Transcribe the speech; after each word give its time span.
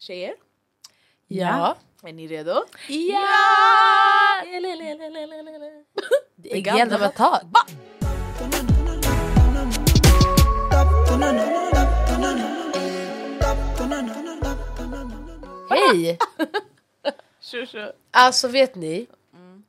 Tjejer, 0.00 0.34
Ja. 1.28 1.76
är 2.02 2.12
ni 2.12 2.26
redo? 2.28 2.50
Ja! 2.88 3.26
Det 6.36 6.52
är 6.56 6.60
gamla- 6.60 6.94
Avatar. 6.94 7.40
Hej! 15.70 16.18
Kör, 17.40 17.66
kör. 17.66 17.92
Alltså 18.10 18.48
vet 18.48 18.74
ni, 18.74 19.06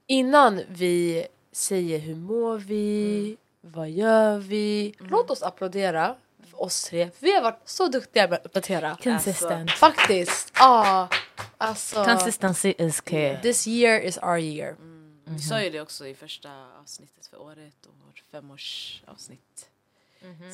innan 0.07 0.61
vi 0.69 1.27
säger 1.51 1.99
hur 1.99 2.15
mår 2.15 2.57
vi, 2.57 3.37
vad 3.61 3.89
gör 3.89 4.37
vi? 4.37 4.93
Låt 4.99 5.29
oss 5.31 5.43
applådera 5.43 6.15
för 6.51 6.61
oss 6.63 6.83
tre. 6.83 7.09
Vi 7.19 7.35
har 7.35 7.41
varit 7.41 7.61
så 7.69 7.87
duktiga 7.87 8.27
med 8.27 8.39
att 8.39 8.45
uppdatera. 8.45 8.97
Consistent. 9.03 9.71
Faktiskt. 9.71 10.51
Ja. 10.55 11.09
alltså. 11.57 12.03
Consistency 12.05 12.73
is 12.77 13.01
key. 13.05 13.37
This 13.41 13.67
year 13.67 13.99
is 13.99 14.17
our 14.17 14.37
year. 14.37 14.75
Vi 15.25 15.39
sa 15.39 15.61
ju 15.63 15.69
det 15.69 15.81
också 15.81 16.07
i 16.07 16.15
första 16.15 16.49
avsnittet 16.81 17.25
för 17.27 17.41
året 17.41 17.85
och 17.85 17.93
vårt 18.05 18.23
femårsavsnitt. 18.31 19.69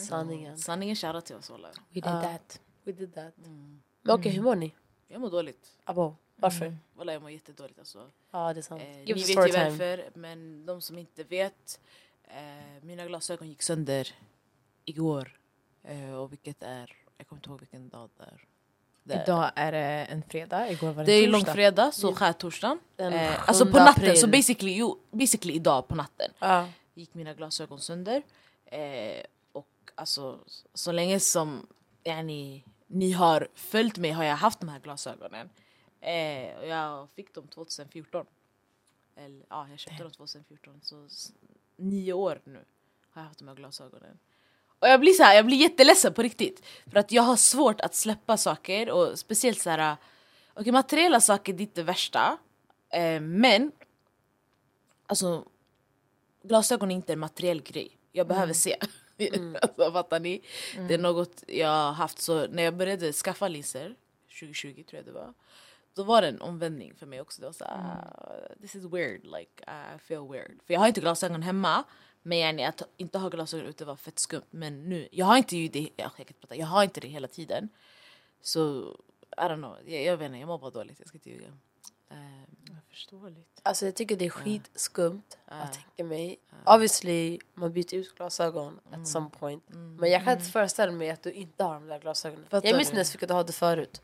Sanningen. 0.10 0.58
Sanningen 0.58 0.96
shoutout 0.96 1.26
till 1.26 1.36
oss 1.36 1.52
alla. 1.52 1.68
We 1.68 1.74
did 1.94 2.04
Ja. 2.06 2.22
that. 2.22 2.60
We 2.84 2.92
did 2.92 3.14
that. 3.16 3.34
Men 3.38 3.82
okej, 4.16 4.32
hur 4.32 4.42
mår 4.42 4.56
ni? 4.56 4.74
Jag 5.08 5.22
mår 5.22 5.30
dåligt. 5.30 5.78
Abo, 5.84 6.16
varför? 6.36 6.78
Walla 6.94 7.14
jag 7.14 7.22
mår 7.22 7.32
jättedåligt 7.32 7.80
alltså. 7.80 8.10
Ja, 8.32 8.54
det 8.54 8.60
är 8.60 8.62
sant. 8.62 8.82
Eh, 8.82 8.88
ni 8.88 9.14
vet 9.14 9.28
story 9.28 9.48
ju 9.48 9.54
time. 9.54 9.70
varför, 9.70 10.10
men 10.14 10.66
de 10.66 10.82
som 10.82 10.98
inte 10.98 11.24
vet. 11.24 11.80
Eh, 12.24 12.84
mina 12.84 13.06
glasögon 13.06 13.50
gick 13.50 13.62
sönder 13.62 14.16
igår. 14.86 15.40
Eh, 15.88 16.14
och 16.14 16.32
vilket 16.32 16.64
är, 16.64 16.96
jag 17.18 17.28
kommer 17.28 17.40
inte 17.40 17.50
ihåg 17.50 17.60
vilken 17.60 17.90
dag 17.90 18.10
det 18.18 18.24
är. 18.24 18.44
Det 19.04 19.14
är, 19.14 19.24
Idag 19.24 19.52
är 19.56 19.72
det 19.72 19.80
en 20.06 20.24
fredag, 20.24 20.72
igår 20.72 20.88
var 20.94 21.04
det 21.04 21.12
det 21.12 21.12
är 21.14 21.24
en 21.28 21.32
torsdag. 21.34 21.48
långfredag, 21.48 21.94
så 21.94 22.16
skärtorsdagen. 22.16 22.80
Eh, 22.98 23.50
alltså 23.50 23.66
på 23.66 23.72
7 23.72 23.78
natten, 23.80 24.04
april. 24.04 24.18
så 24.20 24.28
basically, 24.28 24.74
jo, 24.76 25.00
basically 25.12 25.54
idag 25.54 25.88
på 25.88 25.96
natten 25.96 26.32
Ja. 26.40 26.70
gick 26.94 27.14
mina 27.14 27.34
glasögon 27.34 27.80
sönder. 27.80 28.22
Eh, 28.66 29.24
och 29.52 29.68
alltså 29.96 30.40
så 30.74 30.92
länge 30.92 31.20
som 31.20 31.68
yani, 32.04 32.64
ni 32.88 33.12
har 33.12 33.48
följt 33.56 33.98
mig 33.98 34.12
har 34.12 34.24
jag 34.24 34.36
haft 34.36 34.60
de 34.60 34.70
här 34.70 34.80
glasögonen. 34.80 35.50
Eh, 36.02 36.58
och 36.58 36.68
jag 36.68 37.08
fick 37.16 37.34
dem 37.34 37.48
2014. 37.48 38.26
Eller, 39.16 39.46
ja, 39.50 39.68
jag 39.70 39.80
köpte 39.80 40.04
dem 40.04 40.12
2014. 40.12 40.80
Så 40.84 41.08
nio 41.76 42.14
år 42.14 42.42
nu 42.44 42.66
har 43.12 43.22
jag 43.22 43.28
haft 43.28 43.40
de 43.40 43.48
här 43.48 43.56
glasögonen. 43.56 44.20
Och 44.80 44.88
jag 44.88 45.00
blir 45.00 45.14
så 45.14 45.24
här, 45.24 45.36
jag 45.36 45.46
blir 45.46 45.58
jätteledsen 45.58 46.14
på 46.14 46.22
riktigt. 46.22 46.66
För 46.92 47.00
att 47.00 47.12
jag 47.12 47.24
har 47.24 47.36
svårt 47.36 47.82
att 47.82 47.96
släppa 47.96 48.38
saker 48.38 48.92
och 48.92 49.20
speciellt 49.20 49.62
så 49.62 49.70
här. 49.70 49.98
Okej 50.54 50.72
materiella 50.72 51.22
saker 51.22 51.54
det 51.54 51.62
är 51.62 51.66
inte 51.66 51.82
det 51.82 51.86
värsta. 51.86 52.38
Eh, 52.90 53.22
men 53.22 53.72
alltså 55.06 55.46
glasögon 56.44 56.92
är 56.92 56.96
inte 56.96 57.14
en 57.14 57.20
materiell 57.20 57.62
grej. 57.62 57.98
Jag 58.12 58.28
behöver 58.28 58.54
se. 58.54 58.78
alltså, 59.62 59.92
fattar 59.92 60.20
ni? 60.20 60.42
Det 60.88 60.94
är 60.94 60.98
något 60.98 61.44
jag 61.48 61.68
har 61.68 61.92
haft. 61.92 62.20
Så 62.20 62.48
när 62.48 62.64
jag 62.64 62.78
började 62.78 63.14
skaffa 63.14 63.48
linser, 63.48 63.96
2020 64.40 64.84
tror 64.84 64.98
jag 64.98 65.06
det 65.06 65.12
var. 65.12 65.34
Då 65.94 66.04
var 66.04 66.22
det 66.22 66.28
en 66.28 66.42
omvändning 66.42 66.94
för 66.96 67.06
mig 67.06 67.22
också. 67.22 67.42
Det 67.42 67.48
var 67.48 67.54
så, 67.54 67.66
här, 67.66 68.56
this 68.62 68.76
is 68.76 68.86
weird, 68.86 69.24
like 69.24 69.64
I 69.68 70.00
feel 70.00 70.28
weird. 70.32 70.60
För 70.66 70.74
jag 70.74 70.80
har 70.80 70.88
inte 70.88 71.02
glasögon 71.02 71.44
hemma. 71.44 71.84
Men 72.28 72.38
yani, 72.38 72.66
att 72.66 72.82
inte 72.98 73.18
ha 73.18 73.30
glasögon 73.30 73.66
ute 73.66 73.86
var 73.86 73.96
fett 73.96 74.20
skumt. 74.20 74.46
Men 74.50 74.90
nu, 74.90 75.08
jag 75.12 75.26
har 75.26 75.38
inte 75.38 75.58
ju 75.58 75.68
det, 75.68 75.90
ja, 75.96 76.12
jag, 76.18 76.28
kan 76.28 76.36
prata, 76.42 76.56
jag 76.56 76.68
har 76.68 76.84
inte 76.84 77.00
det 77.00 77.08
hela 77.08 77.28
tiden. 77.28 77.70
Så, 78.42 78.92
I 79.38 79.42
don't 79.42 79.56
know, 79.56 79.78
jag, 79.86 80.04
jag 80.04 80.18
vet 80.18 80.26
inte, 80.26 80.38
jag 80.38 80.48
mår 80.48 80.58
bara 80.58 80.72
dåligt. 80.72 81.00
Jag 81.00 81.08
ska 81.08 81.18
inte 81.18 81.30
ljuga. 81.30 81.48
Ehm, 82.10 82.78
Förståeligt. 82.90 83.60
Alltså 83.64 83.86
jag 83.86 83.96
tycker 83.96 84.16
det 84.16 84.26
är 84.26 84.30
skitskumt 84.30 85.38
Ja. 85.46 85.54
att 85.54 85.74
tänka 85.74 86.04
mig. 86.04 86.40
Obviously, 86.66 87.40
man 87.54 87.74
byter 87.74 87.94
ut 87.96 88.16
glasögon 88.16 88.80
at 88.92 89.08
some 89.08 89.30
point. 89.30 89.64
Men 89.70 90.12
jag 90.12 90.24
kan 90.24 90.34
inte 90.34 90.52
föreställa 90.52 90.92
mig 90.92 91.10
att 91.10 91.24
du 91.24 91.32
inte 91.32 91.64
har 91.64 91.74
de 91.74 91.88
där 91.88 92.00
glasögonen. 92.00 92.46
Fattar 92.50 92.68
jag 92.68 92.76
minns 92.76 92.88
du? 92.88 92.92
inte 92.92 92.98
ens 92.98 93.14
vilka 93.16 93.28
du 93.28 93.34
hade 93.34 93.54
förut. 93.54 94.02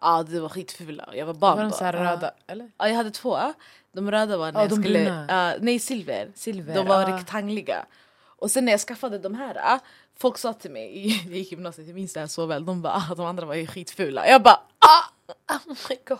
Ja, 0.00 0.22
det 0.22 0.40
var 0.40 0.48
skitfula. 0.48 1.10
Jag 1.16 1.26
var 1.26 1.34
barn 1.34 1.56
Var 1.56 1.64
de 1.64 1.70
så 1.70 1.84
här 1.84 1.92
röda, 1.92 2.34
eller? 2.46 2.70
Ja, 2.78 2.88
jag 2.88 2.94
hade 2.94 3.10
två. 3.10 3.52
De 3.92 4.10
röda 4.10 4.36
var 4.36 4.52
när 4.52 4.60
Ja, 4.60 4.64
jag 4.64 4.70
de 4.70 4.82
skulle... 4.82 5.24
ja, 5.28 5.54
nej, 5.60 5.78
silver. 5.78 6.30
Silver, 6.34 6.74
De 6.74 6.86
var 6.86 7.02
ja. 7.10 7.16
rektangliga. 7.16 7.86
Och 8.24 8.50
sen 8.50 8.64
när 8.64 8.72
jag 8.72 8.80
skaffade 8.80 9.18
de 9.18 9.34
här, 9.34 9.56
ah, 9.58 9.78
folk 10.18 10.38
sa 10.38 10.52
till 10.52 10.70
mig, 10.70 11.06
i- 11.06 11.22
jag 11.28 11.38
gymnasiet, 11.38 11.86
jag 11.86 11.94
minns 11.94 12.12
det 12.12 12.20
här 12.20 12.26
så 12.26 12.46
väl, 12.46 12.64
de 12.66 12.82
bara 12.82 12.92
ah, 12.94 13.14
de 13.14 13.26
andra 13.26 13.46
var 13.46 13.54
ju 13.54 13.66
skitfula. 13.66 14.28
Jag 14.28 14.42
bara 14.42 14.60
ah! 14.78 15.12
Oh 15.52 15.76
my 15.90 15.96
god. 16.08 16.18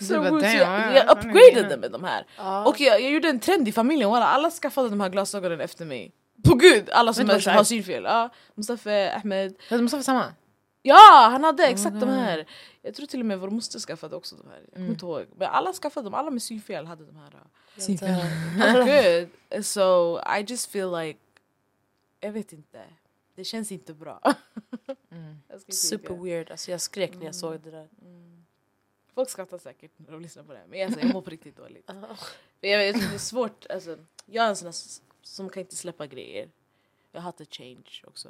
Så, 0.00 0.20
bara, 0.20 0.52
jag, 0.52 0.54
ja, 0.54 0.94
jag 0.94 1.06
ja, 1.06 1.12
upgradade 1.12 1.70
ja. 1.70 1.76
med 1.76 1.90
de 1.92 2.04
här. 2.04 2.26
Ja. 2.36 2.64
Och 2.66 2.80
jag, 2.80 3.00
jag 3.00 3.10
gjorde 3.12 3.28
en 3.28 3.40
trend 3.40 3.68
i 3.68 3.72
familjen, 3.72 4.10
walla, 4.10 4.26
alla 4.26 4.50
skaffade 4.50 4.88
de 4.88 5.00
här 5.00 5.08
glasögonen 5.08 5.60
efter 5.60 5.84
mig. 5.84 6.12
På 6.44 6.54
gud! 6.54 6.90
Alla 6.90 7.12
som 7.12 7.28
har 7.28 7.64
synfel. 7.64 8.04
Ja, 8.04 8.30
Mustafa, 8.54 8.90
Ahmed. 8.90 9.54
Vara 9.70 10.02
samma. 10.02 10.24
Ja, 10.86 11.28
han 11.30 11.44
hade 11.44 11.66
exakt 11.66 12.00
de 12.00 12.08
här. 12.08 12.46
Jag 12.82 12.94
tror 12.94 13.06
till 13.06 13.20
och 13.20 13.26
med 13.26 13.40
vår 13.40 13.50
moster 13.50 13.78
skaffade 13.78 14.16
också 14.16 14.36
de 14.36 14.48
här. 14.50 14.60
Jag 14.64 14.72
kommer 14.74 14.88
inte 14.88 15.06
ihåg. 15.06 15.26
Men 15.36 15.48
alla 15.48 15.72
skaffade 15.72 16.06
dem, 16.06 16.14
alla 16.14 16.30
med 16.30 16.42
synfel 16.42 16.86
hade 16.86 17.04
de 17.04 17.16
här. 17.16 17.30
Good. 19.50 19.66
So 19.66 20.18
I 20.38 20.44
just 20.48 20.70
feel 20.70 20.90
like, 20.92 21.18
jag 22.20 22.32
vet 22.32 22.52
inte. 22.52 22.84
Det 23.34 23.44
känns 23.44 23.72
inte 23.72 23.94
bra. 23.94 24.20
Inte 25.52 25.72
Super 25.72 26.14
weird. 26.14 26.50
Alltså 26.50 26.70
jag 26.70 26.80
skrek 26.80 27.14
när 27.14 27.24
jag 27.24 27.34
såg 27.34 27.60
det 27.60 27.70
där. 27.70 27.88
Folk 29.14 29.30
skrattar 29.30 29.58
säkert 29.58 29.90
när 29.96 30.12
de 30.12 30.20
lyssnar 30.22 30.42
på 30.42 30.52
det 30.52 30.58
här. 30.58 30.66
Men 30.66 30.86
alltså, 30.86 31.00
jag 31.00 31.12
mår 31.12 31.22
på 31.22 31.30
riktigt 31.30 31.56
dåligt. 31.56 31.86
För 32.60 32.66
jag, 32.68 32.86
jag 32.86 32.94
det 32.94 33.14
är 33.14 33.18
svårt, 33.18 33.66
alltså, 33.70 33.98
jag 34.26 34.44
är 34.44 34.48
en 34.48 34.56
sån 34.56 34.72
som 35.22 35.48
kan 35.48 35.60
inte 35.60 35.76
släppa 35.76 36.06
grejer. 36.06 36.48
Jag 37.12 37.20
hatar 37.20 37.44
change 37.44 38.02
också. 38.04 38.28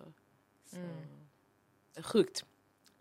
Är 0.72 1.25
Sjukt. 2.02 2.44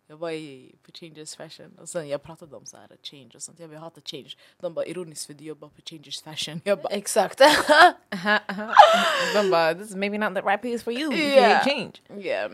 Jag 0.07 0.17
var 0.17 0.31
i, 0.31 0.75
på 0.83 0.91
Changes 0.91 1.35
Fashion 1.35 1.77
och 1.79 1.89
sen 1.89 2.07
jag 2.07 2.23
pratade 2.23 2.55
om 2.55 2.65
så 2.65 2.77
här 2.77 2.89
change 3.03 3.29
och 3.35 3.41
sånt. 3.41 3.59
Jag, 3.59 3.69
bara, 3.69 3.73
jag 3.73 3.81
hatar 3.81 4.01
change. 4.05 4.29
De 4.59 4.73
bara 4.73 4.85
ironiskt 4.85 5.25
för 5.25 5.33
du 5.33 5.43
jobbar 5.43 5.69
på 5.69 5.81
Changes 5.85 6.21
Fashion. 6.21 6.61
Jag 6.63 6.81
bara 6.81 6.93
Exakt. 6.93 7.37
de 9.35 9.49
bara, 9.51 9.73
this 9.75 9.89
is 9.89 9.95
maybe 9.95 10.17
not 10.17 10.35
the 10.35 10.41
right 10.41 10.61
piece 10.61 10.83
for 10.83 10.93
you. 10.93 11.13
Yeah. 11.13 11.35
Yeah. 11.49 11.63
change. 11.65 11.91
yeah. 12.25 12.51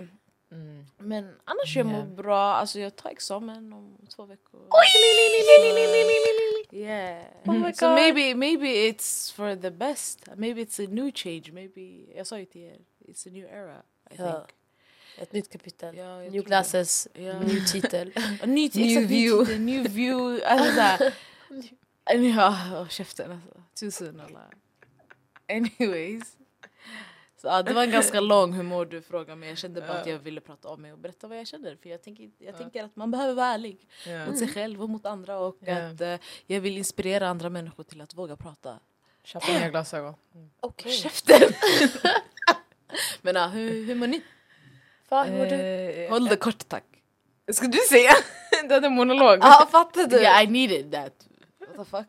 Men 0.97 1.35
annars 1.45 1.75
jag 1.75 1.85
mår 1.85 1.99
Yeah. 1.99 2.07
bra. 2.15 2.53
Alltså 2.53 2.79
jag 2.79 2.95
tar 2.95 3.09
examen 3.09 3.73
om 3.73 3.97
två 4.15 4.25
veckor. 4.25 4.61
Yeah. 6.71 7.23
Oh 7.45 7.53
my 7.53 7.73
So 7.73 7.85
God. 7.87 7.95
maybe 7.95 8.35
maybe 8.35 8.67
it's 8.67 9.33
for 9.33 9.55
the 9.55 9.71
best. 9.71 10.27
Maybe 10.35 10.61
it's 10.61 10.79
a 10.79 10.87
new 10.89 11.11
change. 11.11 11.51
Maybe 11.51 12.13
jag 12.15 12.27
sa 12.27 12.39
ju 12.39 12.45
till 12.45 12.61
er, 12.61 12.77
it's 13.07 13.27
a 13.27 13.31
new 13.31 13.45
era. 13.47 13.81
I 14.11 14.15
Ja. 14.17 14.31
think. 14.31 14.55
Ett 15.17 15.33
nytt 15.33 15.49
kapitel. 15.51 15.97
Ja, 15.97 16.17
New 16.19 16.43
glasses, 16.43 17.07
Ja. 17.13 17.39
ny 17.39 17.65
titel. 17.65 18.11
Ny, 18.45 18.69
New 18.73 19.07
view. 19.07 19.45
titel, 19.45 19.61
new 19.61 19.87
view. 19.87 20.45
Alltså 20.45 20.73
såhär. 20.75 21.13
Ja, 22.35 22.87
käften 22.89 23.31
alltså. 23.31 23.63
Tusen 23.79 24.19
alla. 24.19 24.41
Anyways. 25.49 26.37
Så, 27.41 27.47
ja, 27.47 27.63
det 27.63 27.73
var 27.73 27.83
en 27.83 27.91
ganska 27.91 28.19
lång 28.19 28.53
hur 28.53 28.63
mår 28.63 28.85
du 28.85 29.01
fråga 29.01 29.35
men 29.35 29.49
jag 29.49 29.57
kände 29.57 29.81
bara 29.81 29.99
att 29.99 30.07
jag 30.07 30.19
ville 30.19 30.41
prata 30.41 30.69
om 30.69 30.81
mig 30.81 30.93
och 30.93 30.99
berätta 30.99 31.27
vad 31.27 31.37
jag 31.37 31.47
känner. 31.47 31.75
För 31.75 31.89
jag 31.89 32.01
tänker, 32.03 32.31
jag 32.37 32.57
tänker 32.57 32.83
att 32.83 32.95
man 32.95 33.11
behöver 33.11 33.33
vara 33.33 33.47
ärlig 33.47 33.87
mot 34.27 34.37
sig 34.37 34.47
själv 34.47 34.83
och 34.83 34.89
mot 34.89 35.05
andra 35.05 35.39
och 35.39 35.57
Ja. 35.59 35.77
att 35.87 36.01
eh, 36.01 36.15
jag 36.47 36.61
vill 36.61 36.77
inspirera 36.77 37.27
andra 37.29 37.49
människor 37.49 37.83
till 37.83 38.01
att 38.01 38.13
våga 38.13 38.35
prata. 38.35 38.79
Köpa 39.23 39.47
nya 39.51 39.69
glasögon. 39.69 40.13
Okej. 40.59 40.91
Käften! 40.91 41.41
men 43.21 43.35
ja, 43.35 43.47
hur, 43.47 43.85
hur 43.85 43.95
mår 43.95 44.07
ni? 44.07 44.21
Fan, 45.11 45.29
hur 45.29 45.37
mår 45.37 45.45
du? 45.45 45.55
Eh, 45.55 46.09
Håll 46.09 46.25
det 46.25 46.35
kort 46.35 46.67
tack. 46.67 46.83
Ska 47.51 47.67
du 47.67 47.77
säga? 47.89 48.11
du 48.67 48.73
hade 48.73 48.87
en 48.87 48.93
monolog. 48.93 49.37
Ja, 49.41 49.67
fattar 49.71 50.07
du? 50.07 50.15
Yeah, 50.15 50.43
I 50.43 50.47
needed 50.47 50.91
that. 50.91 51.13
What 51.59 51.69
the 51.77 51.85
fuck? 51.85 52.07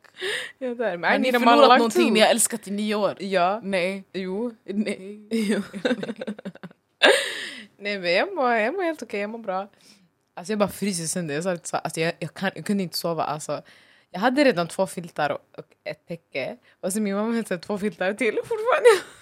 Ja, 0.59 0.75
där. 0.75 0.97
Men 0.97 1.13
Har 1.13 1.19
ni 1.19 1.33
förlorat 1.33 1.79
någonting 1.79 2.13
ni 2.13 2.21
har 2.21 2.29
älskat 2.29 2.69
i 2.69 2.71
nio 2.71 2.95
år? 2.95 3.17
Ja. 3.23 3.61
Nej. 3.63 4.05
Jo. 4.13 4.55
Nej. 4.65 5.29
Nej 7.79 7.99
men 7.99 8.13
jag 8.13 8.35
mår, 8.35 8.53
jag 8.53 8.75
mår 8.75 8.83
helt 8.83 9.03
okej, 9.03 9.21
jag 9.21 9.31
mår 9.31 9.39
bra. 9.39 9.69
Alltså 10.35 10.53
jag 10.53 10.59
bara 10.59 10.69
fryser 10.69 11.05
sönder. 11.05 11.35
Jag, 11.35 11.45
sa 11.45 11.51
det 11.51 11.67
så, 11.67 11.77
alltså 11.77 12.01
jag, 12.01 12.13
jag, 12.19 12.35
kan, 12.35 12.51
jag 12.55 12.67
kunde 12.67 12.83
inte 12.83 12.99
sova. 12.99 13.25
Alltså, 13.25 13.63
jag 14.11 14.21
hade 14.21 14.45
redan 14.45 14.69
två 14.69 14.87
filtar 14.87 15.31
och, 15.31 15.59
och 15.59 15.67
ett 15.85 16.07
täcke. 16.09 16.57
Och 16.81 16.93
så 16.93 17.01
min 17.01 17.15
mamma 17.15 17.37
hade 17.37 17.59
två 17.59 17.79
filtar 17.79 18.15
till 18.15 18.35
fortfarande. 18.35 19.22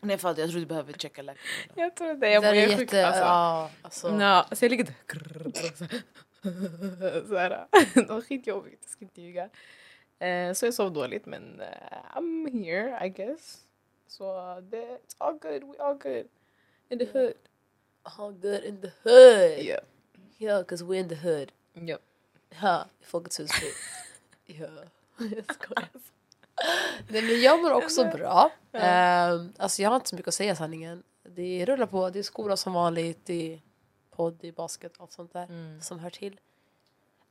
Nej 0.00 0.18
för 0.18 0.28
att 0.28 0.38
jag 0.38 0.50
tror 0.50 0.60
du 0.60 0.66
behöver 0.66 0.92
checka 0.92 1.22
läkaren. 1.22 1.46
jag 1.74 1.96
tror 1.96 2.14
det. 2.14 2.30
Jag 2.30 2.44
mår 2.44 2.52
helt 2.52 2.76
sjukt 2.78 2.94
alltså. 2.94 3.20
Ja, 3.22 3.70
alltså. 3.82 4.16
Nå, 4.16 4.44
så 4.52 4.64
jag 4.64 4.70
ligger 4.70 4.84
där. 4.84 4.94
Krrr, 5.06 5.46
och 5.46 5.56
så 5.56 5.84
här. 5.84 6.02
Så 7.28 7.36
här. 7.38 7.66
Det 7.94 8.06
var 8.08 8.20
skitjobbigt, 8.20 8.78
jag 8.82 8.90
ska 8.90 9.04
inte 9.04 9.22
ljuga. 9.22 9.48
Eh, 10.18 10.52
Så 10.52 10.66
jag 10.66 10.74
sov 10.74 10.92
dåligt 10.92 11.26
men 11.26 11.60
eh, 11.60 12.16
I'm 12.16 12.64
here 12.64 13.06
I 13.06 13.08
guess. 13.08 13.58
Så 14.08 14.24
det, 14.60 14.76
it's 14.76 15.14
all 15.18 15.38
good, 15.38 15.64
we 15.64 15.78
all 15.84 15.94
good. 15.94 16.28
In 16.88 16.98
the 16.98 17.18
hood. 17.18 17.34
All 18.02 18.32
good 18.32 18.64
in 18.64 18.80
the 18.80 18.90
hood. 19.02 19.58
Yeah. 19.64 19.80
Yeah, 20.38 20.64
cause 20.64 20.84
we're 20.84 20.98
in 21.00 21.08
the 21.08 21.14
hood. 21.14 21.52
Yep. 21.74 22.00
I 22.62 22.84
Folkets 23.04 23.38
Husby. 23.40 23.66
ja, 24.46 24.66
jag 25.18 25.54
skojar. 25.54 25.88
Nej 27.08 27.22
men 27.22 27.40
jag 27.40 27.62
mår 27.62 27.72
också 27.72 28.04
bra. 28.04 28.50
Ehm, 28.72 29.52
alltså 29.58 29.82
jag 29.82 29.90
har 29.90 29.96
inte 29.96 30.08
så 30.08 30.16
mycket 30.16 30.28
att 30.28 30.34
säga 30.34 30.56
sanningen. 30.56 31.02
Det 31.28 31.64
rullar 31.66 31.86
på, 31.86 32.10
det 32.10 32.18
är 32.18 32.22
skola 32.22 32.56
som 32.56 32.72
vanligt, 32.72 33.20
det 33.24 33.52
är 33.54 33.60
podd, 34.16 34.38
det 34.40 34.48
är 34.48 34.52
basket 34.52 34.96
och 34.96 35.02
allt 35.02 35.12
sånt 35.12 35.32
där 35.32 35.44
Mm. 35.44 35.80
som 35.82 35.98
hör 35.98 36.10
till. 36.10 36.40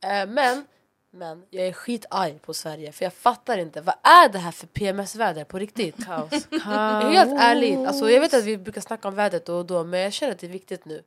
Ehm, 0.02 0.34
men, 0.34 0.66
men 1.12 1.44
jag 1.50 1.68
är 1.68 1.74
skitarg 1.74 2.40
på 2.40 2.54
Sverige 2.54 2.92
för 2.92 3.06
jag 3.06 3.14
fattar 3.14 3.58
inte, 3.58 3.82
vad 3.82 3.96
är 4.04 4.30
det 4.30 4.40
här 4.40 4.52
för 4.52 4.68
PMS-väder 4.68 5.44
på 5.44 5.60
riktigt? 5.60 6.06
Kaos. 6.06 6.32
Helt 6.64 7.40
ärligt, 7.42 7.88
alltså 7.88 8.10
jag 8.10 8.22
vet 8.22 8.34
att 8.34 8.44
vi 8.44 8.58
brukar 8.58 8.82
snacka 8.82 9.08
om 9.08 9.16
vädret 9.16 9.46
då 9.46 9.58
och 9.58 9.66
då 9.66 9.84
men 9.84 10.00
jag 10.00 10.14
känner 10.14 10.34
att 10.34 10.40
det 10.40 10.48
är 10.48 10.52
viktigt 10.52 10.86
nu. 10.86 11.04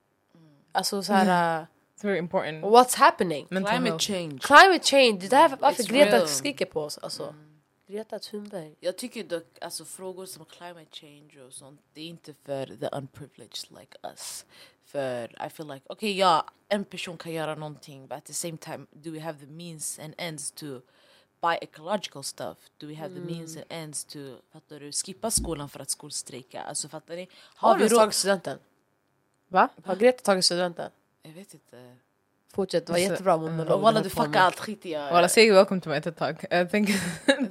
Alltså 0.72 1.02
så 1.02 1.12
här, 1.12 1.60
It's 1.96 2.02
very 2.06 2.18
important. 2.18 2.64
uh, 2.64 2.70
what's 2.70 2.96
happening? 2.98 3.46
Mental 3.50 3.72
Climate 3.72 3.90
health. 3.90 4.06
change. 4.06 4.38
Climate 4.42 4.84
change, 4.84 5.18
det 5.20 5.28
där 5.28 5.44
är 5.44 5.56
varför 5.60 5.82
It's 5.82 5.88
Greta 5.88 6.16
real. 6.16 6.28
skriker 6.28 6.66
på 6.66 6.82
oss. 6.82 6.98
Alltså. 6.98 7.34
Greta 7.88 8.18
Thunberg. 8.18 8.74
Jag 8.80 8.96
tycker 8.96 9.24
dock 9.24 9.58
alltså 9.60 9.84
frågor 9.84 10.26
som 10.26 10.44
climate 10.44 10.86
change 10.90 11.42
och 11.46 11.52
sånt, 11.52 11.80
det 11.92 12.00
är 12.00 12.06
inte 12.06 12.34
för 12.34 12.66
the 12.66 12.88
unprivileged 12.92 13.78
like 13.78 13.98
us. 14.02 14.46
För 14.84 15.46
I 15.46 15.50
feel 15.50 15.68
like, 15.68 15.92
okay 15.92 16.12
ja, 16.12 16.46
en 16.68 16.84
person 16.84 17.16
kan 17.16 17.32
göra 17.32 17.54
någonting 17.54 18.06
but 18.06 18.18
at 18.18 18.24
the 18.24 18.32
same 18.32 18.56
time 18.56 18.86
do 18.90 19.10
we 19.10 19.20
have 19.20 19.38
the 19.38 19.52
means 19.52 19.98
and 19.98 20.14
ends 20.18 20.50
to 20.50 20.66
buy 21.40 21.58
ecological 21.60 22.22
stuff? 22.22 22.58
Do 22.78 22.86
we 22.86 22.94
have 22.94 23.14
the 23.14 23.20
means 23.20 23.56
and 23.56 23.64
ends 23.68 24.04
to, 24.04 24.18
fattar 24.52 24.80
du, 24.80 24.92
skippa 24.92 25.30
skolan 25.30 25.68
för 25.68 25.80
att 25.80 25.90
skolstrejka? 25.90 26.62
Alltså 26.62 26.88
fattar 26.88 27.16
ni? 27.16 27.28
Har 27.34 27.78
vi 27.78 27.84
du 27.84 27.88
råd? 27.88 27.98
tagit 27.98 28.14
studenten? 28.14 28.58
Va? 29.48 29.68
Har 29.84 29.96
Greta 29.96 30.22
tagit 30.22 30.44
studenten? 30.44 30.90
Jag 31.22 31.32
vet 31.32 31.54
inte. 31.54 31.96
Fortsätt, 32.54 32.86
det 32.86 32.92
var 32.92 32.98
Alltså, 32.98 33.10
jättebra 33.12 33.36
monolog. 33.36 33.70
Och 33.76 33.80
walla 33.80 34.00
du 34.02 34.10
fuckar 34.10 34.40
allt 34.40 34.58
skit 34.60 34.84
jag... 34.84 35.12
Well, 35.12 35.28
say 35.28 35.52
welcome 35.52 35.80
to 35.80 35.88
my 35.90 36.00
TED 36.00 36.16
talk. 36.16 36.44
Uh, 36.44 36.48
thank, 36.68 36.88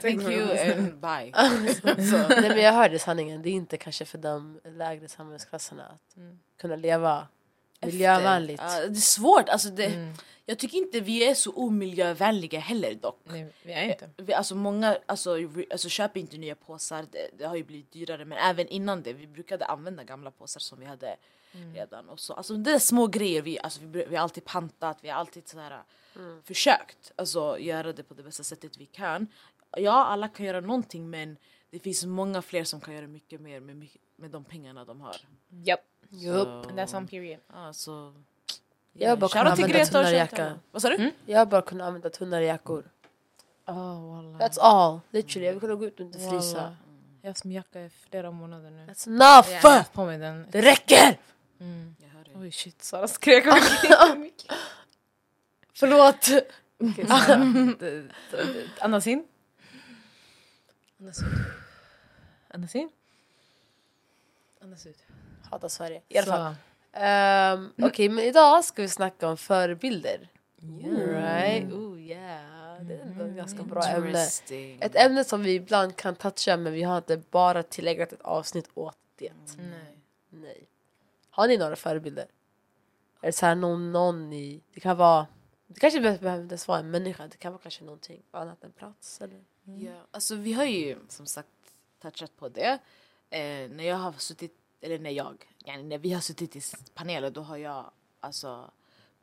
Thank 0.01 0.21
you 0.21 0.51
and 0.51 0.99
bye. 0.99 1.31
Nej 2.29 2.49
men 2.49 2.61
jag 2.61 2.73
hörde 2.73 2.99
sanningen, 2.99 3.41
det 3.41 3.49
är 3.49 3.53
inte 3.53 3.77
kanske 3.77 4.05
för 4.05 4.17
de 4.17 4.59
lägre 4.77 5.07
samhällsklasserna 5.07 5.83
att 5.85 6.15
kunna 6.61 6.75
leva 6.75 7.27
miljövänligt. 7.81 8.61
Ja, 8.63 8.79
det 8.79 8.85
är 8.85 8.93
svårt, 8.93 9.49
alltså 9.49 9.69
det, 9.69 9.85
Mm. 9.85 10.13
jag 10.45 10.59
tycker 10.59 10.77
inte 10.77 10.99
vi 10.99 11.29
är 11.29 11.33
så 11.33 11.51
omiljövänliga 11.51 12.59
heller 12.59 12.93
dock. 12.93 13.19
Nej, 13.23 13.47
vi 13.63 13.73
är 13.73 13.83
inte. 13.83 14.09
Vi, 14.17 14.33
alltså 14.33 14.55
många 14.55 14.97
alltså, 15.05 15.37
re- 15.37 15.65
alltså, 15.71 15.89
köper 15.89 16.19
inte 16.19 16.37
nya 16.37 16.55
påsar, 16.55 17.05
det, 17.11 17.29
det 17.37 17.45
har 17.45 17.55
ju 17.55 17.63
blivit 17.63 17.91
dyrare 17.91 18.25
men 18.25 18.37
även 18.37 18.67
innan 18.67 19.01
det, 19.01 19.13
vi 19.13 19.27
brukade 19.27 19.65
använda 19.65 20.03
gamla 20.03 20.31
påsar 20.31 20.59
som 20.59 20.79
vi 20.79 20.85
hade 20.85 21.15
redan. 21.73 22.09
Och 22.09 22.19
så, 22.19 22.33
alltså, 22.33 22.53
det 22.53 22.71
är 22.71 22.79
små 22.79 23.07
grejer, 23.07 23.41
vi, 23.41 23.59
alltså, 23.59 23.79
vi, 23.83 24.05
vi 24.09 24.15
har 24.15 24.23
alltid 24.23 24.45
pantat, 24.45 24.97
vi 25.01 25.09
har 25.09 25.19
alltid 25.19 25.47
sådär, 25.47 25.81
försökt 26.43 27.11
alltså, 27.15 27.59
göra 27.59 27.93
det 27.93 28.03
på 28.03 28.13
det 28.13 28.23
bästa 28.23 28.43
sättet 28.43 28.77
vi 28.77 28.85
kan. 28.85 29.27
Ja, 29.77 30.05
alla 30.05 30.27
kan 30.27 30.45
göra 30.45 30.59
någonting 30.61 31.09
men 31.09 31.37
det 31.69 31.79
finns 31.79 32.05
många 32.05 32.41
fler 32.41 32.63
som 32.63 32.81
kan 32.81 32.93
göra 32.93 33.07
mycket 33.07 33.41
mer 33.41 33.59
med, 33.59 33.75
mycket- 33.75 34.01
med 34.15 34.31
de 34.31 34.43
pengarna 34.43 34.85
de 34.85 35.01
har. 35.01 35.15
Yep. 35.65 35.79
Jupp. 36.09 36.47
And 36.47 36.79
that's 36.79 36.97
on 36.97 37.07
period. 37.07 37.39
Alltså, 37.47 38.13
Jag 38.93 39.09
har 39.09 39.17
bara 39.17 39.29
kunnat 39.29 39.55
till 39.55 39.63
använda 39.65 39.85
tunnare. 39.85 40.59
Vad 40.71 40.81
sa 40.81 40.89
du? 40.89 41.11
Jag 41.25 41.39
har 41.39 41.45
bara 41.45 41.61
kunnat 41.61 41.87
använda 41.87 42.09
tunnare 42.09 42.45
jackor. 42.45 42.89
Oh, 43.67 43.75
wallah. 44.15 44.39
That's 44.39 44.57
all, 44.61 44.99
literally. 45.11 45.45
Jag 45.45 45.53
vill 45.53 45.61
kunna 45.61 45.75
gå 45.75 45.85
ut 45.85 45.99
och 45.99 46.05
inte 46.05 46.19
frysa. 46.19 46.57
Wallah. 46.57 46.73
Jag 47.21 47.29
har 47.29 47.29
haft 47.29 47.43
min 47.43 47.53
jacka 47.55 47.81
i 47.81 47.89
flera 47.89 48.31
månader 48.31 48.69
nu. 48.71 48.85
That's 48.85 49.07
enough! 49.07 49.51
Jag 49.63 49.93
på 49.93 50.05
mig 50.05 50.17
den. 50.17 50.45
Det 50.51 50.61
räcker! 50.61 51.19
Jag 51.59 52.09
hör 52.09 52.23
det. 52.23 52.31
Oj 52.35 52.51
shit, 52.51 52.81
Sara 52.81 53.07
skrek 53.07 53.45
mycket. 54.17 54.51
Förlåt! 55.73 56.29
Andas 58.79 59.07
in. 59.07 59.27
Andas 60.99 61.21
ut. 61.21 61.27
Andas 62.47 62.75
in. 62.75 62.89
Andas 64.61 64.85
ut. 64.85 64.97
Hatar 65.51 65.67
Sverige. 65.67 66.01
I 66.07 66.17
alla 66.17 66.25
Så. 66.25 66.31
fall. 66.31 66.55
Um, 67.57 67.73
Okej, 67.87 68.09
men 68.09 68.23
idag 68.23 68.65
ska 68.65 68.81
vi 68.81 68.89
snacka 68.89 69.27
om 69.27 69.37
förebilder. 69.37 70.29
Right? 70.91 71.73
Oh 71.73 72.01
yeah. 72.01 72.81
Det 72.81 72.93
är 72.93 73.01
ändå 73.01 73.25
ett 73.25 73.35
ganska 73.35 73.63
bra 73.63 73.83
ämne. 73.83 74.27
Ett 74.81 74.95
ämne 74.95 75.23
som 75.23 75.43
vi 75.43 75.53
ibland 75.53 75.95
kan 75.95 76.15
toucha 76.15 76.57
men 76.57 76.73
vi 76.73 76.83
har 76.83 76.97
inte 76.97 77.17
bara 77.17 77.63
tillägnat 77.63 78.13
ett 78.13 78.21
avsnitt 78.21 78.69
åt 78.73 78.97
det. 79.15 79.31
Nej. 79.57 79.97
Nej. 80.29 80.67
Har 81.37 81.47
ni 81.47 81.57
några 81.57 81.75
förebilder? 81.75 82.27
Är 83.21 83.27
det 83.27 83.31
så 83.31 83.45
här 83.45 83.55
någon, 83.55 83.91
någon 83.91 84.33
i... 84.33 84.61
Det 84.73 84.79
kan 84.79 84.97
vara... 84.97 85.27
Det 85.67 85.79
kanske 85.79 85.97
inte 85.97 86.19
behöver 86.23 86.67
vara 86.67 86.79
en 86.79 86.91
människa. 86.91 87.27
Det 87.27 87.37
kan 87.37 87.51
vara 87.51 87.61
kanske 87.61 87.83
någonting 87.83 88.23
annat 88.31 88.63
än 88.63 88.71
plats. 88.71 89.21
Eller? 89.21 89.43
Ja, 89.63 90.07
alltså 90.11 90.35
vi 90.35 90.53
har 90.53 90.65
ju 90.65 90.97
som 91.09 91.25
sagt 91.25 91.49
touchat 92.01 92.37
på 92.37 92.49
det. 92.49 92.79
Eh, 93.29 93.69
när 93.69 93.83
jag 93.83 93.95
har 93.95 94.11
suttit, 94.11 94.57
eller 94.81 94.99
när 94.99 95.09
jag, 95.09 95.45
när 95.65 95.97
vi 95.97 96.13
har 96.13 96.21
suttit 96.21 96.55
i 96.55 96.61
paneler 96.93 97.31
då 97.31 97.41
har 97.41 97.57
jag 97.57 97.91
alltså 98.19 98.71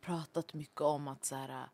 pratat 0.01 0.55
mycket 0.55 0.81
om 0.81 1.09
att 1.09 1.25
så 1.25 1.35
här, 1.35 1.69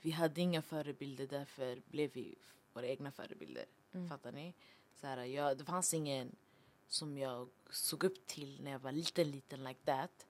vi 0.00 0.10
hade 0.10 0.40
inga 0.40 0.62
förebilder 0.62 1.26
därför 1.26 1.82
blev 1.90 2.10
vi 2.12 2.34
våra 2.72 2.86
egna 2.86 3.10
förebilder. 3.10 3.64
Fattar 4.08 4.32
ni? 4.32 4.54
Så 5.00 5.06
här, 5.06 5.24
jag, 5.24 5.58
det 5.58 5.64
fanns 5.64 5.94
ingen 5.94 6.36
som 6.90 7.18
jag 7.18 7.48
såg 7.70 8.04
upp 8.04 8.26
till 8.26 8.62
när 8.62 8.70
jag 8.70 8.78
var 8.78 8.92
liten, 8.92 9.30
liten 9.30 9.64
like 9.64 9.80
that. 9.84 10.26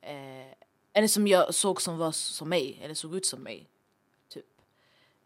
Eh, 0.00 0.54
eller 0.92 1.08
som 1.08 1.26
jag 1.26 1.54
såg 1.54 1.82
som 1.82 1.98
var 1.98 2.12
som 2.12 2.48
mig, 2.48 2.78
eller 2.82 2.94
såg 2.94 3.16
ut 3.16 3.26
som 3.26 3.40
mig. 3.40 3.68
Typ. 4.28 4.60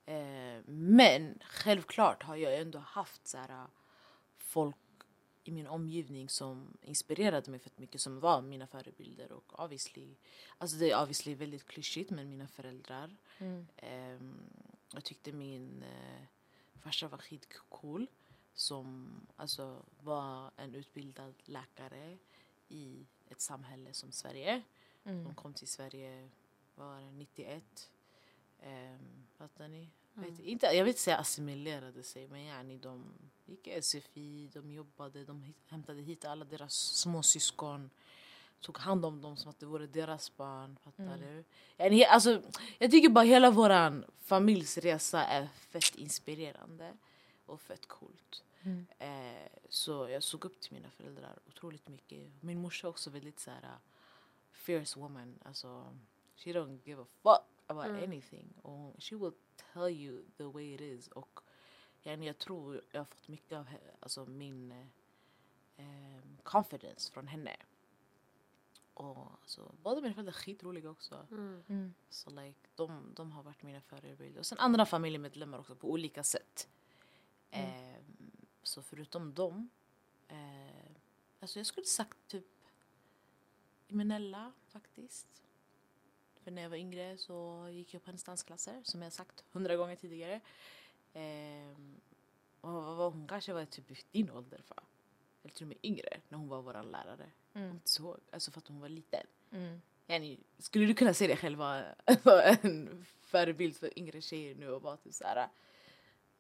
Eh, 0.07 0.63
men 0.67 1.39
självklart 1.43 2.23
har 2.23 2.37
jag 2.37 2.59
ändå 2.59 2.79
haft 2.79 3.27
så 3.27 3.39
här, 3.39 3.49
äh, 3.49 3.65
folk 4.39 4.77
i 5.45 5.51
min 5.51 5.67
omgivning 5.67 6.29
som 6.29 6.77
inspirerade 6.83 7.51
mig 7.51 7.61
fett 7.61 7.79
mycket 7.79 8.01
som 8.01 8.21
var 8.21 8.43
mina 8.43 8.67
förebilder 8.67 9.33
och 9.33 9.61
obviously, 9.65 10.15
alltså 10.59 10.77
det 10.77 10.91
är 10.91 11.03
obviously 11.03 11.35
väldigt 11.35 11.67
klyschigt 11.67 12.11
men 12.11 12.31
mina 12.31 12.49
föräldrar. 12.49 13.17
Ehm, 13.77 14.51
jag 14.93 15.05
tyckte 15.05 15.33
min 15.33 15.83
eh, 15.83 16.23
farsa 16.81 17.09
var 17.09 17.19
skitcool 17.19 18.07
som 18.57 19.09
alltså 19.37 19.83
var 20.01 20.51
en 20.57 20.75
utbildad 20.75 21.35
läkare 21.45 22.19
i 22.69 23.07
ett 23.29 23.41
samhälle 23.41 23.93
som 23.93 24.13
Sverige. 24.13 24.63
De 25.25 25.35
kom 25.35 25.55
till 25.55 25.69
Sverige, 25.69 26.29
vad 26.75 26.87
var 26.89 27.01
det, 27.01 27.13
91. 27.13 27.91
Um, 28.63 29.27
fattar 29.39 29.69
ni? 29.69 29.89
Vet, 30.15 30.39
inte, 30.39 30.67
jag 30.67 30.85
vill 30.85 30.89
inte 30.89 31.01
säga 31.01 31.17
assimilerade 31.19 32.03
sig 32.03 32.29
men 32.29 32.45
yani, 32.45 32.79
de 32.79 33.05
gick 33.47 33.67
i 33.67 33.83
SFI, 33.83 34.51
de 34.53 34.71
jobbade, 34.73 35.25
de 35.25 35.43
hit- 35.43 35.57
hämtade 35.67 36.01
hit 36.03 36.25
alla 36.25 36.45
deras 36.45 36.75
småsyskon. 36.75 37.91
Tog 38.61 38.79
hand 38.79 39.05
om 39.05 39.21
dem 39.21 39.37
som 39.37 39.51
att 39.51 39.59
det 39.59 39.67
vore 39.67 39.87
deras 39.87 40.37
barn. 40.37 40.77
Fattar 40.83 41.05
du? 41.19 41.45
Yani, 41.77 42.05
alltså, 42.05 42.43
jag 42.79 42.91
tycker 42.91 43.09
bara 43.09 43.25
hela 43.25 43.51
våran 43.51 44.05
familjs 44.19 44.79
resa 44.79 45.25
är 45.25 45.47
fett 45.57 45.95
inspirerande 45.95 46.97
och 47.47 47.61
fett 47.61 47.87
coolt. 47.89 48.43
Eh, 48.99 49.49
så 49.69 50.09
jag 50.09 50.23
såg 50.23 50.45
upp 50.45 50.61
till 50.61 50.73
mina 50.73 50.91
föräldrar 50.91 51.39
otroligt 51.49 51.89
mycket. 51.89 52.31
Min 52.41 52.61
morsa 52.61 52.87
är 52.87 52.89
också 52.89 53.11
väldigt 53.11 53.41
så 53.41 53.51
här 53.51 53.63
uh, 53.63 53.79
fierce 54.53 55.01
woman. 55.01 55.39
Alltså, 55.45 55.97
she 56.37 56.53
don't 56.53 56.81
give 56.85 57.03
a 57.03 57.07
fuck 57.23 57.57
about 57.67 58.03
anything. 58.03 58.53
Och 58.63 58.95
she 58.99 59.17
will 59.17 59.33
tell 59.73 59.89
you 59.89 60.25
the 60.37 60.45
way 60.45 60.75
it 60.75 60.81
is. 60.81 61.09
Och 61.09 61.41
yani, 62.03 62.27
jag 62.27 62.39
tror 62.39 62.81
jag 62.93 63.01
har 63.01 63.05
fått 63.05 63.29
mycket 63.29 63.59
av 63.59 63.69
alltså, 64.01 64.27
min 64.27 64.73
eh, 65.77 65.87
confidence 66.43 67.13
från 67.13 67.27
henne. 67.27 67.57
Och 68.95 69.31
alltså, 69.43 69.75
båda 69.83 70.01
mina 70.01 70.15
föräldrar 70.15 70.33
är 70.33 70.37
skitroliga 70.37 70.91
också. 70.91 71.27
Mm. 71.31 71.95
Så 72.09 72.31
like, 72.31 72.59
de, 72.75 73.13
de 73.15 73.33
har 73.33 73.43
varit 73.43 73.63
mina 73.63 73.81
förebilder. 73.81 74.39
Och 74.39 74.47
sen 74.47 74.59
andra 74.59 74.87
familjemedlemmar 74.87 75.59
också 75.59 75.75
på 75.75 75.91
olika 75.91 76.23
sätt. 76.23 76.69
Ehm, 77.51 77.86
så 78.67 78.83
förutom 78.83 79.35
dem, 79.35 79.71
eh, 80.29 80.91
alltså 81.41 81.59
jag 81.59 81.67
skulle 81.67 81.87
sagt 81.87 82.19
typ 82.29 82.45
Imenella 83.89 84.53
faktiskt. 84.69 85.43
För 86.45 86.51
när 86.51 86.63
jag 86.63 86.71
var 86.71 86.77
yngre 86.77 87.19
så 87.19 87.69
gick 87.73 87.95
jag 87.95 88.03
på 88.03 88.07
hennes 88.07 88.25
dansklasser 88.25 88.81
som 88.85 89.03
jag 89.03 89.13
sagt 89.13 89.45
hundra 89.53 89.77
gånger 89.77 89.97
tidigare. 89.97 90.41
Ehm, 91.13 92.01
och 92.61 93.13
hon 93.13 93.29
kanske 93.29 93.53
var 93.53 93.65
typ 93.65 93.91
i 93.91 93.97
din 94.11 94.31
ålder 94.31 94.63
för. 94.63 94.83
Eller 95.43 95.55
till 95.55 95.65
och 95.65 95.69
med 95.69 95.79
yngre 95.83 96.21
när 96.29 96.39
hon 96.39 96.49
var 96.49 96.63
vår 96.63 96.83
lärare. 96.83 97.31
Inte 97.71 98.03
ihåg, 98.03 98.21
alltså 98.31 98.51
för 98.51 98.59
att 98.59 98.69
hon 98.69 98.81
var 98.81 98.89
liten. 98.89 99.27
Mm. 99.51 99.83
Yani, 100.07 100.39
skulle 100.59 100.87
du 100.87 100.95
kunna 100.95 101.15
se 101.15 101.27
dig 101.27 101.37
själv 101.37 101.59
vara 101.59 101.95
en 102.63 103.07
förebild 103.21 103.77
för 103.77 103.99
yngre 103.99 104.21
tjejer 104.21 104.55
nu 104.55 104.71
och 104.71 104.83
vara 104.83 104.97
typ 104.97 105.15
såhär 105.15 105.49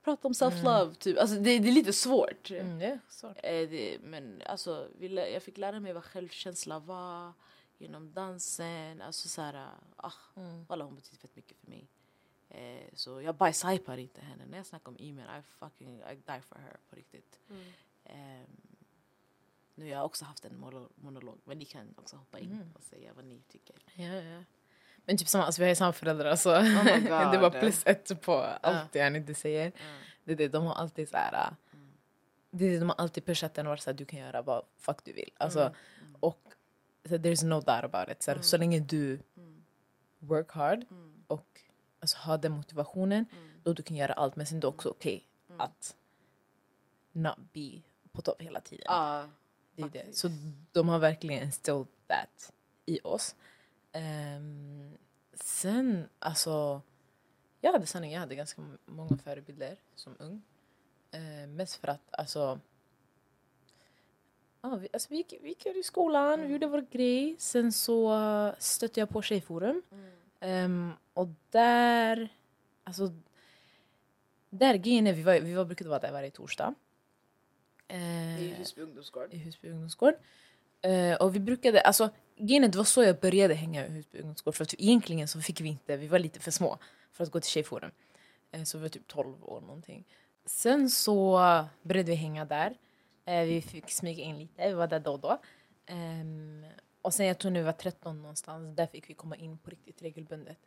prata 0.06 0.28
om 0.28 0.32
self-love 0.34 0.94
typ. 0.94 1.18
Alltså 1.18 1.36
det, 1.36 1.58
det 1.58 1.68
är 1.68 1.72
lite 1.72 1.92
svårt. 1.92 2.50
Mm, 2.50 2.78
det 2.78 2.84
är 2.86 3.00
så. 3.08 3.26
Eh, 3.28 3.68
det, 3.70 3.98
men 4.02 4.42
alltså, 4.46 4.88
jag 5.32 5.42
fick 5.42 5.56
lära 5.58 5.80
mig 5.80 5.92
vad 5.92 6.04
självkänsla 6.04 6.78
var 6.78 7.32
genom 7.78 8.12
dansen. 8.12 9.02
Alltså 9.02 9.28
såhär, 9.28 9.68
ah, 9.96 10.12
Mm. 10.36 10.66
alla 10.68 10.84
hon 10.84 10.94
betyder 10.94 11.18
fett 11.18 11.36
mycket 11.36 11.56
för 11.58 11.70
mig. 11.70 11.86
Eh, 12.48 12.88
så 12.94 13.20
jag 13.20 13.34
bajshypar 13.34 13.96
inte 13.96 14.20
henne. 14.20 14.46
När 14.46 14.56
jag 14.56 14.66
snackar 14.66 14.88
om 14.88 14.96
Imen, 14.98 15.38
I 15.38 15.42
fucking 15.42 16.00
I 16.00 16.14
die 16.14 16.40
for 16.48 16.56
her 16.58 16.76
på 16.90 16.96
riktigt. 16.96 17.40
Ehm, 18.04 18.46
nu 19.74 19.84
har 19.84 19.90
jag 19.90 20.04
också 20.04 20.24
haft 20.24 20.44
en 20.44 20.52
mono- 20.64 20.88
monolog, 20.94 21.38
men 21.44 21.58
ni 21.58 21.64
kan 21.64 21.94
också 21.98 22.16
hoppa 22.16 22.38
in 22.38 22.52
Mm. 22.52 22.68
och 22.74 22.82
säga 22.82 23.12
vad 23.12 23.24
ni 23.24 23.40
tycker. 23.48 23.76
Ja, 23.94 24.04
ja. 24.14 24.42
Men 25.06 25.16
typ 25.16 25.28
samma, 25.28 25.44
alltså 25.44 25.60
vi 25.60 25.64
har 25.64 25.68
ju 25.68 25.74
samma 25.76 25.92
föräldrar 25.92 26.36
så 26.36 26.60
my 26.62 27.00
det 27.32 27.38
var 27.38 27.50
plus 27.50 27.82
ett 27.86 28.20
på 28.20 28.36
allt 28.60 28.92
det 28.92 29.10
ni 29.10 29.34
säger. 29.34 29.72
Det 30.24 30.32
är 30.32 30.36
det, 30.36 30.48
de 30.48 30.66
har 30.66 30.74
alltid 30.74 31.08
så 31.08 31.16
här, 31.16 31.32
äh, 31.48 31.52
det 32.50 32.64
är 32.66 32.70
det, 32.70 32.78
de 32.78 32.88
har 32.88 32.96
alltid 32.96 33.24
pushat 33.24 33.54
den 33.54 33.66
och 33.66 33.70
varit 33.70 33.80
så 33.82 33.90
här, 33.90 33.96
du 33.96 34.04
kan 34.04 34.18
göra 34.18 34.42
vad 34.42 34.64
fuck 34.78 35.04
du 35.04 35.12
vill. 35.12 35.30
Alltså, 35.38 35.74
Och 36.20 36.40
så, 37.08 37.14
there's 37.16 37.44
no 37.44 37.54
doubt 37.60 37.84
about 37.94 38.08
it. 38.10 38.22
Så, 38.22 38.30
här, 38.30 38.40
så 38.42 38.56
länge 38.56 38.80
du 38.80 39.18
work 40.18 40.50
hard 40.52 40.84
och 41.26 41.60
alltså, 42.00 42.18
har 42.18 42.38
den 42.38 42.52
motivationen 42.52 43.26
då 43.62 43.72
du 43.72 43.82
kan 43.82 43.96
göra 43.96 44.12
allt. 44.12 44.36
Men 44.36 44.46
sen 44.46 44.56
är 44.58 44.60
det 44.60 44.66
också 44.66 44.88
okej 44.88 45.24
att 45.58 45.96
not 47.12 47.36
be 47.52 47.80
på 48.12 48.22
topp 48.22 48.42
hela 48.42 48.60
tiden. 48.60 48.84
Ja, 48.88 49.28
Det 49.76 49.82
är 49.82 49.88
det. 49.88 50.16
Så 50.16 50.28
de 50.72 50.88
har 50.88 50.98
verkligen 50.98 51.42
instilled 51.42 51.86
that 52.06 52.52
i 52.86 53.00
oss. 53.04 53.34
Ehm, 53.96 54.98
sen, 55.32 56.08
alltså... 56.18 56.82
Jag 57.60 57.72
hade 57.72 57.86
sanning, 57.86 58.12
jag 58.12 58.20
hade 58.20 58.34
ganska 58.34 58.62
många 58.84 59.16
förebilder 59.16 59.76
som 59.94 60.16
ung. 60.18 60.42
Uh, 61.14 61.46
mest 61.48 61.76
för 61.76 61.88
att, 61.88 62.08
alltså... 62.10 62.60
Ja, 64.60 64.76
vi, 64.76 64.88
alltså 64.92 65.08
vi, 65.10 65.16
gick, 65.16 65.34
vi 65.42 65.48
gick 65.48 65.66
i 65.66 65.82
skolan, 65.82 66.42
vi 66.42 66.52
gjorde 66.52 66.66
vår 66.66 66.86
grej. 66.90 67.36
Sen 67.38 67.72
så 67.72 68.14
uh, 68.14 68.54
stötte 68.58 69.00
jag 69.00 69.08
på 69.08 69.22
Tjejforum. 69.22 69.82
Ehm, 70.40 70.92
och 71.14 71.28
där... 71.50 72.28
Alltså... 72.84 73.12
Där 74.50 74.74
grejen 74.74 75.06
är, 75.06 75.12
vi, 75.12 75.22
var, 75.22 75.40
vi 75.40 75.54
var, 75.54 75.64
brukade 75.64 75.90
vara 75.90 76.00
där 76.00 76.12
varje 76.12 76.30
torsdag. 76.30 76.74
Eh, 77.88 78.42
i 78.42 78.54
Husby 78.58 78.82
ungdomsgård. 78.82 79.34
i 79.34 79.36
Husby 79.36 79.70
ungdomsgård. 79.70 80.14
Uh, 80.86 81.14
och 81.14 81.34
vi 81.34 81.40
brukade, 81.40 81.80
alltså 81.80 82.10
grejen 82.36 82.70
det 82.70 82.78
var 82.78 82.84
så 82.84 83.02
jag 83.02 83.20
började 83.20 83.54
hänga 83.54 83.86
i 83.86 83.90
Husby 83.90 84.18
ungdomsgård. 84.18 84.54
För 84.54 84.64
att 84.64 84.74
egentligen 84.78 85.28
så 85.28 85.40
fick 85.40 85.60
vi 85.60 85.68
inte, 85.68 85.96
vi 85.96 86.06
var 86.06 86.18
lite 86.18 86.40
för 86.40 86.50
små 86.50 86.78
för 87.12 87.24
att 87.24 87.30
gå 87.30 87.40
till 87.40 87.50
Tjejforum. 87.50 87.90
Uh, 88.54 88.60
eh, 88.60 88.64
så 88.64 88.78
vi 88.78 88.82
var 88.82 88.88
typ 88.88 89.06
12 89.06 89.44
år 89.44 89.60
någonting. 89.60 90.04
Sen 90.46 90.90
så 90.90 91.38
började 91.82 92.10
vi 92.10 92.16
hänga 92.16 92.44
där. 92.44 92.70
Uh, 93.28 93.42
vi 93.42 93.62
fick 93.62 93.90
smyga 93.90 94.24
in 94.24 94.38
lite, 94.38 94.68
vi 94.68 94.74
var 94.74 94.86
där 94.86 95.00
då 95.00 95.12
och 95.12 95.20
då. 95.20 95.38
Um, 95.90 96.66
och 97.02 97.14
sen 97.14 97.26
jag 97.26 97.38
tror 97.38 97.50
när 97.50 97.60
vi 97.60 97.66
var 97.66 97.72
13 97.72 98.22
någonstans, 98.22 98.76
där 98.76 98.86
fick 98.86 99.10
vi 99.10 99.14
komma 99.14 99.36
in 99.36 99.58
på 99.58 99.70
riktigt 99.70 100.02
regelbundet. 100.02 100.58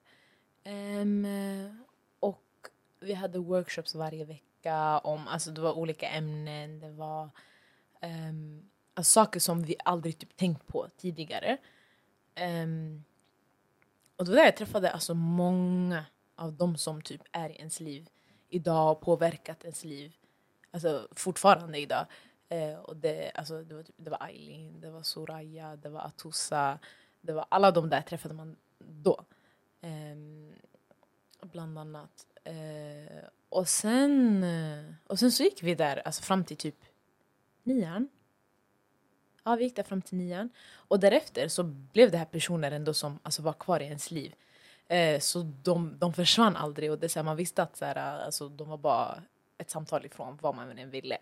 Um, 0.65 1.27
och 2.19 2.43
vi 2.99 3.13
hade 3.13 3.39
workshops 3.39 3.95
varje 3.95 4.25
vecka 4.25 4.99
om, 4.99 5.27
alltså 5.27 5.51
det 5.51 5.61
var 5.61 5.77
olika 5.77 6.09
ämnen, 6.09 6.79
det 6.79 6.89
var 6.89 7.29
um, 8.01 8.69
alltså 8.99 9.11
saker 9.11 9.39
som 9.39 9.61
vi 9.61 9.75
aldrig 9.85 10.17
typ 10.17 10.35
tänkt 10.35 10.67
på 10.67 10.87
tidigare. 10.97 11.57
Um, 12.63 13.03
och 14.15 14.25
det 14.25 14.31
var 14.31 14.37
där 14.37 14.45
jag 14.45 14.57
träffade 14.57 14.91
alltså 14.91 15.13
många 15.13 16.05
av 16.35 16.53
de 16.53 16.77
som 16.77 17.01
typ 17.01 17.21
är 17.31 17.49
i 17.49 17.55
ens 17.55 17.79
liv 17.79 18.09
idag 18.49 18.91
och 18.91 19.01
påverkat 19.01 19.63
ens 19.63 19.83
liv. 19.83 20.15
Alltså 20.71 21.07
fortfarande 21.11 21.79
idag. 21.79 22.05
Uh, 22.53 22.75
och 22.75 22.95
det, 22.95 23.31
alltså, 23.35 23.63
det, 23.63 23.75
var 23.75 23.83
typ, 23.83 23.95
det 23.97 24.09
var 24.09 24.27
Eileen, 24.27 24.81
det 24.81 24.89
var 24.89 25.03
Soraya, 25.03 25.75
det 25.75 25.89
var 25.89 26.01
Atusa. 26.01 26.79
Det 27.21 27.33
var 27.33 27.45
alla 27.49 27.71
de 27.71 27.89
där 27.89 28.01
träffade 28.01 28.33
man 28.33 28.55
då. 28.79 29.25
Um, 29.81 30.53
bland 31.41 31.79
annat. 31.79 32.25
Uh, 32.47 33.23
och, 33.49 33.67
sen, 33.67 34.43
eh, 34.43 34.93
och 35.07 35.19
sen 35.19 35.31
så 35.31 35.43
gick 35.43 35.63
vi 35.63 35.75
där 35.75 36.01
alltså 36.05 36.23
fram 36.23 36.43
till 36.43 36.57
typ 36.57 36.85
nian. 37.63 38.09
Ja, 39.49 39.55
vi 39.55 39.63
gick 39.63 39.75
där 39.75 39.83
fram 39.83 40.01
till 40.01 40.17
nian. 40.17 40.49
Och 40.71 40.99
därefter 40.99 41.47
så 41.47 41.63
blev 41.63 42.11
det 42.11 42.17
här 42.17 42.25
personer 42.25 42.71
ändå 42.71 42.93
som 42.93 43.19
alltså, 43.23 43.41
var 43.41 43.53
kvar 43.53 43.79
i 43.79 43.83
ens 43.83 44.11
liv. 44.11 44.35
Eh, 44.87 45.19
så 45.19 45.51
de, 45.63 45.97
de 45.99 46.13
försvann 46.13 46.55
aldrig 46.55 46.91
och 46.91 46.99
det 46.99 47.09
så 47.09 47.19
här, 47.19 47.23
man 47.23 47.37
visste 47.37 47.63
att 47.63 47.77
så 47.77 47.85
här, 47.85 47.95
alltså, 47.95 48.49
de 48.49 48.69
var 48.69 48.77
bara 48.77 49.23
ett 49.57 49.69
samtal 49.69 50.05
ifrån 50.05 50.37
vad 50.41 50.55
man 50.55 50.77
än 50.77 50.89
ville. 50.89 51.17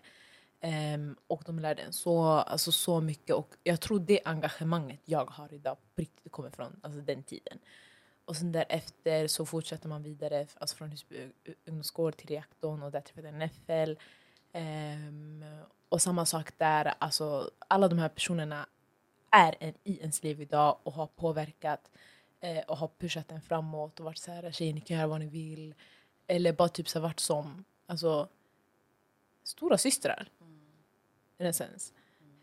Ehm, 0.62 1.16
och 1.28 1.44
de 1.46 1.60
lärde 1.60 1.82
en 1.82 1.94
så, 1.94 2.24
alltså, 2.24 2.72
så 2.72 3.02
mycket 3.02 3.36
och 3.36 3.56
jag 3.64 3.82
tror 3.82 4.00
det 4.00 4.20
engagemanget 4.26 5.02
jag 5.06 5.26
har 5.30 5.54
idag 5.54 5.78
på 5.96 6.02
riktigt 6.02 6.32
kommer 6.32 6.50
från 6.50 6.80
alltså, 6.82 7.02
den 7.02 7.24
tiden. 7.24 7.60
Och 8.26 8.36
sen 8.36 8.52
därefter 8.52 9.28
så 9.28 9.46
fortsätter 9.46 9.90
man 9.90 10.04
vidare 10.04 10.48
alltså 10.58 10.76
från 10.76 10.92
Husby 10.92 11.30
ungdomsgård 11.66 12.18
till 12.18 12.28
reaktorn 12.28 12.84
och 12.84 12.92
där 12.92 13.02
träffade 13.02 13.28
jag 13.28 13.36
Neffel. 13.36 13.92
Um, 14.54 14.64
ehm, 14.64 15.46
och 15.90 16.02
samma 16.02 16.26
sak 16.26 16.58
där, 16.58 16.94
alltså 17.00 17.52
alla 17.68 17.88
de 17.88 18.00
här 18.00 18.10
personerna 18.10 18.68
är 19.32 19.56
en, 19.60 19.74
i 19.84 20.00
ens 20.00 20.24
liv 20.24 20.42
idag 20.42 20.78
och 20.84 20.94
har 20.94 21.08
påverkat 21.08 21.92
eh, 22.40 22.64
och 22.64 22.78
har 22.78 22.88
pushat 22.88 23.32
en 23.32 23.42
framåt 23.42 24.00
och 24.00 24.06
varit 24.06 24.18
så 24.18 24.32
här 24.32 24.52
tjejer 24.52 24.74
ni 24.74 24.82
kan 24.82 24.98
göra 24.98 25.08
vad 25.08 25.20
ni 25.20 25.28
vill. 25.28 25.76
Eller 26.28 26.54
bara 26.54 26.70
typ 26.70 26.90
så 26.90 27.00
här, 27.00 27.04
varit 27.04 27.20
som 27.20 27.64
alltså, 27.86 28.30
stora 29.44 29.78
systrar. 29.78 30.30
In 31.38 31.48
a 31.48 31.54
sense. 31.54 31.94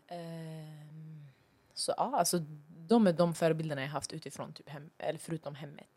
Ehm, 0.07 1.27
så 1.73 1.93
ja, 1.97 2.15
alltså 2.17 2.39
de 2.87 3.07
är 3.07 3.13
de 3.13 3.33
förebilderna 3.33 3.81
jag 3.81 3.89
haft 3.89 4.13
utifrån 4.13 4.53
typ 4.53 4.69
hem, 4.69 4.89
eller 4.97 5.19
förutom 5.19 5.55
hemmet. 5.55 5.89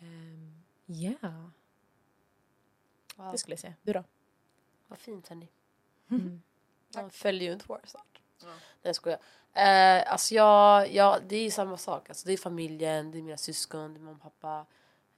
Um, 0.00 0.62
yeah, 0.86 1.48
Wow. 3.16 3.32
det 3.32 3.38
skulle 3.38 3.52
jag 3.52 3.60
säga. 3.60 3.74
Du 3.82 3.92
då? 3.92 4.04
Vad 4.86 4.98
fint 4.98 5.28
hörni. 5.28 5.48
Mm. 6.10 6.42
Man 6.94 7.10
följer 7.10 7.48
ju 7.48 7.52
inte 7.52 7.64
vår 7.68 7.80
snart. 7.84 8.20
Nej 8.42 8.52
jag 8.82 8.94
skojar. 8.94 9.18
Eh, 9.52 10.12
alltså 10.12 10.34
jag, 10.34 10.92
jag, 10.92 11.18
det 11.28 11.36
är 11.36 11.42
ju 11.42 11.50
samma 11.50 11.76
sak. 11.76 12.08
Alltså 12.08 12.26
det 12.26 12.32
är 12.32 12.36
familjen, 12.36 13.10
det 13.10 13.18
är 13.18 13.22
mina 13.22 13.36
syskon, 13.36 13.94
det 13.94 14.00
är 14.00 14.02
mamma 14.02 14.16
och 14.16 14.22
pappa. 14.22 14.66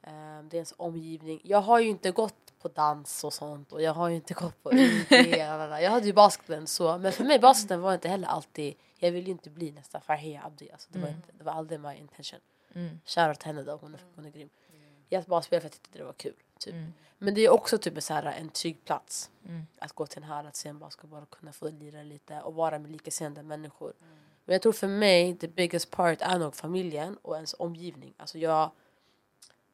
Eh, 0.02 0.42
det 0.42 0.54
är 0.54 0.58
ens 0.58 0.74
omgivning. 0.76 1.40
Jag 1.44 1.60
har 1.60 1.80
ju 1.80 1.88
inte 1.88 2.10
gått 2.10 2.58
på 2.58 2.68
dans 2.68 3.24
och 3.24 3.32
sånt 3.32 3.72
och 3.72 3.82
jag 3.82 3.94
har 3.94 4.08
ju 4.08 4.14
inte 4.14 4.34
gått 4.34 4.62
på 4.62 4.72
UD. 4.72 5.06
jag 5.38 5.90
hade 5.90 6.06
ju 6.06 6.12
basketen 6.12 6.66
så. 6.66 6.98
Men 6.98 7.12
för 7.12 7.24
mig 7.24 7.38
basketen 7.38 7.80
var 7.80 7.94
inte 7.94 8.08
heller 8.08 8.28
alltid, 8.28 8.74
jag 8.96 9.12
ville 9.12 9.26
ju 9.26 9.32
inte 9.32 9.50
bli 9.50 9.72
nästa 9.72 10.00
Farhia 10.00 10.42
Abdi. 10.44 10.70
Alltså 10.70 10.88
det, 10.92 10.98
var 10.98 11.08
inte, 11.08 11.32
det 11.32 11.44
var 11.44 11.52
aldrig 11.52 11.80
my 11.80 11.94
intention. 11.94 12.40
Mm. 12.74 13.00
Shoutout 13.04 13.40
till 13.40 13.46
henne 13.46 13.62
då, 13.62 13.76
hon 13.76 13.94
är, 13.94 14.00
hon 14.14 14.24
är 14.26 14.30
grym. 14.30 14.48
Jag 15.08 15.24
bara 15.24 15.42
spelade 15.42 15.60
för 15.60 15.66
att 15.68 15.74
jag 15.74 15.82
tyckte 15.82 15.98
det 15.98 16.04
var 16.04 16.12
kul. 16.12 16.34
Typ. 16.58 16.74
Mm. 16.74 16.92
Men 17.18 17.34
det 17.34 17.40
är 17.40 17.50
också 17.50 17.78
typ 17.78 18.02
så 18.02 18.14
här, 18.14 18.24
en 18.24 18.48
trygg 18.48 18.84
plats. 18.84 19.30
Mm. 19.44 19.66
Att 19.78 19.92
gå 19.92 20.06
till 20.06 20.22
en 20.22 20.28
hall, 20.28 20.46
att 20.46 20.56
se 20.56 20.68
en 20.68 20.78
basketboll 20.78 21.22
och 21.22 21.30
kunna 21.30 21.52
få 21.52 21.68
lira 21.70 22.02
lite 22.02 22.40
och 22.40 22.54
vara 22.54 22.78
med 22.78 22.90
likasinnade 22.90 23.42
människor. 23.42 23.92
Men 24.44 24.52
jag 24.52 24.62
tror 24.62 24.72
för 24.72 24.88
mig, 24.88 25.36
the 25.36 25.48
biggest 25.48 25.90
part 25.90 26.22
är 26.22 26.38
nog 26.38 26.54
familjen 26.54 27.16
och 27.22 27.34
ens 27.34 27.54
omgivning. 27.58 28.14
Alltså 28.16 28.38
jag, 28.38 28.70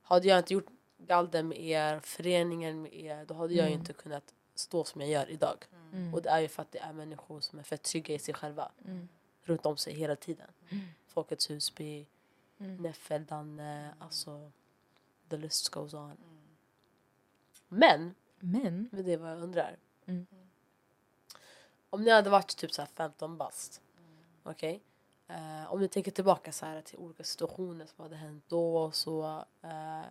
hade 0.03 0.29
jag 0.29 0.39
inte 0.39 0.55
gjort 0.55 0.67
galden 0.99 1.49
med 1.49 1.61
er, 1.61 2.01
föreningen 2.01 2.83
med 2.83 2.95
er, 2.95 3.25
då 3.25 3.35
hade 3.35 3.55
jag 3.55 3.69
ju 3.69 3.75
inte 3.75 3.93
kunnat 3.93 4.35
stå 4.55 4.85
som 4.85 5.01
jag 5.01 5.11
gör 5.11 5.31
idag. 5.31 5.65
Mm. 5.93 6.15
Och 6.15 6.23
det 6.23 6.29
är 6.29 6.41
ju 6.41 6.49
för 6.49 6.63
att 6.63 6.73
det 6.73 6.79
är 6.79 6.93
människor 6.93 7.41
som 7.41 7.59
är 7.59 7.63
fett 7.63 7.83
trygga 7.83 8.15
i 8.15 8.19
sig 8.19 8.35
själva. 8.35 8.73
Mm. 8.85 9.09
Runt 9.43 9.67
om 9.67 9.77
sig 9.77 9.95
hela 9.95 10.17
tiden. 10.17 10.49
Folkets 11.07 11.51
Husby, 11.51 12.07
Neffel, 12.57 13.25
Danne, 13.25 13.95
alltså 13.99 14.51
the 15.29 15.37
list 15.37 15.69
goes 15.69 15.95
on. 15.95 16.17
Men, 17.69 18.15
Men, 18.93 19.05
det 19.05 19.13
är 19.13 19.19
vad 19.19 19.31
jag 19.31 19.43
undrar. 19.43 19.77
Mm. 20.07 20.27
Om 21.91 22.03
ni 22.03 22.11
hade 22.11 22.31
varit 22.31 22.57
typ 22.57 22.73
så 22.73 22.83
här 22.83 22.89
15 22.95 23.37
bast, 23.37 23.81
okej? 24.43 24.83
Eh, 25.29 25.73
om 25.73 25.81
ni 25.81 25.89
tänker 25.89 26.11
tillbaka 26.11 26.53
så 26.53 26.67
här 26.67 26.81
till 26.81 26.99
olika 26.99 27.25
situationer 27.25 27.87
som 27.87 28.03
hade 28.03 28.17
hänt 28.17 28.45
då 28.49 28.91
så 28.91 29.45
eh, 29.63 30.05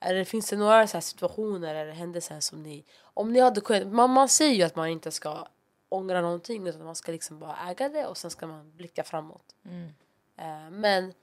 är 0.00 0.14
det, 0.14 0.24
finns 0.24 0.50
det 0.50 0.56
några 0.56 0.86
så 0.86 0.96
här 0.96 1.00
situationer 1.00 1.74
eller 1.74 1.92
händelser 1.92 2.40
som 2.40 2.62
ni, 2.62 2.84
om 3.00 3.32
ni 3.32 3.40
hade 3.40 3.60
kunnat, 3.60 3.92
man, 3.92 4.10
man 4.10 4.28
säger 4.28 4.54
ju 4.54 4.62
att 4.62 4.76
man 4.76 4.88
inte 4.88 5.10
ska 5.10 5.46
ångra 5.88 6.20
någonting 6.20 6.66
utan 6.66 6.84
man 6.84 6.96
ska 6.96 7.12
liksom 7.12 7.38
bara 7.38 7.56
äga 7.70 7.88
det 7.88 8.06
och 8.06 8.16
sen 8.16 8.30
ska 8.30 8.46
man 8.46 8.76
blicka 8.76 9.04
framåt. 9.04 9.54
mm. 9.64 9.88
Eh, 10.36 10.70
men 10.70 11.14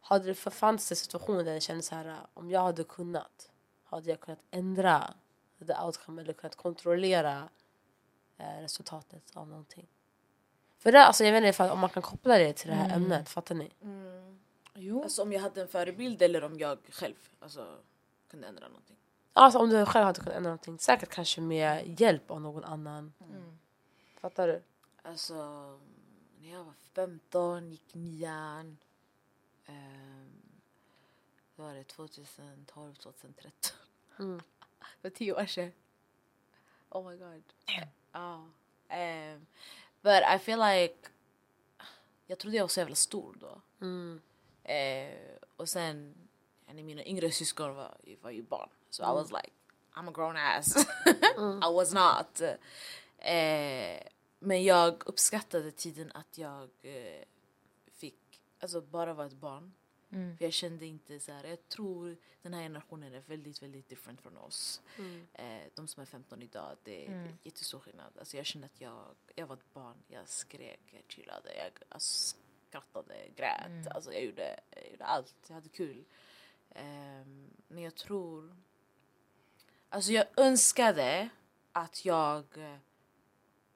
hade 0.00 0.24
det 0.24 0.34
fanns 0.34 0.88
det 0.88 0.96
situationer 0.96 1.44
där 1.44 1.52
jag 1.52 1.62
kände 1.62 1.82
så 1.82 1.94
här 1.94 2.08
eh, 2.08 2.14
om 2.34 2.50
jag 2.50 2.60
hade 2.60 2.84
kunnat 2.84 3.49
hade 3.96 4.10
jag 4.10 4.20
kunnat 4.20 4.42
ändra 4.50 5.14
the 5.66 5.74
outcome 5.84 6.22
eller 6.22 6.32
kunnat 6.32 6.56
kontrollera 6.56 7.48
eh, 8.38 8.60
resultatet 8.60 9.36
av 9.36 9.48
någonting. 9.48 9.86
För 10.78 10.92
det, 10.92 11.04
alltså, 11.04 11.24
jag 11.24 11.32
vet 11.32 11.44
inte 11.44 11.72
om 11.72 11.78
man 11.78 11.90
kan 11.90 12.02
koppla 12.02 12.38
det 12.38 12.52
till 12.52 12.68
det 12.68 12.74
här 12.74 12.96
ämnet, 12.96 13.28
fattar 13.28 13.54
ni? 13.54 13.70
jo. 14.74 15.02
Alltså 15.02 15.22
om 15.22 15.32
jag 15.32 15.40
hade 15.40 15.60
en 15.60 15.68
förebild 15.68 16.22
eller 16.22 16.44
om 16.44 16.58
jag 16.58 16.78
själv 16.90 17.14
alltså, 17.40 17.78
kunde 18.30 18.46
ändra 18.46 18.68
någonting. 18.68 18.96
Alltså 19.32 19.58
om 19.58 19.70
du 19.70 19.86
själv 19.86 20.04
hade 20.04 20.20
kunnat 20.20 20.36
ändra 20.36 20.50
någonting, 20.50 20.78
säkert 20.78 21.08
kanske 21.08 21.40
med 21.40 22.00
hjälp 22.00 22.30
av 22.30 22.40
någon 22.40 22.64
annan. 22.64 23.12
Fattar 24.20 24.48
du? 24.48 24.62
Alltså, 25.02 25.34
när 26.40 26.52
jag 26.52 26.64
var 26.64 26.74
15, 26.94 27.70
gick 27.70 27.94
nian. 27.94 28.78
vad 29.66 29.76
var 31.60 31.74
det, 31.74 31.84
2012, 31.84 32.94
2013. 32.94 33.76
Mm. 34.18 34.40
För 35.02 35.10
tio 35.10 35.32
år 35.32 35.46
sedan. 35.46 35.72
Oh 36.88 37.10
my 37.10 37.16
god. 37.16 37.42
Ja. 38.12 38.44
Um, 38.90 39.46
but 40.02 40.22
I 40.34 40.38
feel 40.38 40.58
like, 40.58 41.08
jag 42.26 42.38
trodde 42.38 42.56
jag 42.56 42.64
var 42.64 42.68
så 42.68 42.80
jävla 42.80 42.94
stor 42.94 43.36
då. 43.40 43.60
Mm. 43.80 44.20
Eh, 44.64 45.36
och 45.56 45.68
sen, 45.68 46.14
yani 46.66 46.82
mina 46.82 47.04
yngre 47.04 47.30
syskon 47.30 47.74
var, 47.74 47.98
var 48.22 48.30
ju 48.30 48.42
barn. 48.42 48.68
So 48.90 49.02
I 49.02 49.06
was 49.06 49.32
like, 49.32 49.50
I'm 49.94 50.08
a 50.08 50.12
grown 50.14 50.36
ass. 50.36 50.76
I 51.66 51.72
was 51.74 51.92
not. 51.94 52.40
Eh, 53.18 54.02
men 54.38 54.64
jag 54.64 55.02
uppskattade 55.06 55.70
tiden 55.70 56.12
att 56.14 56.38
jag 56.38 56.70
eh, 56.82 57.24
fick 57.92 58.42
alltså 58.60 58.80
bara 58.80 59.14
vara 59.14 59.26
ett 59.26 59.32
barn. 59.32 59.72
För 60.36 60.44
jag 60.44 60.52
kände 60.52 60.86
inte 60.86 61.20
så 61.20 61.32
här, 61.32 61.44
jag 61.44 61.68
tror 61.68 62.16
den 62.42 62.54
här 62.54 62.62
generationen 62.62 63.14
är 63.14 63.20
väldigt, 63.26 63.62
väldigt 63.62 63.88
different 63.88 64.20
från 64.20 64.36
oss. 64.36 64.80
Eh, 65.32 65.62
de 65.74 65.88
som 65.88 66.00
är 66.00 66.06
15 66.06 66.42
idag, 66.42 66.76
det 66.84 67.06
är 67.06 67.10
jättestor 67.42 67.78
skillnad. 67.80 68.12
Alltså 68.18 68.36
jag 68.36 68.46
kände 68.46 68.66
att 68.66 68.80
jag, 68.80 69.04
jag 69.34 69.46
var 69.46 69.56
ett 69.56 69.74
barn, 69.74 69.96
jag 70.08 70.28
skrek, 70.28 70.80
jag 70.90 71.02
chillade, 71.08 71.54
jag 71.56 71.72
alltså, 71.88 72.36
skrattade, 72.68 73.14
grät. 73.36 73.86
Alltså 73.94 74.12
jag 74.12 74.24
gjorde, 74.24 74.60
jag 74.70 74.90
gjorde 74.90 75.04
allt, 75.04 75.34
jag 75.46 75.54
hade 75.54 75.68
kul. 75.68 76.04
Ehm, 76.70 77.50
men 77.68 77.82
jag 77.82 77.94
tror, 77.94 78.56
alltså 79.88 80.12
jag 80.12 80.26
önskade 80.36 81.28
att 81.72 82.04
jag 82.04 82.44
eh, 82.58 82.76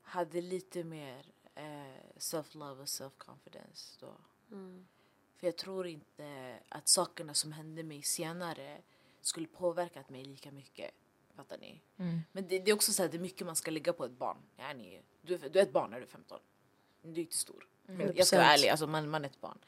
hade 0.02 0.40
lite 0.40 0.84
mer 0.84 1.26
eh, 1.54 2.16
self-love 2.16 2.80
och 2.80 2.86
self-confidence 2.86 4.00
då. 4.00 4.14
För 5.44 5.48
jag 5.48 5.56
tror 5.56 5.86
inte 5.86 6.58
att 6.68 6.88
sakerna 6.88 7.34
som 7.34 7.52
hände 7.52 7.82
mig 7.82 8.02
senare 8.02 8.78
skulle 9.20 9.46
påverkat 9.46 10.08
mig 10.10 10.24
lika 10.24 10.50
mycket. 10.50 10.90
Fattar 11.36 11.58
ni? 11.58 11.80
Men 12.32 12.46
det, 12.48 12.58
det 12.58 12.70
är 12.70 12.74
också 12.74 12.92
så 12.92 13.02
här, 13.02 13.08
det 13.10 13.16
är 13.16 13.20
mycket 13.20 13.46
man 13.46 13.56
ska 13.56 13.70
lägga 13.70 13.92
på 13.92 14.04
ett 14.04 14.10
barn. 14.18 14.36
Yani, 14.58 15.00
du, 15.22 15.34
är- 15.34 15.48
du 15.48 15.58
är 15.58 15.62
ett 15.62 15.72
barn 15.72 15.90
när 15.90 15.96
du 15.96 16.02
är 16.02 16.08
15. 16.08 16.38
Du 17.02 17.10
är 17.10 17.18
inte 17.18 17.36
stor. 17.36 17.66
Jag 18.14 18.26
ska 18.26 18.36
vara 18.36 18.46
100%. 18.48 18.52
ärlig, 18.52 18.68
alltså 18.68 18.86
man, 18.86 19.10
man 19.10 19.24
är 19.24 19.28
ett 19.28 19.40
barn. 19.40 19.58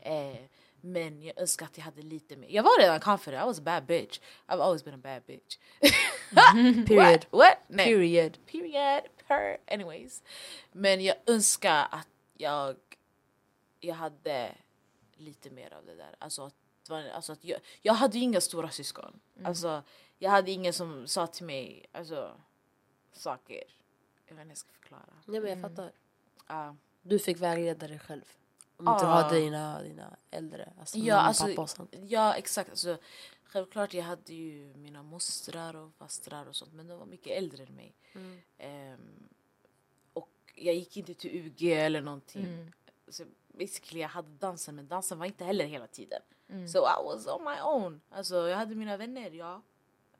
Eh, 0.00 0.36
men 0.80 1.22
jag 1.22 1.38
önskar 1.38 1.66
att 1.66 1.76
jag 1.78 1.84
hade 1.84 2.02
lite 2.02 2.36
mer. 2.36 2.48
Jag 2.50 2.62
var 2.62 2.80
redan 2.80 3.00
confident, 3.00 3.44
I 3.44 3.46
was 3.46 3.58
a 3.58 3.62
bad 3.62 3.84
bitch. 3.86 4.20
I've 4.46 4.60
always 4.62 4.84
been 4.84 4.94
a 4.94 5.00
bad 5.02 5.22
bitch. 5.26 5.58
Period. 6.86 6.96
What? 6.98 7.26
What? 7.30 7.58
Nej. 7.68 7.86
Period. 7.86 8.38
Period. 8.46 9.02
Per. 9.28 9.56
Anyways. 9.66 10.22
Men 10.72 11.04
jag 11.04 11.16
önskar 11.26 11.88
att 11.90 12.08
jag, 12.34 12.76
jag 13.80 13.94
hade 13.94 14.54
lite 15.16 15.50
mer 15.50 15.74
av 15.74 15.86
det 15.86 15.94
där. 15.94 16.14
Alltså 16.18 16.42
att, 16.42 16.54
alltså 16.90 17.32
att 17.32 17.44
jag, 17.44 17.60
jag 17.82 17.94
hade 17.94 18.18
ju 18.18 18.24
inga 18.24 18.40
stora 18.40 18.70
syskon. 18.70 19.20
Alltså, 19.44 19.82
jag 20.18 20.30
hade 20.30 20.50
ingen 20.50 20.72
som 20.72 21.06
sa 21.08 21.26
till 21.26 21.46
mig 21.46 21.86
alltså, 21.92 22.40
saker. 23.12 23.62
Jag 24.26 24.34
vet 24.36 24.42
inte 24.42 24.42
hur 24.42 24.48
jag 24.48 24.58
ska 24.58 24.72
förklara. 24.72 25.12
Nej 25.26 25.40
men 25.40 25.50
jag 25.50 25.60
fattar. 25.70 25.92
Ja. 26.48 26.76
Du 27.02 27.18
fick 27.18 27.38
vägleda 27.40 27.88
dig 27.88 27.98
själv. 27.98 28.24
Om 28.76 28.88
inte 28.88 29.04
du 29.04 29.08
Ah. 29.10 29.22
hade 29.22 29.38
dina, 29.38 29.82
dina 29.82 30.16
äldre, 30.30 30.72
alltså 30.80 30.98
Ja, 30.98 31.16
mamma, 31.16 31.28
alltså, 31.28 31.46
pappa 31.46 31.62
och 31.62 31.70
sånt. 31.70 31.94
ja 32.02 32.34
exakt. 32.34 32.70
Alltså, 32.70 32.98
självklart 33.44 33.94
jag 33.94 34.04
hade 34.04 34.34
ju 34.34 34.74
mina 34.76 35.02
mostrar 35.02 35.76
och 35.76 35.94
fastrar 35.94 36.46
och 36.46 36.56
sånt 36.56 36.72
men 36.72 36.86
de 36.88 36.98
var 36.98 37.06
mycket 37.06 37.38
äldre 37.38 37.62
än 37.64 37.74
mig. 37.74 37.94
Ehm, 38.58 39.28
och 40.12 40.30
jag 40.54 40.74
gick 40.74 40.96
inte 40.96 41.14
till 41.14 41.30
UG 41.46 41.62
eller 41.72 42.00
någonting. 42.00 42.72
Så 43.08 43.24
basically 43.48 44.00
jag 44.00 44.08
hade 44.08 44.28
dansen 44.28 44.74
men 44.74 44.88
dansen 44.88 45.18
var 45.18 45.26
inte 45.26 45.44
heller 45.44 45.64
hela 45.64 45.86
tiden. 45.86 46.22
So 46.68 46.78
I 46.78 47.04
was 47.04 47.26
on 47.26 47.44
my 47.44 47.60
own. 47.60 48.00
Alltså 48.10 48.48
jag 48.48 48.56
hade 48.56 48.74
mina 48.74 48.96
vänner 48.96 49.30
ja. 49.30 49.62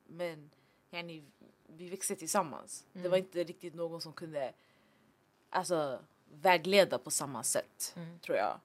Men 0.07 0.49
yani, 0.89 1.23
vi 1.67 1.89
växte 1.89 2.15
tillsammans. 2.15 2.85
Det 2.93 3.09
var 3.09 3.17
inte 3.17 3.43
riktigt 3.43 3.73
någon 3.75 4.01
som 4.01 4.13
kunde 4.13 4.53
alltså, 5.49 5.99
vägleda 6.31 6.97
på 6.97 7.11
samma 7.11 7.43
sätt 7.43 7.95
tror 8.21 8.37
jag. 8.37 8.59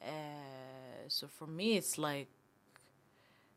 Eh, 0.00 1.08
så 1.08 1.28
for 1.28 1.46
me 1.46 1.80
it's 1.80 2.14
like 2.14 2.30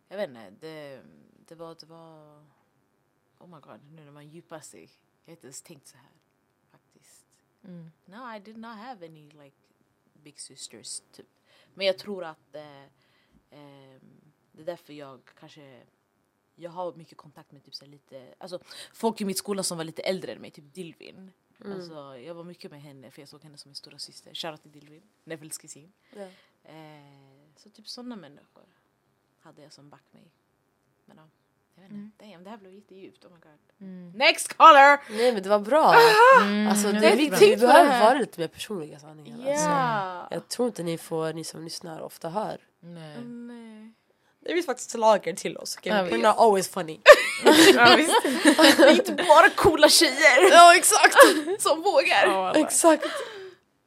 jag 0.08 0.18
vet 0.18 0.30
inte, 0.30 0.52
det, 0.60 1.02
det 1.48 1.56
var, 1.56 1.76
det 1.80 1.86
var 1.86 2.44
oh 3.38 3.48
my 3.48 3.60
god, 3.60 3.80
nu 3.92 4.06
när 4.06 4.12
man 4.12 4.30
djupar 4.30 4.60
sig. 4.60 4.90
Jag 5.26 5.32
har 5.32 5.36
inte 5.36 5.48
ens 5.48 5.62
tänkt 5.62 5.88
så 5.88 5.98
här 5.98 6.12
faktiskt. 6.72 7.26
No, 8.06 8.36
I 8.36 8.40
did 8.40 8.58
not 8.58 8.78
have 8.78 9.06
any 9.06 9.30
like 9.30 9.56
big 10.26 10.40
sisters 10.40 11.02
typ. 11.12 11.28
Men 11.74 11.88
jag 11.88 11.98
tror 11.98 12.24
att 12.24 12.56
eh, 12.56 12.84
ehm, 13.50 14.22
det 14.52 14.62
är 14.62 14.66
därför 14.66 14.94
jag 14.94 15.22
kanske 15.40 15.84
jag 16.56 16.72
har 16.72 16.94
mycket 16.94 17.18
kontakt 17.18 17.52
med 17.52 17.64
typ 17.64 17.76
så 17.76 17.86
lite, 17.86 18.36
alltså 18.38 18.60
folk 18.94 19.22
i 19.22 19.26
mitt 19.26 19.38
skola 19.38 19.64
som 19.64 19.78
var 19.78 19.86
lite 19.86 20.02
äldre 20.02 20.32
än 20.32 20.42
mig, 20.42 20.52
typ 20.52 20.74
Dilvin. 20.74 21.32
Alltså, 21.66 22.18
jag 22.18 22.34
var 22.34 22.44
mycket 22.44 22.72
med 22.72 22.82
henne 22.82 23.12
för 23.12 23.22
jag 23.22 23.30
såg 23.30 23.44
henne 23.44 23.58
som 23.58 23.70
min 23.70 23.76
stora 23.76 24.00
syster. 24.00 24.34
Shoutout 24.34 24.62
till 24.62 24.72
Dilvin, 24.72 25.04
Nevils 25.24 25.58
kusin. 25.58 25.94
Ja. 26.16 26.30
Eh, 26.64 27.50
så 27.56 27.70
typ 27.70 27.88
sådana 27.88 28.16
människor 28.16 28.66
hade 29.40 29.62
jag 29.62 29.74
som 29.74 29.90
back 29.90 30.04
mig. 30.12 30.32
Men 31.06 31.18
ja, 31.18 31.28
jag 31.76 31.82
vet 31.84 31.92
inte. 31.92 32.26
Damn, 32.26 32.44
det 32.44 32.50
här 32.50 32.58
blev 32.58 32.74
jättedjupt. 32.74 33.26
Oh 33.26 33.32
my 33.32 33.38
god. 33.40 34.16
Next 34.16 34.58
caller! 34.58 35.00
Nej 35.10 35.34
men 35.34 35.44
det 35.44 35.50
var 35.50 35.60
bra. 35.60 35.96
Alltså, 36.70 36.92
det 36.92 37.16
vi 37.16 37.30
det 37.30 37.60
behöver 37.60 38.00
vara 38.00 38.14
lite 38.14 38.40
mer 38.40 38.48
personliga 38.48 39.00
sanningar. 39.00 39.38
Alltså, 39.38 39.70
Ja! 39.70 40.28
jag 40.32 40.48
tror 40.48 40.68
inte 40.68 40.84
ni, 40.84 40.98
får, 40.98 41.34
ni 41.34 41.44
som 41.44 41.64
lyssnar 41.64 42.02
ofta 42.02 42.30
hör. 42.30 42.58
Nej. 42.80 43.18
Nej. 43.24 43.94
Det 44.40 44.54
finns 44.54 44.66
faktiskt 44.66 44.98
lager 44.98 45.34
till 45.34 45.58
oss. 45.58 45.78
Okay? 45.78 45.94
Ja, 45.94 46.04
We're 46.04 46.28
not 46.28 46.38
always 46.38 46.70
funny. 46.70 47.00
Ja. 47.76 47.96
Det 47.98 48.84
är 48.84 48.92
inte 48.92 49.12
bara 49.14 49.50
coola 49.50 49.90
tjejer 49.90 50.52
ja 50.52 50.76
exakt! 50.76 51.16
som 51.60 51.82
vågar. 51.82 52.28
Ja, 52.28 52.54
exakt. 52.56 53.06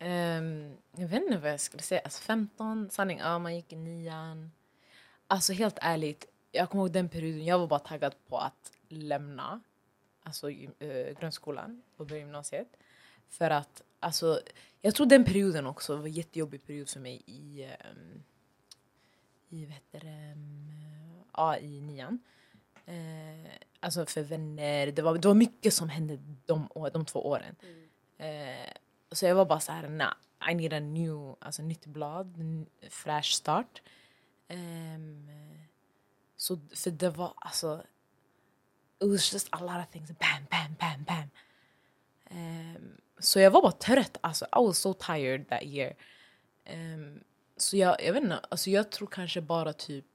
Ehm, 0.01 0.77
jag 0.97 1.09
vet 1.09 1.23
inte 1.23 1.37
vad 1.37 1.53
jag 1.53 1.61
skulle 1.61 1.83
säga. 1.83 2.01
Alltså 2.05 2.23
15, 2.23 2.91
sanning, 2.91 3.19
ja 3.19 3.39
man 3.39 3.57
gick 3.57 3.73
i 3.73 3.77
nian. 3.77 4.51
Alltså 5.29 5.53
helt 5.53 5.79
ärligt, 5.81 6.25
jag 6.59 6.71
kommer 6.71 6.85
ihåg 6.85 6.93
den 6.93 7.09
perioden, 7.09 7.45
jag 7.45 7.59
var 7.59 7.67
bara 7.67 7.81
taggad 7.81 8.15
på 8.29 8.39
att 8.39 8.73
lämna 8.89 9.61
alltså, 10.23 10.51
eh, 10.51 11.19
grundskolan 11.21 11.83
och 11.97 12.07
börja 12.07 12.21
gymnasiet. 12.21 12.77
För 13.29 13.51
att 13.51 13.83
alltså, 14.01 14.41
jag 14.81 14.95
tror 14.95 15.07
den 15.07 15.25
perioden 15.25 15.67
också 15.67 15.97
var 15.97 16.07
en 16.07 16.13
jättejobbig 16.13 16.67
period 16.67 16.89
för 16.89 17.01
mig 17.01 17.23
i, 17.27 17.63
ehm, 17.65 18.23
i 19.49 19.65
vad 19.65 19.75
heter 19.75 20.01
det, 20.01 20.09
ehm, 20.09 21.23
ja, 21.33 21.59
i 21.59 21.81
nian. 21.81 22.19
Eh, 22.87 23.53
alltså 23.81 24.07
för 24.07 24.23
vänner, 24.23 24.87
det 24.87 25.03
var, 25.03 25.19
det 25.19 25.29
var 25.29 25.35
mycket 25.35 25.75
som 25.75 25.89
hände 25.89 26.19
de, 26.47 26.69
de 26.93 27.05
två 27.05 27.27
åren. 27.29 27.57
Eh, 28.19 28.73
så 29.13 29.27
jag 29.27 29.35
var 29.35 29.45
bara 29.45 29.61
så 29.61 29.73
här, 29.73 29.89
nah, 29.89 30.15
I 30.51 30.55
need 30.55 30.73
a 30.73 30.81
new, 30.81 31.37
alltså 31.39 31.63
nytt 31.63 31.87
blad, 31.87 32.37
en 32.37 32.67
fräsch 32.91 33.35
start. 33.35 33.83
Um, 34.49 35.29
så 36.39 36.59
för 36.75 36.91
det 36.91 37.11
var 37.11 37.33
alltså, 37.37 37.85
it 39.01 39.09
was 39.09 39.33
just 39.33 39.49
a 39.51 39.61
lot 39.61 39.87
of 39.87 39.91
things, 39.91 40.09
bam, 40.09 40.47
bam, 40.51 40.77
bam, 40.79 41.05
bam. 41.05 41.31
Um, 42.31 43.01
så 43.19 43.41
jag 43.41 43.51
var 43.51 43.63
bara 43.63 43.73
trött, 43.73 44.17
alltså 44.21 44.45
I 44.45 44.59
was 44.67 44.79
so 44.79 44.95
tired 44.95 45.49
that 45.49 45.63
year. 45.63 45.97
Um, 46.71 47.21
så 47.57 47.77
jag, 47.77 48.05
jag 48.05 48.13
vet 48.13 48.23
inte, 48.23 48.39
alltså 48.39 48.71
jag 48.71 48.91
tror 48.91 49.09
kanske 49.09 49.41
bara 49.41 49.73
typ, 49.73 50.07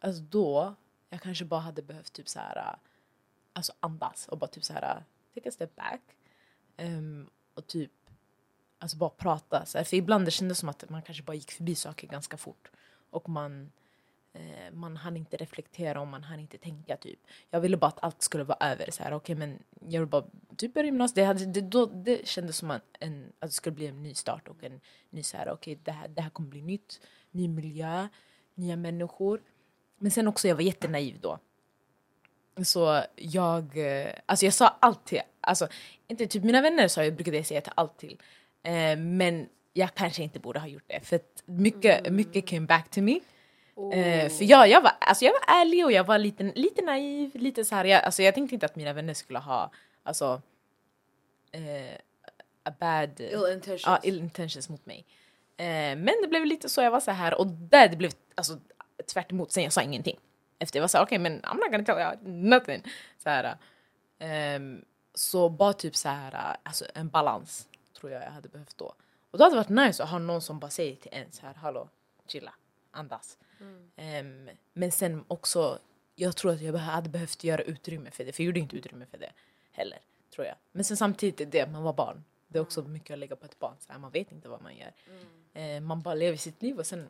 alltså 0.00 0.22
då, 0.22 0.74
jag 1.10 1.20
kanske 1.20 1.44
bara 1.44 1.60
hade 1.60 1.82
behövt 1.82 2.12
typ 2.12 2.28
så 2.28 2.38
här, 2.38 2.76
alltså 3.52 3.72
andas 3.80 4.28
och 4.28 4.38
bara 4.38 4.50
typ 4.50 4.64
så 4.64 4.72
här, 4.72 5.04
take 5.34 5.48
a 5.48 5.52
step 5.52 5.76
back. 5.76 6.00
Um, 6.78 7.30
och 7.54 7.66
typ 7.66 7.92
alltså 8.78 8.96
bara 8.96 9.10
prata. 9.10 9.66
Så 9.66 9.78
här, 9.78 9.84
för 9.84 9.96
ibland 9.96 10.24
det 10.24 10.30
kändes 10.30 10.58
som 10.58 10.68
att 10.68 10.90
man 10.90 11.02
kanske 11.02 11.22
bara 11.22 11.34
gick 11.34 11.52
förbi 11.52 11.74
saker 11.74 12.06
ganska 12.06 12.36
fort. 12.36 12.70
Och 13.10 13.28
man, 13.28 13.72
eh, 14.32 14.72
man 14.72 14.96
hann 14.96 15.16
inte 15.16 15.36
reflektera 15.36 16.00
och 16.00 16.06
man 16.06 16.24
hann 16.24 16.40
inte 16.40 16.58
tänka. 16.58 16.96
typ. 16.96 17.18
Jag 17.50 17.60
ville 17.60 17.76
bara 17.76 17.86
att 17.86 18.04
allt 18.04 18.22
skulle 18.22 18.44
vara 18.44 18.70
över. 18.70 18.90
Så 18.90 19.02
här, 19.02 19.14
okay, 19.14 19.34
men 19.34 19.58
jag 19.88 20.00
vill 20.00 20.08
bara 20.08 20.24
typ 20.56 20.74
börja 20.74 20.86
gymnasiet. 20.86 21.14
Det, 21.14 21.24
hade, 21.24 21.46
det, 21.46 21.60
då, 21.60 21.86
det 21.86 22.28
kändes 22.28 22.56
som 22.56 22.70
att, 22.70 22.84
en, 23.00 23.32
att 23.38 23.48
det 23.48 23.54
skulle 23.54 23.74
bli 23.74 23.86
en 23.86 24.02
ny 24.02 24.14
start 24.14 24.48
och 24.48 24.64
en 24.64 24.80
ny 25.10 25.22
så 25.22 25.36
här, 25.36 25.52
okay, 25.52 25.76
det, 25.82 25.92
här, 25.92 26.08
det 26.08 26.22
här 26.22 26.30
kommer 26.30 26.48
bli 26.48 26.62
nytt. 26.62 27.00
Ny 27.30 27.48
miljö, 27.48 28.08
nya 28.54 28.76
människor. 28.76 29.40
Men 29.98 30.10
sen 30.10 30.28
också, 30.28 30.48
jag 30.48 30.54
var 30.54 30.62
jättenaiv 30.62 31.20
då. 31.20 31.38
Så 32.64 33.02
jag, 33.16 33.78
eh, 33.78 34.12
alltså 34.26 34.46
jag 34.46 34.54
sa 34.54 34.76
allt 34.80 35.04
till, 35.04 35.20
alltså 35.40 35.68
inte 36.08 36.26
typ 36.26 36.44
mina 36.44 36.62
vänner 36.62 36.88
sa 36.88 37.04
jag 37.04 37.14
brukade 37.14 37.36
jag 37.36 37.46
säga 37.46 37.60
till 37.60 37.72
allt 37.76 37.98
till. 37.98 38.18
Eh, 38.62 38.96
men 38.96 39.48
jag 39.72 39.94
kanske 39.94 40.22
inte 40.22 40.38
borde 40.38 40.60
ha 40.60 40.66
gjort 40.66 40.84
det 40.86 41.00
för 41.00 41.20
mycket, 41.44 42.12
mycket 42.12 42.46
came 42.46 42.66
back 42.66 42.90
to 42.90 43.00
me. 43.00 43.20
Eh, 43.92 44.28
för 44.28 44.44
jag, 44.44 44.68
jag, 44.68 44.80
var, 44.80 44.92
alltså 45.00 45.24
jag 45.24 45.32
var 45.32 45.54
ärlig 45.60 45.84
och 45.84 45.92
jag 45.92 46.04
var 46.04 46.18
lite, 46.18 46.52
lite 46.54 46.82
naiv, 46.82 47.30
lite 47.34 47.64
så 47.64 47.74
här, 47.74 47.84
jag, 47.84 48.04
alltså 48.04 48.22
jag 48.22 48.34
tänkte 48.34 48.54
inte 48.54 48.66
att 48.66 48.76
mina 48.76 48.92
vänner 48.92 49.14
skulle 49.14 49.38
ha 49.38 49.70
alltså, 50.02 50.42
eh, 51.52 51.98
a 52.62 52.72
bad 52.80 53.20
Ill 53.20 53.52
intentions. 53.52 53.82
ja, 53.86 53.98
ill 54.02 54.18
intentions 54.18 54.68
mot 54.68 54.86
mig. 54.86 55.06
Eh, 55.56 55.96
men 55.96 56.14
det 56.22 56.28
blev 56.28 56.46
lite 56.46 56.68
så, 56.68 56.82
jag 56.82 56.90
var 56.90 57.00
så 57.00 57.10
här 57.10 57.34
och 57.34 57.46
där 57.46 57.88
det 57.88 57.96
blev, 57.96 58.12
alltså, 58.34 58.58
tvärt 59.12 59.32
emot, 59.32 59.52
sen 59.52 59.62
jag 59.62 59.72
sa 59.72 59.82
ingenting. 59.82 60.18
Efter 60.58 60.78
jag 60.78 60.82
var 60.82 60.88
såhär, 60.88 61.04
okej 61.04 61.18
men 61.18 61.40
I'm 61.42 61.56
not 61.56 61.70
gonna 61.70 61.84
tell 61.84 61.98
you 61.98 62.32
nothing. 62.34 62.82
Så, 63.18 63.28
här, 63.28 63.56
ehm, 64.18 64.84
så 65.14 65.48
bara 65.48 65.72
typ 65.72 65.96
så 65.96 66.08
här, 66.08 66.56
alltså 66.62 66.84
en 66.94 67.08
balans 67.08 67.68
tror 68.00 68.12
jag 68.12 68.22
jag 68.22 68.30
hade 68.30 68.48
behövt 68.48 68.78
då. 68.78 68.94
Och 69.30 69.38
då 69.38 69.44
hade 69.44 69.56
det 69.56 69.58
varit 69.58 69.86
nice 69.86 70.02
att 70.02 70.10
ha 70.10 70.18
någon 70.18 70.42
som 70.42 70.58
bara 70.58 70.70
säger 70.70 70.96
till 70.96 71.10
en 71.12 71.32
så 71.32 71.46
här, 71.46 71.54
hallå, 71.54 71.88
chilla, 72.26 72.52
andas. 72.92 73.38
Ehm, 73.96 74.50
men 74.72 74.92
sen 74.92 75.24
också, 75.28 75.78
jag 76.14 76.36
tror 76.36 76.52
att 76.52 76.60
jag 76.60 76.72
hade 76.72 77.08
behövt 77.08 77.44
göra 77.44 77.62
utrymme 77.62 78.10
för 78.10 78.24
det, 78.24 78.32
för 78.32 78.42
jag 78.42 78.46
gjorde 78.46 78.60
inte 78.60 78.76
utrymme 78.76 79.06
för 79.06 79.18
det 79.18 79.32
heller. 79.72 79.98
Tror 80.34 80.46
jag. 80.46 80.56
Men 80.72 80.84
sen 80.84 80.96
samtidigt, 80.96 81.52
det, 81.52 81.66
man 81.70 81.82
var 81.82 81.92
barn. 81.92 82.24
Det 82.48 82.58
är 82.58 82.62
också 82.62 82.82
mycket 82.82 83.10
att 83.10 83.18
lägga 83.18 83.36
på 83.36 83.44
ett 83.46 83.58
barn, 83.58 83.76
så 83.80 83.92
här, 83.92 83.98
man 83.98 84.10
vet 84.10 84.32
inte 84.32 84.48
vad 84.48 84.62
man 84.62 84.76
gör. 84.76 84.92
Ehm, 85.54 85.84
man 85.84 86.02
bara 86.02 86.14
lever 86.14 86.36
sitt 86.36 86.62
liv 86.62 86.78
och 86.78 86.86
sen, 86.86 87.08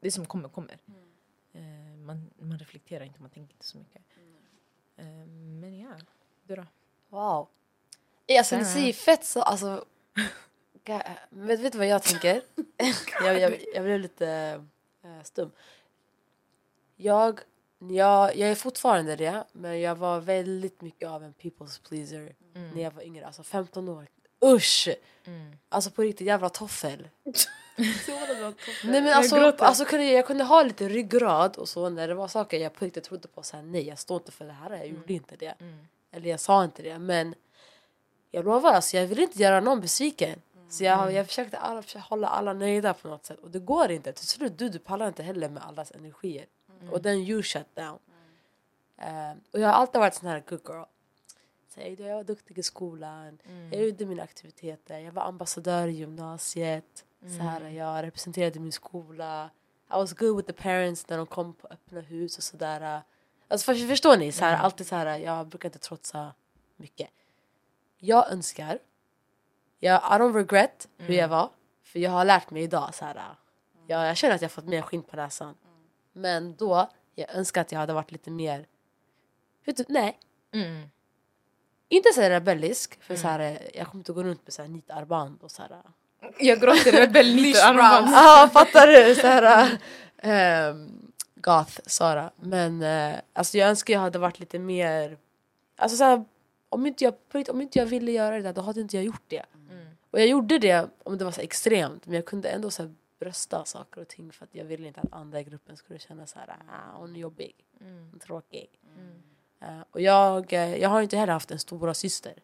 det 0.00 0.10
som 0.10 0.26
kommer, 0.26 0.48
kommer. 0.48 0.78
Ehm, 1.52 2.04
man, 2.06 2.30
man 2.38 2.58
reflekterar 2.58 3.04
inte, 3.04 3.20
man 3.20 3.30
tänker 3.30 3.54
inte 3.54 3.66
så 3.66 3.78
mycket. 3.78 4.02
Ehm, 4.96 5.60
men 5.60 5.78
ja, 5.78 5.90
du 6.42 6.56
då? 6.56 6.66
Wow. 7.08 7.48
Ja, 8.26 8.38
Alltså 8.38 8.56
ni 8.56 8.64
säger 8.64 8.92
fett 8.92 9.24
så, 9.24 9.42
alltså. 9.42 9.84
ga- 10.84 11.16
Vet, 11.30 11.60
vet 11.60 11.72
du 11.72 11.78
vad 11.78 11.86
jag 11.86 12.02
tänker? 12.02 12.42
jag, 13.24 13.40
jag, 13.40 13.58
jag 13.74 13.84
blev 13.84 14.00
lite 14.00 14.66
stum. 15.24 15.50
Jag, 16.96 17.40
jag, 17.78 18.36
jag 18.36 18.50
är 18.50 18.54
fortfarande 18.54 19.16
det, 19.16 19.44
men 19.52 19.80
jag 19.80 19.94
var 19.94 20.20
väldigt 20.20 20.80
mycket 20.80 21.08
av 21.08 21.24
en 21.24 21.34
people's 21.34 21.88
pleaser 21.88 22.34
när 22.74 22.82
jag 22.82 22.90
var 22.90 23.02
yngre. 23.02 23.26
Alltså 23.26 23.42
15 23.42 23.88
år. 23.88 24.06
Usch! 24.44 24.88
Alltså 25.68 25.90
på 25.90 26.02
riktigt, 26.02 26.26
jävla 26.26 26.48
toffel. 26.48 27.08
Nej 28.84 29.02
men 29.02 29.12
alltså, 29.12 29.36
gråter. 29.36 29.64
alltså 29.64 29.84
kunde, 29.84 30.04
jag 30.04 30.26
kunde 30.26 30.44
ha 30.44 30.62
lite 30.62 30.88
ryggrad 30.88 31.56
och 31.56 31.68
så 31.68 31.88
när 31.88 32.08
det 32.08 32.14
var 32.14 32.28
saker 32.28 32.58
jag 32.58 32.74
på 32.74 32.84
riktigt 32.84 33.04
trodde 33.04 33.28
på. 33.28 33.42
Så 33.42 33.56
här, 33.56 33.62
nej 33.62 33.88
jag 33.88 33.98
står 33.98 34.16
inte 34.16 34.32
för 34.32 34.44
det 34.44 34.52
här, 34.52 34.70
jag 34.70 34.86
gjorde 34.86 35.12
inte 35.12 35.36
det. 35.36 35.54
Eller 36.12 36.30
jag 36.30 36.40
sa 36.40 36.64
inte 36.64 36.82
det 36.82 36.98
men 36.98 37.34
jag 38.30 38.44
lovar, 38.44 38.72
alltså, 38.72 38.96
jag 38.96 39.06
vill 39.06 39.20
inte 39.20 39.38
göra 39.42 39.60
någon 39.60 39.80
besviken. 39.80 40.42
Så 40.70 40.84
jag, 40.84 41.12
jag 41.12 41.26
försökte 41.26 41.58
alla, 41.58 41.82
hålla 41.96 42.28
alla 42.28 42.52
nöjda 42.52 42.94
på 42.94 43.08
något 43.08 43.26
sätt 43.26 43.38
och 43.38 43.50
det 43.50 43.58
går 43.58 43.90
inte. 43.90 44.12
Till 44.12 44.26
slut, 44.26 44.58
du, 44.58 44.68
du 44.68 44.78
pallar 44.78 45.08
inte 45.08 45.22
heller 45.22 45.48
med 45.48 45.62
allas 45.62 45.92
energier. 45.92 46.46
Och 46.92 47.02
then 47.02 47.18
you 47.18 47.42
shut 47.42 47.74
down. 47.74 47.98
Eh, 48.98 49.32
och 49.52 49.60
jag 49.60 49.68
har 49.68 49.74
alltid 49.74 50.00
varit 50.00 50.14
sån 50.14 50.28
här 50.28 50.42
good 50.48 50.60
girl. 50.68 50.82
Så 51.74 51.80
jag, 51.80 52.00
jag 52.00 52.16
var 52.16 52.24
duktig 52.24 52.58
i 52.58 52.62
skolan, 52.62 53.38
jag 53.72 53.82
gjorde 53.82 54.06
mina 54.06 54.22
aktiviteter, 54.22 54.98
jag 54.98 55.12
var 55.12 55.22
ambassadör 55.22 55.88
i 55.88 55.92
gymnasiet. 55.92 57.04
Så 57.20 57.42
här, 57.42 57.68
jag 57.68 58.02
representerade 58.02 58.60
min 58.60 58.72
skola. 58.72 59.50
I 59.90 59.92
was 59.92 60.12
good 60.14 60.36
with 60.36 60.46
the 60.46 60.62
parents 60.62 61.08
när 61.08 61.16
de 61.16 61.26
kom 61.26 61.54
på 61.54 61.68
öppna 61.70 62.00
hus 62.00 62.36
och 62.38 62.42
sådär. 62.44 63.02
Alltså 63.48 63.64
för, 63.64 63.88
förstår 63.88 64.16
ni? 64.16 64.32
Så 64.32 64.44
här, 64.44 64.56
Alltid 64.56 64.86
så 64.86 64.94
här, 64.96 65.18
jag 65.18 65.46
brukar 65.46 65.68
inte 65.68 65.78
trotsa 65.78 66.34
mycket. 66.76 67.10
Jag 67.98 68.32
önskar, 68.32 68.78
jag, 69.80 69.96
I 70.02 70.14
don't 70.14 70.34
regret 70.34 70.88
hur 70.98 71.14
jag 71.14 71.28
var. 71.28 71.50
För 71.82 71.98
jag 71.98 72.10
har 72.10 72.24
lärt 72.24 72.50
mig 72.50 72.62
idag 72.62 72.94
så 72.94 73.04
här, 73.04 73.22
jag, 73.86 74.06
jag 74.08 74.16
känner 74.16 74.34
att 74.34 74.42
jag 74.42 74.50
fått 74.52 74.64
mer 74.66 74.82
skinn 74.82 75.02
på 75.02 75.16
näsan. 75.16 75.54
Men 76.12 76.54
då, 76.56 76.90
jag 77.14 77.34
önskar 77.34 77.60
att 77.60 77.72
jag 77.72 77.78
hade 77.78 77.92
varit 77.92 78.12
lite 78.12 78.30
mer, 78.30 78.66
vet 79.64 79.76
du, 79.76 79.84
nej. 79.88 80.18
Inte 81.88 82.12
så 82.14 82.20
rebellisk, 82.20 83.02
för 83.02 83.16
så 83.16 83.28
här, 83.28 83.58
jag 83.74 83.86
kommer 83.86 84.00
inte 84.00 84.12
gå 84.12 84.22
runt 84.22 84.46
med 84.46 84.52
så 84.52 84.62
här 84.62 84.68
nitarmband 84.68 85.42
och 85.42 85.50
så 85.50 85.62
här. 85.62 85.70
Jag 86.38 86.60
gråter 86.60 86.92
rebelliskt. 87.06 87.62
Ja, 88.12 88.50
fattar 88.52 88.86
du? 88.86 89.14
Så 89.14 89.26
här, 89.26 89.78
ehm, 90.18 91.12
goth, 91.34 91.80
Sara. 91.86 92.30
Men 92.36 92.82
eh, 92.82 93.16
alltså 93.32 93.58
jag 93.58 93.68
önskar 93.68 93.94
jag 93.94 94.00
hade 94.00 94.18
varit 94.18 94.38
lite 94.40 94.58
mer... 94.58 95.18
Alltså 95.76 95.96
så 95.96 96.04
här, 96.04 96.24
om, 96.68 96.86
inte 96.86 97.04
jag, 97.04 97.14
om 97.48 97.60
inte 97.60 97.78
jag 97.78 97.86
ville 97.86 98.12
göra 98.12 98.36
det 98.36 98.42
där, 98.42 98.52
då 98.52 98.60
hade 98.60 98.80
inte 98.80 98.96
jag 98.96 99.04
gjort 99.04 99.22
det. 99.28 99.44
Och 100.10 100.20
jag 100.20 100.28
gjorde 100.28 100.58
det 100.58 100.90
om 101.02 101.18
det 101.18 101.24
var 101.24 101.32
så 101.32 101.40
extremt, 101.40 102.06
men 102.06 102.14
jag 102.14 102.24
kunde 102.26 102.48
ändå 102.48 102.70
så 102.70 102.94
brösta 103.18 103.64
saker 103.64 104.00
och 104.00 104.08
ting 104.08 104.32
för 104.32 104.44
att 104.44 104.54
jag 104.54 104.64
ville 104.64 104.88
inte 104.88 105.00
att 105.00 105.12
andra 105.12 105.40
i 105.40 105.44
gruppen 105.44 105.76
skulle 105.76 105.98
känna 105.98 106.26
så 106.26 106.38
här, 106.38 106.56
ah, 106.68 106.98
hon 106.98 107.16
är 107.16 107.20
jobbig, 107.20 107.54
är 108.14 108.18
tråkig. 108.18 108.70
Eh, 109.60 109.80
och 109.90 110.00
jag, 110.00 110.52
eh, 110.52 110.76
jag 110.76 110.88
har 110.88 111.02
inte 111.02 111.16
heller 111.16 111.32
haft 111.32 111.50
en 111.50 111.58
stora 111.58 111.94
syster. 111.94 112.34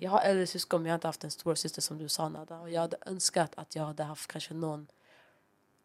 Jag 0.00 0.10
har 0.10 0.20
äldre 0.20 0.46
syskon 0.46 0.82
men 0.82 0.86
jag 0.86 0.92
har 0.92 0.96
inte 0.96 1.08
haft 1.08 1.24
en 1.24 1.30
stora 1.30 1.56
syster 1.56 1.82
som 1.82 1.98
du 1.98 2.08
sa 2.08 2.28
Nada. 2.28 2.60
Och 2.60 2.70
jag 2.70 2.80
hade 2.80 2.96
önskat 3.06 3.52
att 3.54 3.76
jag 3.76 3.84
hade 3.84 4.02
haft 4.02 4.32
kanske 4.32 4.54
någon 4.54 4.86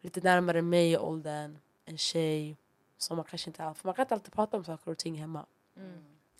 lite 0.00 0.20
närmare 0.20 0.62
mig 0.62 0.92
i 0.92 0.96
åldern, 0.98 1.58
en 1.84 1.98
tjej 1.98 2.56
som 2.98 3.16
man 3.16 3.24
kanske 3.24 3.50
inte 3.50 3.62
har, 3.62 3.74
för 3.74 3.88
man 3.88 3.94
kan 3.94 4.02
inte 4.02 4.14
alltid 4.14 4.32
prata 4.32 4.56
om 4.56 4.64
saker 4.64 4.90
och 4.90 4.98
ting 4.98 5.14
hemma. 5.14 5.46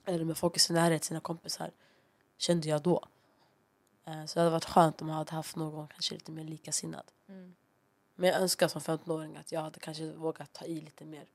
Eller 0.05 0.25
med 0.25 0.37
folk 0.37 0.57
i 0.57 0.61
sin 0.61 0.77
närhet, 0.77 1.05
sina 1.05 1.21
kompisar. 1.21 1.71
Kände 2.39 2.69
jag 2.69 2.83
då. 2.83 3.05
Eh, 4.05 4.25
Så 4.27 4.35
det 4.35 4.41
hade 4.41 4.51
varit 4.51 4.65
skönt 4.65 5.03
om 5.03 5.09
jag 5.09 5.15
hade 5.17 5.33
haft 5.33 5.57
någon 5.57 5.89
kanske 5.89 6.15
lite 6.15 6.31
mer 6.33 6.45
likasinnad. 6.45 7.13
Men 8.15 8.31
jag 8.31 8.41
önskar 8.41 8.69
som 8.69 8.81
15-åring 8.81 9.37
att 9.37 9.53
jag 9.53 9.61
hade 9.61 9.81
kanske 9.81 10.13
vågat 10.13 10.53
ta 10.53 10.65
i 10.65 10.81
lite 10.81 11.05
mer. 11.05 11.27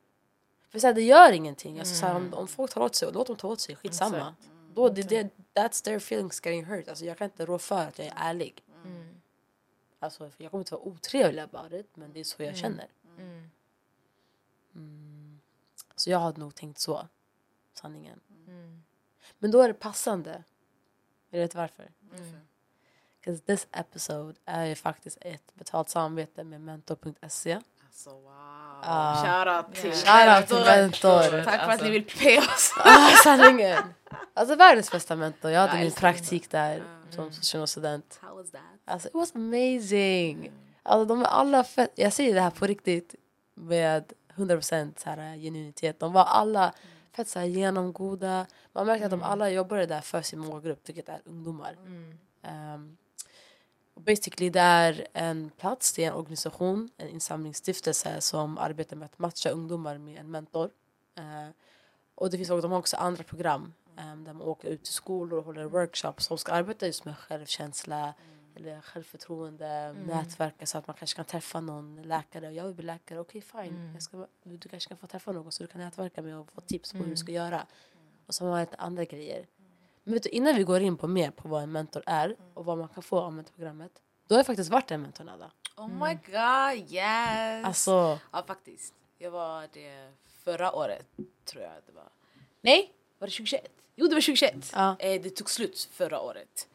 För 0.70 0.80
så 0.80 0.88
här, 0.88 0.94
det 0.94 1.02
gör 1.02 1.32
ingenting. 1.32 1.80
Alltså, 1.80 1.96
så 1.96 2.06
här, 2.06 2.16
om, 2.16 2.34
om 2.34 2.48
folk 2.48 2.72
tar 2.74 2.82
åt 2.82 2.96
sig, 2.96 3.10
låt 3.14 3.28
dem 3.28 3.36
ta 3.36 3.48
åt 3.48 3.62
sig. 3.62 3.76
Skitsamma. 3.76 4.36
Då, 4.74 4.90
det, 4.90 5.02
det, 5.04 5.30
that's 5.54 5.84
their 5.84 5.98
feelings 5.98 6.42
getting 6.46 6.66
hurt. 6.66 6.88
Alltså, 6.88 7.06
jag 7.06 7.18
kan 7.18 7.26
inte 7.26 7.46
rå 7.46 7.60
för 7.60 7.88
att 7.88 7.98
jag 8.00 8.08
är 8.08 8.14
ärlig. 8.18 8.64
Alltså, 10.00 10.30
för 10.30 10.44
jag 10.44 10.52
kommer 10.52 10.62
inte 10.62 10.74
vara 10.74 10.84
otrevlig 10.84 11.42
about 11.42 11.74
it, 11.74 11.96
men 11.96 12.14
det 12.14 12.20
är 12.20 12.24
så 12.24 12.44
jag 12.44 12.56
känner. 12.58 12.88
Mm. 14.76 15.40
Så 15.96 16.10
jag 16.10 16.20
hade 16.20 16.40
nog 16.40 16.56
tänkt 16.56 16.80
så. 16.80 17.08
Sanningen. 17.74 18.20
Men 19.40 19.52
då 19.52 19.62
är 19.62 19.68
det 19.68 19.74
passande. 19.74 20.44
Vet 21.30 21.52
du 21.52 21.58
varför? 21.58 21.92
Because 23.22 23.42
this 23.46 23.68
episode 23.72 24.36
är 24.46 24.66
ju 24.66 24.76
faktiskt 24.76 25.18
ett 25.22 25.56
betalt 25.56 25.90
samarbete 25.90 26.44
med 26.44 26.62
mentor.se. 26.62 27.60
Alltså 27.86 28.10
wow. 28.10 28.22
Ja. 28.84 29.16
Shoutout 29.26 29.76
till 29.82 29.94
Shoutout 29.94 30.48
till 30.48 30.66
mentor. 30.82 31.44
Tack 31.44 31.44
för 31.44 31.52
att 31.64 31.70
Alltså. 31.70 31.86
ni 31.86 31.92
vill 31.92 32.06
pay 32.06 32.38
oss. 32.38 32.74
Ah, 32.86 33.10
sanningen! 33.24 33.84
Alltså 34.34 34.56
världens 34.56 34.92
bästa 34.92 35.16
mentor. 35.16 35.52
Jag 35.52 35.62
hade 35.62 35.74
Ja, 35.78 35.84
min 35.84 35.92
praktik 35.92 36.52
där 36.52 36.84
som 37.10 37.32
socionomstudent. 37.32 38.20
How 38.22 38.36
was 38.36 38.52
that? 38.52 38.62
Alltså 38.86 39.08
it 39.08 39.14
was 39.14 39.36
amazing! 39.36 40.52
Alltså 40.84 41.06
de 41.06 41.22
är 41.22 41.26
alla 41.26 41.64
fett, 41.64 41.92
jag 41.96 42.14
säger 42.14 42.36
det 42.36 42.42
här 42.42 42.50
på 42.52 42.68
riktigt 42.68 43.16
med 43.54 44.14
100% 44.36 44.94
så 45.04 45.10
här 45.10 45.38
genuinitet. 45.38 46.00
De 46.00 46.14
var 46.14 46.24
alla 46.24 46.74
fett 47.16 47.28
så 47.28 47.40
här 47.40 47.46
genomgoda. 47.46 48.46
Man 48.74 48.86
märker 48.86 49.06
att 49.06 49.12
de 49.12 49.24
alla 49.24 49.50
jobbade 49.50 49.86
där 49.86 50.02
för 50.02 50.22
sin 50.22 50.40
målgrupp, 50.40 50.90
vilket 50.90 51.10
är 51.10 51.22
ungdomar. 51.26 51.76
Um, 52.76 52.98
och 54.00 54.06
basically 54.06 54.50
det 54.50 54.60
är 54.60 55.08
en 55.14 55.52
plats, 55.58 55.94
det 55.94 56.04
är 56.04 56.08
en 56.08 56.14
organisation, 56.14 56.90
en 56.98 57.10
insamlingsstiftelse 57.10 58.22
som 58.22 58.58
arbetar 58.58 58.96
med 58.96 59.06
att 59.06 59.20
matcha 59.20 59.50
ungdomar 59.50 59.98
med 59.98 60.20
en 60.20 60.32
mentor. 60.32 60.70
Eh, 61.16 61.50
och 62.16 62.30
det 62.30 62.38
finns 62.38 62.50
också, 62.50 62.62
de 62.62 62.72
har 62.72 62.80
också 62.80 62.98
andra 62.98 63.24
program 63.24 63.74
um, 63.98 64.24
där 64.24 64.34
man 64.34 64.42
åker 64.42 64.68
ut 64.68 64.84
till 64.84 64.94
skolor 64.94 65.40
och 65.40 65.46
håller 65.46 65.66
workshops 65.66 66.26
som 66.26 66.38
ska 66.38 66.52
arbeta 66.52 66.86
just 66.86 67.06
med 67.06 67.18
självkänsla 67.18 68.14
eller 68.56 68.82
självförtroende, 68.82 69.94
nätverka 69.94 70.66
så 70.66 70.78
att 70.78 70.88
man 70.88 70.96
kanske 70.96 71.16
kan 71.16 71.26
träffa 71.26 71.62
någon 71.62 72.02
läkare. 72.02 72.52
Jag 72.52 72.66
vill 72.66 72.76
bli 72.76 72.86
läkare, 72.86 73.20
okej 73.20 73.42
fine. 73.42 73.92
Jag 73.94 74.04
ska, 74.04 74.28
du, 74.44 74.70
kanske 74.70 74.88
kan 74.90 74.98
få 74.98 75.08
träffa 75.08 75.32
någon 75.32 75.52
så 75.52 75.64
du 75.64 75.68
kan 75.68 75.82
nätverka 75.82 76.22
med 76.22 76.38
och 76.38 76.52
få 76.52 76.62
tips 76.62 76.92
på 76.92 76.98
hur 76.98 77.10
du 77.10 77.18
ska 77.18 77.32
göra. 77.32 77.66
Och 78.26 78.36
så 78.36 78.46
har 78.46 78.52
man 78.52 78.68
andra 78.78 79.06
grejer. 79.06 79.46
Men 80.10 80.14
vet 80.14 80.24
du, 80.24 80.30
innan 80.30 80.56
vi 80.56 80.64
går 80.64 80.82
in 80.82 80.98
på 80.98 81.08
mer 81.08 81.32
på 81.32 81.48
vad 81.48 81.64
en 81.64 81.72
mentor 81.72 82.04
är 82.06 82.36
och 82.54 82.66
vad 82.66 82.78
man 82.78 82.88
kan 82.88 83.04
få 83.04 83.20
av 83.20 83.34
mentorprogrammet. 83.34 83.92
Då 84.28 84.36
har 84.36 84.40
jag 84.40 84.46
faktiskt 84.46 84.70
varit 84.72 84.92
en 84.92 85.02
mentor 85.02 85.24
Nada. 85.24 85.52
Oh 85.78 85.88
my 85.88 86.14
god, 86.14 86.92
yes! 86.94 87.66
Alltså, 87.66 88.20
Ja 88.32 88.44
faktiskt. 88.48 88.94
Jag 89.18 89.32
var 89.32 89.68
det 89.74 90.12
förra 90.44 90.76
året 90.76 91.06
tror 91.46 91.64
jag 91.64 91.72
det 91.86 91.92
var. 91.92 92.10
Nej, 92.62 92.94
var 93.20 93.28
det 93.28 93.32
2021? 93.32 93.72
Jo 93.96 94.08
det 94.08 94.16
var 94.16 94.22
2021. 94.22 94.72
Ja. 94.74 94.96
Eh, 95.00 95.22
det 95.22 95.30
tog 95.30 95.50
slut 95.50 95.90
förra 95.92 96.20
året. 96.20 96.68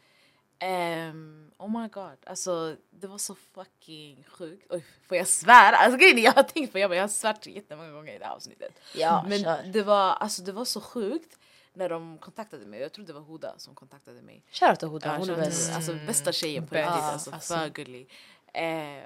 Ehm, 0.59 1.51
oh 1.57 1.81
my 1.81 1.87
god, 1.87 2.17
alltså 2.25 2.75
det 2.89 3.07
var 3.07 3.17
så 3.17 3.35
fucking 3.35 4.23
sjukt. 4.27 4.67
Oj, 4.69 4.85
får 5.07 5.17
jag 5.17 5.27
svära? 5.27 5.75
Alltså 5.75 5.97
grejen 5.97 6.17
är, 6.17 6.23
jag 6.23 6.33
har 6.33 6.43
tänkt 6.43 6.71
på 6.71 6.79
jag, 6.79 6.89
bara, 6.89 6.95
jag 6.95 7.03
har 7.03 7.07
svärt 7.07 7.47
jättemånga 7.47 7.91
gånger 7.91 8.15
i 8.15 8.17
det 8.17 8.25
här 8.25 8.33
avsnittet. 8.33 8.79
ja, 8.93 9.25
Men 9.29 9.43
kör. 9.43 9.63
det 9.63 9.83
var, 9.83 10.13
alltså, 10.13 10.41
det 10.41 10.51
var 10.51 10.65
så 10.65 10.81
sjukt 10.81 11.37
när 11.75 11.89
de 11.89 12.17
kontaktade 12.17 12.65
mig. 12.65 12.79
Jag 12.79 12.91
tror 12.93 13.05
det 13.05 13.13
var 13.13 13.21
Huda 13.21 13.53
som 13.57 13.75
kontaktade 13.75 14.21
mig. 14.21 14.43
Shoutout 14.51 14.79
till 14.79 14.87
Huda, 14.87 15.07
Ja, 15.07 15.17
hon 15.17 15.29
är 15.29 15.35
bäst. 15.35 15.75
Alltså 15.75 15.93
bästa 16.07 16.31
tjejen 16.31 16.67
på 16.67 16.75
riktigt. 16.75 16.91
Alltså, 16.91 17.31
alltså. 17.31 17.53
För 17.53 17.69
gullig. 17.69 18.09
Eh, 18.53 19.03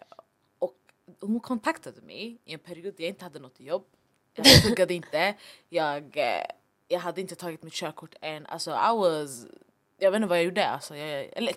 och 0.60 0.76
hon 1.20 1.40
kontaktade 1.40 2.02
mig 2.02 2.38
i 2.46 2.54
en 2.54 2.60
period 2.60 2.94
där 2.98 3.04
jag 3.04 3.10
inte 3.10 3.26
hade 3.26 3.40
något 3.40 3.60
jobb. 3.60 3.86
Jag 4.34 4.62
pluggade 4.62 4.94
inte. 4.94 5.36
Jag, 5.70 6.18
eh, 6.18 6.46
jag 6.88 7.00
hade 7.00 7.22
inte 7.22 7.36
tagit 7.36 7.64
mitt 7.64 7.74
körkort 7.74 8.16
än. 8.22 8.46
Alltså 8.46 8.72
I 8.72 8.98
was... 8.98 9.46
Jag 9.98 10.12
vet 10.12 10.18
inte 10.18 10.28
vad 10.28 10.38
jag 10.38 10.46
gjorde. 10.46 10.68
Alltså, 10.68 10.96
jag, 10.96 11.26
eller, 11.34 11.54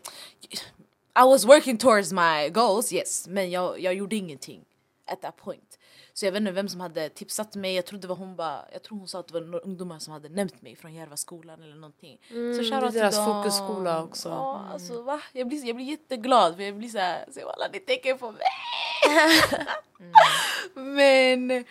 I 1.14 1.24
was 1.24 1.44
working 1.44 1.78
towards 1.78 2.12
my 2.12 2.48
goals, 2.48 2.92
yes. 2.92 3.28
Men 3.28 3.50
jag, 3.50 3.80
jag 3.80 3.94
gjorde 3.94 4.16
ingenting. 4.16 4.64
At 5.12 5.20
that 5.20 5.36
point. 5.36 5.78
Så 6.12 6.26
jag 6.26 6.32
vet 6.32 6.40
inte 6.40 6.52
vem 6.52 6.68
som 6.68 6.80
hade 6.80 7.08
tipsat 7.08 7.54
mig, 7.54 7.74
jag 7.74 7.86
trodde 7.86 8.02
det 8.02 8.08
var 8.08 8.16
hon 8.16 8.36
bara, 8.36 8.64
jag 8.72 8.82
tror 8.82 8.98
hon 8.98 9.08
sa 9.08 9.20
att 9.20 9.28
det 9.28 9.34
var 9.34 9.40
några 9.40 9.58
ungdomar 9.58 9.98
som 9.98 10.12
hade 10.12 10.28
nämnt 10.28 10.62
mig 10.62 10.76
från 10.76 10.94
Järvaskolan 10.94 11.62
eller 11.62 11.74
någonting. 11.74 12.20
Mm, 12.30 12.54
så 12.54 12.62
shoutout 12.62 12.90
till 12.90 13.00
deras 13.00 13.16
dem. 13.16 13.26
fokusskola 13.26 14.02
också. 14.02 14.28
Ja, 14.28 14.68
alltså 14.72 15.02
va? 15.02 15.20
Jag 15.32 15.48
blir, 15.48 15.66
jag 15.66 15.76
blir 15.76 15.86
jätteglad 15.86 16.56
för 16.56 16.62
jag 16.62 16.76
blir 16.76 16.88
såhär, 16.88 17.24
så 17.30 17.48
alla 17.48 17.68
ni 17.72 17.78
tänker 17.78 18.14
på 18.14 18.30
mig. 18.30 18.42
Men, 20.74 21.64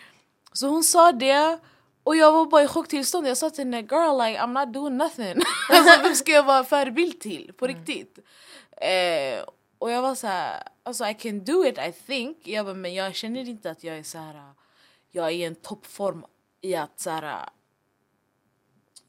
så 0.52 0.66
hon 0.66 0.82
sa 0.84 1.12
det 1.12 1.58
och 2.04 2.16
jag 2.16 2.32
var 2.32 2.46
bara 2.46 2.62
i 2.62 2.68
chocktillstånd. 2.68 3.26
Jag 3.26 3.36
sa 3.36 3.50
till 3.50 3.64
henne, 3.64 3.80
girl 3.80 4.22
like 4.22 4.40
I'm 4.40 4.64
not 4.64 4.74
doing 4.74 4.96
nothing. 4.96 5.42
alltså 5.70 6.02
vem 6.02 6.14
ska 6.14 6.32
jag 6.32 6.42
vara 6.42 6.64
förebild 6.64 7.20
till 7.20 7.52
på 7.56 7.66
riktigt? 7.66 8.18
Eh, 8.76 9.44
och 9.82 9.90
jag 9.90 10.02
var 10.02 10.14
så 10.14 10.26
här, 10.26 10.62
alltså 10.82 11.06
I 11.06 11.14
can 11.14 11.44
do 11.44 11.64
it 11.64 11.78
I 11.78 11.92
think. 11.92 12.46
Jag 12.46 12.66
bara, 12.66 12.74
men 12.74 12.94
jag 12.94 13.14
känner 13.14 13.48
inte 13.48 13.70
att 13.70 13.84
jag 13.84 13.98
är 13.98 14.02
så 14.02 14.18
här. 14.18 14.52
jag 15.10 15.26
är 15.26 15.30
i 15.30 15.44
en 15.44 15.54
toppform 15.54 16.24
i 16.60 16.74
att 16.74 17.00
så 17.00 17.10
här, 17.10 17.48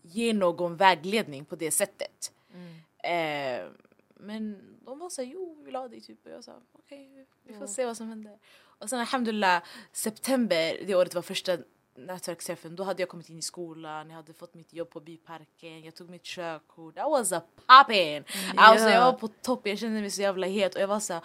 ge 0.02 0.34
någon 0.34 0.78
vägledning 0.78 1.46
på 1.46 1.56
det 1.56 1.72
sättet. 1.72 2.34
Eh, 3.04 3.68
men 4.16 4.78
de 4.86 5.00
var 5.00 5.10
såhär, 5.10 5.30
jo 5.30 5.56
vi 5.60 5.64
vill 5.64 5.76
ha 5.76 5.88
dig 5.88 6.02
typ. 6.02 6.26
Och 6.26 6.32
jag 6.32 6.44
sa, 6.44 6.54
okej 6.72 7.28
vi 7.44 7.54
får 7.54 7.68
se 7.68 7.86
vad 7.86 7.98
som 7.98 8.08
händer. 8.08 8.40
Och 8.56 8.90
sen 8.90 9.00
alhamdulillah, 9.00 9.64
september 9.92 10.86
det 10.86 10.96
året 10.96 11.16
var 11.16 11.22
första 11.22 11.58
nätverksträffen. 11.98 12.76
Då 12.76 12.84
hade 12.84 13.02
jag 13.02 13.10
kommit 13.10 13.30
in 13.30 13.38
i 13.40 13.42
skolan, 13.42 14.10
jag 14.10 14.16
hade 14.16 14.34
fått 14.34 14.54
mitt 14.54 14.74
jobb 14.74 14.90
på 14.90 15.00
Byparken, 15.00 15.84
jag 15.84 15.96
tog 15.96 16.10
mitt 16.10 16.24
körkort. 16.24 16.98
I 16.98 17.02
was 17.02 17.32
a 17.32 17.42
poppin! 17.56 18.24
Alltså 18.58 18.90
jag 18.90 19.02
var 19.02 19.14
på 19.20 19.28
topp, 19.28 19.68
jag 19.68 19.78
kände 19.80 20.02
mig 20.02 20.12
så 20.12 20.22
jävla 20.22 20.48
het 20.48 20.76
och 20.76 20.82
jag 20.82 20.88
var 20.88 21.00
såhär, 21.00 21.24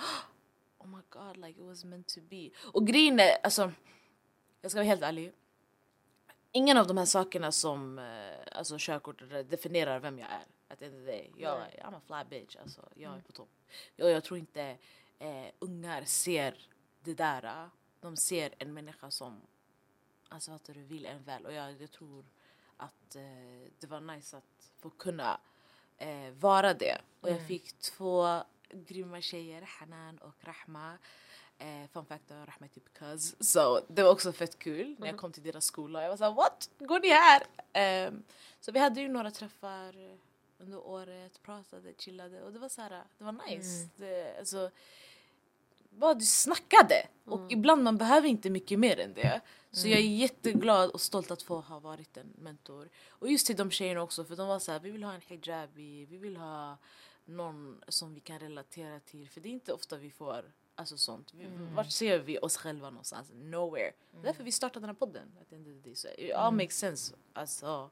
oh 0.79 0.87
my 0.87 1.03
god 1.09 1.37
like 1.37 1.61
it 1.61 1.67
was 1.67 1.85
meant 1.85 2.09
to 2.09 2.21
be. 2.21 2.51
Och 2.73 2.87
grejen 2.87 3.21
är, 3.21 3.39
alltså 3.43 3.73
jag 4.61 4.71
ska 4.71 4.79
vara 4.79 4.87
helt 4.89 5.03
ärlig. 5.03 5.33
Ingen 6.53 6.77
av 6.79 6.87
de 6.87 6.97
här 6.99 7.05
sakerna 7.05 7.53
som 7.53 7.99
eh, 7.99 8.05
alltså 8.53 8.77
körkort 8.79 9.23
definierar 9.51 10.01
vem 10.01 10.19
jag 10.19 10.29
är. 10.31 10.45
At 10.73 10.79
the 10.79 10.85
end 10.85 10.95
of 10.95 11.01
the 11.07 11.07
day. 11.13 11.33
Jag, 11.37 11.59
I'm 11.59 11.97
a 11.97 12.01
fly 12.07 12.39
bitch. 12.41 12.57
Alltså, 12.57 12.89
jag 12.95 13.17
är 13.17 13.21
på 13.21 13.33
topp. 13.33 13.49
Och 13.99 14.11
jag 14.11 14.25
tror 14.25 14.39
inte 14.39 14.77
eh, 15.19 15.47
ungar 15.59 16.05
ser 16.05 16.55
det 17.01 17.15
där. 17.15 17.45
eh. 17.45 17.69
De 18.01 18.17
ser 18.17 18.55
en 18.59 18.75
människa 18.75 19.11
som 19.11 19.41
alltså, 20.29 20.53
att 20.53 20.65
du 20.65 20.73
vill 20.73 21.07
en 21.07 21.23
väl. 21.25 21.47
Och 21.47 21.53
jag, 21.53 21.83
jag 21.83 21.91
tror 21.91 22.25
att 22.77 23.17
eh, 23.17 23.71
det 23.81 23.87
var 23.87 24.01
nice 24.01 24.37
att 24.37 24.71
få 24.79 24.91
kunna 24.91 25.41
eh, 25.99 26.31
vara 26.41 26.75
det. 26.75 26.99
Och 27.21 27.31
jag 27.31 27.47
fick 27.47 27.73
två 27.73 28.43
grymma 28.71 29.21
tjejer, 29.21 29.63
Hanan 29.63 30.19
och 30.19 30.35
Rahma. 30.41 30.99
Eh, 31.59 31.89
fun 31.93 32.05
fact, 32.05 32.31
uh, 32.31 32.37
Rahma 32.37 32.67
är 32.67 32.69
typ 32.69 32.95
cuz. 32.95 33.37
Så 33.41 33.81
det 33.89 34.03
var 34.03 34.11
också 34.11 34.33
fett 34.33 34.59
kul 34.59 34.97
när 34.99 35.07
jag 35.07 35.17
kom 35.17 35.33
till 35.33 35.43
deras 35.43 35.65
skola. 35.65 36.03
Jag 36.03 36.09
var 36.09 36.17
såhär, 36.17 36.33
what? 36.33 36.71
Går 36.79 37.01
ni 37.01 37.09
här? 37.09 37.43
Ehm, 37.73 38.23
så 38.61 38.73
vi 38.73 38.79
hade 38.79 39.01
ju 39.01 39.09
några 39.09 39.31
träffar 39.31 39.95
under 40.59 40.79
året, 40.79 41.43
pratade, 41.43 41.93
chillade 41.99 42.43
och 42.43 42.53
det 42.53 42.59
var 42.59 42.69
så 42.69 42.83
här, 42.83 43.03
det 43.19 43.25
var 43.25 43.33
nice. 43.49 43.89
Det, 43.97 44.39
alltså, 44.39 44.71
bara 45.91 46.15
du 46.15 46.25
snackade. 46.25 47.07
Och 47.25 47.53
ibland 47.53 47.83
man 47.83 47.99
behöver 47.99 48.29
inte 48.29 48.51
mycket 48.51 48.79
mer 48.79 48.99
än 49.01 49.15
det. 49.15 49.41
Så 49.73 49.89
jag 49.89 49.99
är 49.99 50.03
jätteglad 50.03 50.91
och 50.91 51.01
stolt 51.01 51.31
att 51.31 51.43
få 51.43 51.61
ha 51.61 51.79
varit 51.79 52.17
en 52.17 52.33
mentor. 52.39 52.89
Och 53.09 53.31
just 53.31 53.47
till 53.47 53.57
de 53.57 53.71
tjejerna 53.71 54.03
också 54.03 54.25
för 54.25 54.37
de 54.37 54.49
var 54.49 54.59
så 54.59 54.73
här, 54.73 54.81
vi 54.81 54.91
vill 54.91 55.03
ha 55.05 55.13
en 55.13 55.21
hijabi, 55.21 56.05
vi 56.05 56.19
vill 56.19 56.37
ha 56.37 56.77
någon 57.25 57.85
som 57.89 58.15
vi 58.15 58.21
kan 58.21 58.39
relatera 58.39 59.01
till. 59.01 59.29
För 59.29 59.41
det 59.41 59.49
är 59.49 59.53
inte 59.53 59.73
ofta 59.73 59.97
vi 59.97 60.11
får 60.11 60.53
alltså 60.75 60.99
sånt. 60.99 61.35
Vi, 61.35 61.47
Vart 61.75 61.91
ser 61.91 62.19
vi 62.19 62.39
oss 62.39 62.57
själva 62.57 62.91
någonstans? 62.91 63.31
Nowhere. 63.35 63.93
Därför 64.23 64.45
vi 64.45 64.53
startade 64.53 64.81
den 64.81 64.89
här 64.89 64.95
podden. 64.95 65.33
At 65.41 65.49
the 65.49 65.57
end 65.57 65.67
of 65.67 65.83
the 65.83 65.89
day. 65.89 65.95
So 65.95 66.09
it 66.19 66.33
all 66.33 66.55
makes 66.55 66.77
sense 66.79 67.15
alltså, 67.33 67.91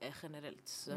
eh, 0.00 0.14
generellt. 0.22 0.68
So 0.68 0.92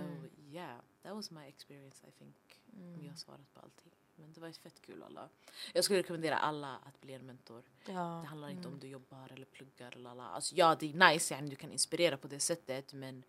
yeah, 0.52 0.78
that 1.04 1.16
was 1.16 1.32
my 1.32 1.48
experience 1.48 2.08
I 2.08 2.12
think. 2.12 2.36
Om 2.74 3.04
jag 3.04 3.12
har 3.12 3.18
svarat 3.18 3.54
på 3.54 3.60
allting. 3.60 3.92
Men 4.20 4.34
det 4.34 4.42
var 4.42 4.52
fett 4.52 4.82
kul 4.82 5.04
alla. 5.04 5.30
Jag 5.74 5.84
skulle 5.84 6.00
rekommendera 6.00 6.38
alla 6.38 6.76
att 6.76 7.02
bli 7.02 7.14
en 7.14 7.26
mentor. 7.26 7.64
Ja. 7.86 8.20
Det 8.22 8.28
handlar 8.28 8.50
inte 8.50 8.68
om 8.68 8.80
du 8.80 8.88
jobbar 8.88 9.32
eller 9.34 9.46
pluggar 9.46 10.08
alla. 10.08 10.24
Alltså, 10.24 10.56
ja, 10.56 10.76
det 10.80 10.94
är 10.94 11.12
nice, 11.12 11.34
yani, 11.34 11.50
du 11.50 11.56
kan 11.56 11.72
inspirera 11.72 12.18
på 12.18 12.28
det 12.28 12.40
sättet 12.40 12.94
men 12.94 13.24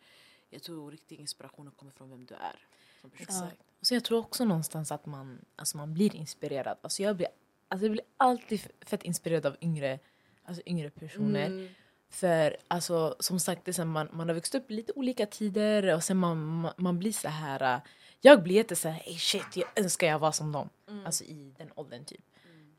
jag 0.51 0.63
tror 0.63 0.91
riktig 0.91 1.21
inspirationen 1.21 1.73
kommer 1.73 1.93
från 1.93 2.11
vem 2.11 2.27
du 2.27 2.35
är. 2.35 2.67
Och 3.03 3.87
så 3.87 3.95
jag 3.95 4.05
tror 4.05 4.19
också 4.19 4.45
någonstans 4.45 4.93
att 4.93 5.07
man, 5.07 5.45
alltså 5.57 5.77
man 5.77 5.95
blir 5.95 6.17
inspirerad. 6.17 6.79
Alltså 6.81 7.03
jag, 7.03 7.17
blir, 7.17 7.29
alltså 7.69 7.85
jag 7.85 7.93
blir 7.93 8.05
alltid 8.17 8.61
fett 8.81 9.03
inspirerad 9.03 9.47
av 9.47 9.57
yngre, 9.61 9.99
alltså 10.45 10.63
yngre 10.67 10.91
personer. 10.91 11.47
Mm. 11.47 11.69
För 12.09 12.57
alltså, 12.69 13.17
som 13.19 13.41
sagt, 13.41 13.65
det 13.65 13.71
är 13.71 13.73
så 13.73 13.83
här, 13.83 13.87
man, 13.87 14.09
man 14.13 14.29
har 14.29 14.35
växt 14.35 14.55
upp 14.55 14.71
i 14.71 14.75
lite 14.75 14.93
olika 14.93 15.27
tider 15.27 15.95
och 15.95 16.05
sen 16.05 16.17
man, 16.17 16.47
man, 16.47 16.73
man 16.77 16.99
blir 16.99 17.13
så 17.13 17.29
här... 17.29 17.81
Jag 18.21 18.43
blir 18.43 18.55
jätte 18.57 18.77
så 18.77 18.89
här, 18.89 19.01
hey 19.05 19.17
shit, 19.19 19.57
jag 19.57 19.69
önskar 19.77 20.07
jag 20.07 20.19
var 20.19 20.33
som 20.33 20.53
dem. 20.53 20.69
Alltså 21.07 21.25
i 21.25 21.55
den 21.59 21.71
åldern 21.75 22.05
typ. 22.05 22.21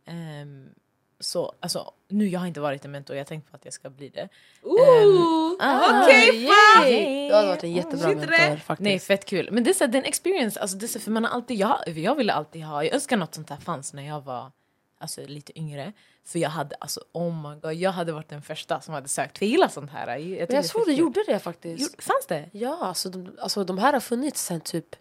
Ehm, 0.06 0.70
så 1.20 1.54
alltså, 1.60 1.92
nu 2.08 2.28
jag 2.28 2.40
har 2.40 2.48
inte 2.48 2.60
varit 2.62 2.86
en 2.86 2.92
mentor, 2.92 3.16
jag 3.16 3.22
har 3.24 3.28
tänkt 3.28 3.52
på 3.52 3.56
att 3.56 3.66
jag 3.66 3.74
ska 3.74 3.90
bli 3.90 4.10
det. 4.10 4.30
Ah, 5.60 6.04
Okej, 6.04 6.44
yay! 6.44 7.28
Du 7.30 7.36
hade 7.36 7.48
varit 7.48 7.64
en 7.64 7.72
jättebra 7.72 8.08
Shit, 8.08 8.18
mentor 8.18 8.32
det. 8.32 8.58
faktiskt. 8.58 8.84
Nej, 8.84 9.00
fett 9.00 9.26
kul. 9.26 9.50
Men 9.52 9.64
det 9.64 9.70
är 9.70 9.74
så 9.74 9.86
den 9.88 10.04
experience, 10.04 10.60
alltså 10.60 10.78
det 10.78 10.86
är 10.86 10.88
så, 10.88 11.00
för 11.00 11.12
man 11.12 11.24
har 11.26 11.32
alltid, 11.32 11.58
jag, 11.58 11.88
jag 11.88 12.16
ville 12.16 12.34
alltid 12.34 12.64
ha, 12.64 12.84
jag 12.84 12.94
önskar 12.94 13.18
något 13.18 13.36
sånt 13.36 13.50
här 13.50 13.58
fanns 13.58 13.94
när 13.94 14.08
jag 14.08 14.22
var 14.22 14.52
alltså, 14.98 15.22
lite 15.26 15.60
yngre. 15.60 15.94
För 16.26 16.40
jag 16.40 16.50
hade, 16.50 16.76
alltså 16.80 17.02
oh 17.12 17.50
my 17.50 17.60
god, 17.60 17.74
jag 17.74 17.92
hade 17.92 18.12
varit 18.12 18.30
den 18.30 18.42
första 18.42 18.82
som 18.82 18.94
hade 18.94 19.08
sökt, 19.08 19.38
för 19.38 19.46
jag 19.46 19.52
gillar 19.52 19.68
sånt 19.68 19.92
här. 19.92 20.08
Jag, 20.08 20.20
jag, 20.22 20.52
jag 20.54 20.66
tror 20.66 20.82
fett 20.82 20.86
du 20.86 20.94
gjorde 20.94 21.24
det 21.28 21.40
faktiskt. 21.40 21.82
Gjorde- 21.82 22.02
Fanns 22.04 22.26
det? 22.28 22.50
Ja, 22.54 22.78
alltså 22.86 23.10
de, 23.10 23.36
alltså 23.40 23.64
de 23.64 23.78
här 23.78 23.94
har 23.94 24.00
funnits 24.00 24.46
sen 24.46 24.62
typ... 24.62 24.96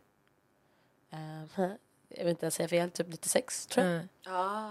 eh, 1.11 1.71
jag 2.09 2.25
vill 2.25 2.29
inte 2.29 2.51
säga 2.51 2.69
fel, 2.69 2.91
typ 2.91 3.09
96 3.09 3.67
tror 3.67 3.87
jag. 3.87 3.95
Mm. 3.95 4.09
Ah, 4.27 4.69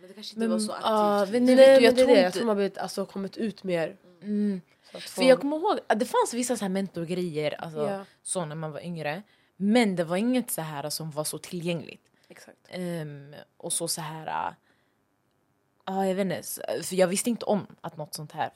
men 0.00 0.08
det 0.08 0.14
kanske 0.14 0.34
inte 0.34 0.38
Men, 0.40 0.50
var 0.50 0.58
så 0.58 0.72
ah, 0.72 1.20
aktivt. 1.22 1.32
men 1.32 1.44
Nej, 1.44 1.56
vet 1.56 1.66
men 1.66 1.78
du, 1.78 1.84
jag 1.84 1.94
det 1.94 2.00
är 2.02 2.04
tror 2.06 2.14
det. 2.16 2.22
Jag 2.22 2.32
tror 2.32 2.42
man 2.42 2.48
har 2.48 2.54
blivit, 2.54 2.78
alltså, 2.78 3.06
kommit 3.06 3.36
ut 3.36 3.64
mer. 3.64 3.96
Mm. 4.22 4.60
Så 4.90 4.96
att 4.96 5.02
För 5.02 5.22
jag 5.22 5.40
kommer 5.40 5.56
ihåg 5.56 5.78
att 5.86 6.00
det 6.00 6.06
fanns 6.06 6.34
vissa 6.34 6.56
så 6.56 6.64
här 6.64 6.68
mentorgrejer 6.70 7.60
alltså, 7.60 7.88
Ja. 7.88 8.04
så 8.22 8.44
när 8.44 8.56
man 8.56 8.72
var 8.72 8.80
yngre. 8.80 9.22
Men 9.56 9.96
det 9.96 10.04
var 10.04 10.16
inget 10.16 10.50
så 10.50 10.60
här 10.62 10.90
som 10.90 11.10
var 11.10 11.24
så 11.24 11.38
tillgängligt. 11.38 12.02
Exakt. 12.28 12.58
Ehm, 12.68 13.34
och 13.56 13.72
så 13.72 13.88
så 13.88 14.00
här... 14.00 14.54
Ja, 15.84 16.06
jag 16.06 16.14
vet 16.14 16.24
inte. 16.24 16.82
För 16.82 16.96
jag 16.96 17.08
visste 17.08 17.30
inte 17.30 17.44
om 17.44 17.66
att 17.80 17.96
något 17.96 18.14
sånt 18.14 18.32
här 18.32 18.50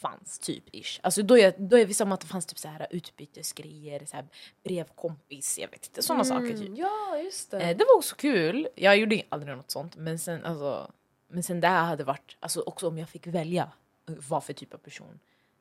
fanns, 0.00 0.38
typ. 0.38 0.64
Ish. 0.72 1.00
Alltså, 1.02 1.22
då, 1.22 1.38
jag, 1.38 1.54
då 1.58 1.78
jag 1.78 1.86
visste 1.86 2.04
om 2.04 2.12
att 2.12 2.20
det 2.20 2.26
fanns 2.26 2.46
typ 2.46 2.58
så 2.58 2.68
här 2.68 2.86
utbytesgrejer, 2.90 4.06
så 4.06 4.16
här 4.16 4.28
brevkompis, 4.64 5.58
jag 5.58 5.70
vet 5.70 5.86
inte. 5.86 6.02
Såna 6.02 6.24
saker 6.24 6.56
typ. 6.56 6.78
Ja, 6.78 7.18
just 7.18 7.50
det. 7.50 7.60
Eh, 7.60 7.76
det 7.76 7.84
var 7.84 7.96
också 7.96 8.16
kul. 8.16 8.68
Jag 8.74 8.98
gjorde 8.98 9.22
aldrig 9.28 9.56
något 9.56 9.70
sånt. 9.70 9.96
Men 9.96 10.18
sen, 10.18 10.44
alltså, 10.44 10.92
men 11.28 11.42
sen 11.42 11.60
det 11.60 11.68
här 11.68 11.84
hade 11.84 12.04
varit, 12.04 12.36
alltså 12.40 12.60
också 12.60 12.88
om 12.88 12.98
jag 12.98 13.08
fick 13.08 13.26
välja 13.26 13.72
eh, 14.08 14.14
vad 14.28 14.44
för 14.44 14.52
typ 14.52 14.74
av 14.74 14.78
person 14.78 15.18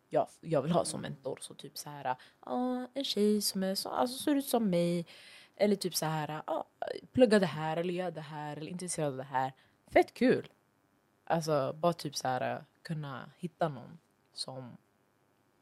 jag, 0.10 0.28
jag 0.41 0.62
vill 0.62 0.71
ha 0.71 0.86
som 0.86 1.02
mentor. 1.02 1.38
Så 1.41 1.54
typ 1.54 1.78
så 1.78 1.89
här, 1.89 2.15
ah, 2.39 2.86
en 2.93 3.04
tjej 3.04 3.41
som 3.41 3.63
är 3.63 3.75
så, 3.75 3.89
alltså, 3.89 4.23
ser 4.23 4.36
ut 4.36 4.45
som 4.45 4.69
mig. 4.69 5.06
Eller 5.56 5.75
typ 5.75 5.95
så 5.95 6.06
här, 6.06 6.41
ah, 6.45 6.63
plugga 7.12 7.39
det 7.39 7.45
här 7.45 7.78
eller 7.78 7.93
gör 7.93 8.12
det 8.12 8.21
här 8.21 8.58
eller 8.58 8.71
intresserad 8.71 9.08
av 9.08 9.17
det 9.17 9.23
här. 9.23 9.54
Fett 9.88 10.13
kul. 10.13 10.52
Alltså 11.23 11.73
bara 11.73 11.93
typ 11.93 12.15
så 12.15 12.28
här 12.28 12.63
kunna 12.82 13.32
hitta 13.38 13.69
någon 13.69 13.97
som 14.39 14.78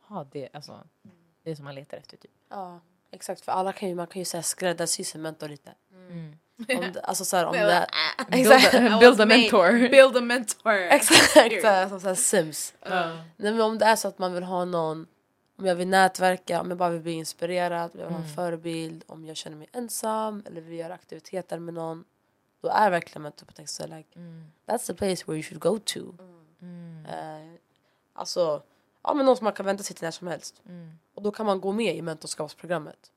har 0.01 0.27
det, 0.31 0.49
alltså 0.53 0.83
det 1.43 1.55
som 1.55 1.65
man 1.65 1.75
letar 1.75 1.97
efter 1.97 2.17
typ. 2.17 2.31
Ja, 2.49 2.79
exakt. 3.11 3.41
För 3.41 3.51
alla 3.51 3.73
kan 3.73 3.89
ju, 3.89 3.95
man 3.95 4.07
kan 4.07 4.19
ju 4.19 4.25
säga 4.25 4.43
skräddarsy 4.43 5.03
sin 5.03 5.21
mentor 5.21 5.47
lite. 5.47 5.73
Mm. 6.09 6.37
Om 6.57 6.91
det, 6.93 7.01
alltså 7.01 7.25
så 7.25 7.37
här, 7.37 7.45
om 7.45 7.53
det. 7.53 7.87
Exakt. 8.31 8.73
Was 8.73 8.99
Build 8.99 9.21
a 9.21 9.25
mentor. 9.25 9.89
Build 9.89 10.17
a 10.17 10.21
mentor. 10.21 10.71
Exakt, 10.91 11.89
som 11.89 11.99
så 11.99 12.07
här 12.07 12.15
Sims. 12.15 12.73
Nej, 12.89 13.25
men 13.37 13.61
om 13.61 13.77
det 13.77 13.85
är 13.85 13.95
så 13.95 14.07
att 14.07 14.19
man 14.19 14.33
vill 14.33 14.43
ha 14.43 14.65
någon, 14.65 15.07
om 15.57 15.65
jag 15.65 15.75
vill 15.75 15.87
nätverka, 15.87 16.61
om 16.61 16.69
jag 16.69 16.77
bara 16.77 16.89
vill 16.89 17.01
bli 17.01 17.11
inspirerad, 17.11 17.91
om 17.93 17.99
jag 17.99 18.07
vill 18.07 18.15
ha 18.15 18.23
en 18.23 18.35
förebild, 18.35 19.03
om 19.07 19.25
jag 19.25 19.37
känner 19.37 19.57
mig 19.57 19.67
ensam 19.73 20.43
eller 20.45 20.61
vill 20.61 20.79
göra 20.79 20.93
aktiviteter 20.93 21.59
med 21.59 21.73
någon. 21.73 22.03
Då 22.61 22.69
är 22.69 22.89
verkligen 22.89 23.21
mentor 23.21 23.45
på 23.45 23.53
text 23.53 23.81
like, 23.87 24.19
That's 24.65 24.87
the 24.87 24.93
place 24.93 25.23
where 25.27 25.35
you 25.35 25.43
should 25.43 25.61
go 25.61 25.79
to. 25.79 25.99
Eh, 27.07 27.57
alltså, 28.17 28.61
ja, 29.03 29.13
men 29.13 29.25
någon 29.25 29.37
som 29.37 29.43
man 29.43 29.53
kan 29.53 29.65
vända 29.65 29.83
sig 29.83 29.95
till 29.95 30.03
när 30.03 30.11
som 30.11 30.27
helst. 30.27 30.61
Och 31.13 31.21
då 31.21 31.31
kan 31.31 31.45
man 31.45 31.61
gå 31.61 31.71
med 31.71 31.95
i 31.95 32.01
mentorskapsprogrammet. 32.01 33.11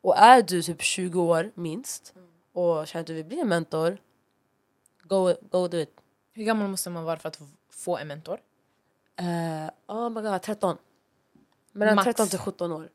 Och 0.00 0.16
är 0.16 0.42
du 0.42 0.62
typ 0.62 0.82
20 0.82 1.22
år 1.22 1.50
minst 1.54 2.14
och 2.52 2.86
känner 2.86 3.00
att 3.00 3.06
du 3.06 3.14
vill 3.14 3.24
bli 3.24 3.40
en 3.40 3.48
mentor, 3.48 3.98
go, 5.02 5.34
go 5.50 5.68
do 5.68 5.78
it. 5.78 6.00
Hur 6.32 6.44
gammal 6.44 6.68
måste 6.68 6.90
man 6.90 7.04
vara 7.04 7.18
för 7.18 7.28
att 7.28 7.40
få 7.70 7.96
en 7.96 8.08
mentor? 8.08 8.40
Uh, 9.20 9.70
oh 9.86 10.10
my 10.10 10.20
god, 10.20 10.42
13. 10.42 10.76
Mellan 11.72 11.94
Max. 11.94 12.04
13 12.04 12.28
till 12.28 12.38
17 12.38 12.72
år. 12.72 12.88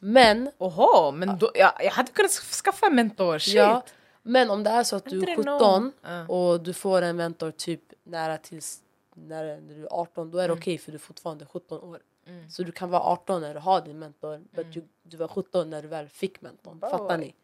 Men, 0.00 0.50
Oho, 0.58 1.12
men 1.12 1.38
då, 1.38 1.50
ja, 1.54 1.76
jag 1.80 1.90
hade 1.90 2.12
kunnat 2.12 2.30
skaffa 2.30 2.86
en 2.86 2.94
mentor. 2.94 3.38
Shit. 3.38 3.54
ja, 3.54 3.82
men 4.22 4.50
om 4.50 4.62
det 4.62 4.70
är 4.70 4.84
så 4.84 4.96
att 4.96 5.04
du 5.04 5.22
är 5.22 5.26
det 5.26 5.36
17 5.36 5.44
någon? 5.44 5.92
Ja. 6.02 6.26
och 6.26 6.60
du 6.60 6.72
får 6.72 7.02
en 7.02 7.16
mentor 7.16 7.50
typ 7.50 7.80
nära 8.02 8.38
tills 8.38 8.80
när, 9.14 9.60
när 9.60 9.74
du 9.74 9.82
är 9.82 9.92
18 9.92 10.30
då 10.30 10.38
är 10.38 10.48
det 10.48 10.54
okej 10.54 10.78
för 10.78 10.92
du 10.92 10.96
är 10.96 11.00
fortfarande 11.00 11.46
17 11.46 11.80
år. 11.80 12.00
Mm. 12.26 12.50
Så 12.50 12.62
du 12.62 12.72
kan 12.72 12.90
vara 12.90 13.02
18 13.02 13.40
när 13.40 13.54
du 13.54 13.60
har 13.60 13.80
din 13.80 13.98
mentor 13.98 14.42
men 14.50 14.70
du, 14.70 14.84
du 15.02 15.16
var 15.16 15.28
17 15.28 15.70
när 15.70 15.82
du 15.82 15.88
väl 15.88 16.08
fick 16.08 16.40
mentorn. 16.40 16.78
Bra. 16.78 16.90
Fattar 16.90 17.18
ni? 17.18 17.34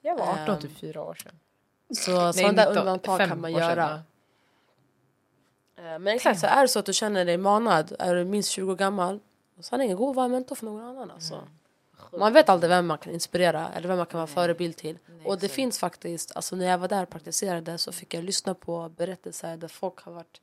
Jag 0.00 0.16
var 0.16 0.26
18 0.26 0.54
Ehm, 0.54 0.60
typ 0.60 0.78
fyra 0.78 1.02
år 1.02 1.14
sedan. 1.14 1.32
Så 1.88 2.32
sådana 2.32 2.52
där 2.52 2.66
19, 2.66 2.76
undantag 2.76 3.28
kan 3.28 3.40
man 3.40 3.52
göra. 3.52 4.02
Eh, 5.76 5.82
Men 5.82 6.06
exakt, 6.08 6.40
så 6.40 6.46
är 6.46 6.62
det 6.62 6.68
så 6.68 6.78
att 6.78 6.86
du 6.86 6.92
känner 6.92 7.24
dig 7.24 7.36
manad, 7.36 7.96
är 7.98 8.14
du 8.14 8.24
minst 8.24 8.50
20 8.50 8.72
år 8.72 8.76
gammal, 8.76 9.20
sanningen, 9.60 9.96
gå 9.96 10.08
och 10.08 10.14
var 10.14 10.28
mentor 10.28 10.56
för 10.56 10.64
någon 10.64 10.80
annan. 10.80 11.10
Alltså. 11.10 11.34
Mm. 11.34 11.48
Man 12.12 12.32
vet 12.32 12.48
aldrig 12.48 12.70
vem 12.70 12.86
man 12.86 12.98
kan 12.98 13.12
inspirera 13.12 13.68
eller 13.68 13.88
vem 13.88 13.96
man 13.96 14.06
kan 14.06 14.18
vara 14.18 14.26
förebild 14.26 14.76
till. 14.76 14.98
Nej, 15.06 15.26
och 15.26 15.38
det 15.38 15.46
exakt. 15.46 15.54
finns 15.54 15.78
faktiskt, 15.78 16.36
alltså 16.36 16.56
när 16.56 16.66
jag 16.66 16.78
var 16.78 16.88
där 16.88 17.02
och 17.02 17.08
praktiserade 17.08 17.78
så 17.78 17.92
fick 17.92 18.14
jag 18.14 18.24
lyssna 18.24 18.54
på 18.54 18.88
berättelser 18.88 19.56
där 19.56 19.68
folk 19.68 20.00
har 20.00 20.12
varit 20.12 20.40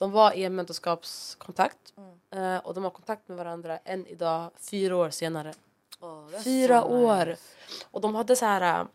de 0.00 0.10
var 0.12 0.32
i 0.32 0.44
en 0.44 0.54
mentorskapskontakt 0.54 1.94
Mm. 1.96 2.54
eh, 2.54 2.58
och 2.66 2.74
de 2.74 2.84
har 2.84 2.90
kontakt 2.90 3.28
med 3.28 3.36
varandra 3.38 3.78
än 3.84 4.06
idag, 4.06 4.50
fyra 4.56 4.96
år 4.96 5.10
senare. 5.10 5.52
Oh, 6.00 6.28
Fyra 6.44 6.84
år! 6.84 7.26
nice. 7.26 7.42
Och 7.90 8.00
de 8.00 8.14
hade 8.14 8.36
så 8.36 8.44
här 8.46 8.86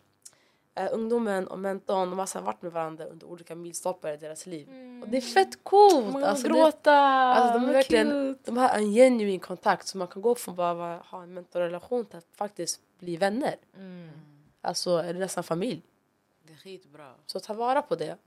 äh, 0.76 0.88
ungdomen 0.92 1.48
och 1.48 1.60
mentorn, 1.60 2.10
de 2.10 2.20
har 2.20 2.26
så 2.26 2.40
varit 2.42 2.62
med 2.62 2.72
varandra 2.72 3.06
under 3.06 3.28
olika 3.28 3.56
milstolpar 3.56 4.12
i 4.14 4.18
deras 4.18 4.46
liv. 4.46 4.68
Och 5.04 5.10
det 5.10 5.18
är 5.18 5.22
fett 5.22 5.64
coolt! 5.64 6.14
Man 6.14 6.24
Alltså, 6.24 6.48
det, 6.48 6.54
gråta! 6.54 6.92
alltså, 6.94 7.60
de, 7.60 7.70
är 7.70 7.74
verkligen, 7.74 8.38
de 8.46 8.58
har 8.58 8.70
en 8.70 8.94
genuin 8.94 9.40
kontakt 9.40 9.88
så 9.88 9.98
man 9.98 10.08
kan 10.08 10.22
gå 10.22 10.36
från 10.36 10.56
bara 10.56 10.98
ha 10.98 11.24
en 11.24 11.34
mentorrelation 11.34 12.06
till 12.06 12.18
att 12.18 12.28
faktiskt 12.36 12.82
bli 13.00 13.18
vänner. 13.18 13.56
Mm. 13.78 14.10
Alltså 14.62 14.98
eller 15.00 15.20
nästan 15.20 15.44
familj. 15.44 15.82
Det 16.48 16.54
är 16.54 16.58
skitbra. 16.58 17.12
Så 17.26 17.40
ta 17.40 17.54
vara 17.54 17.82
på 17.82 17.96
det. 17.96 18.06
Love 18.06 18.18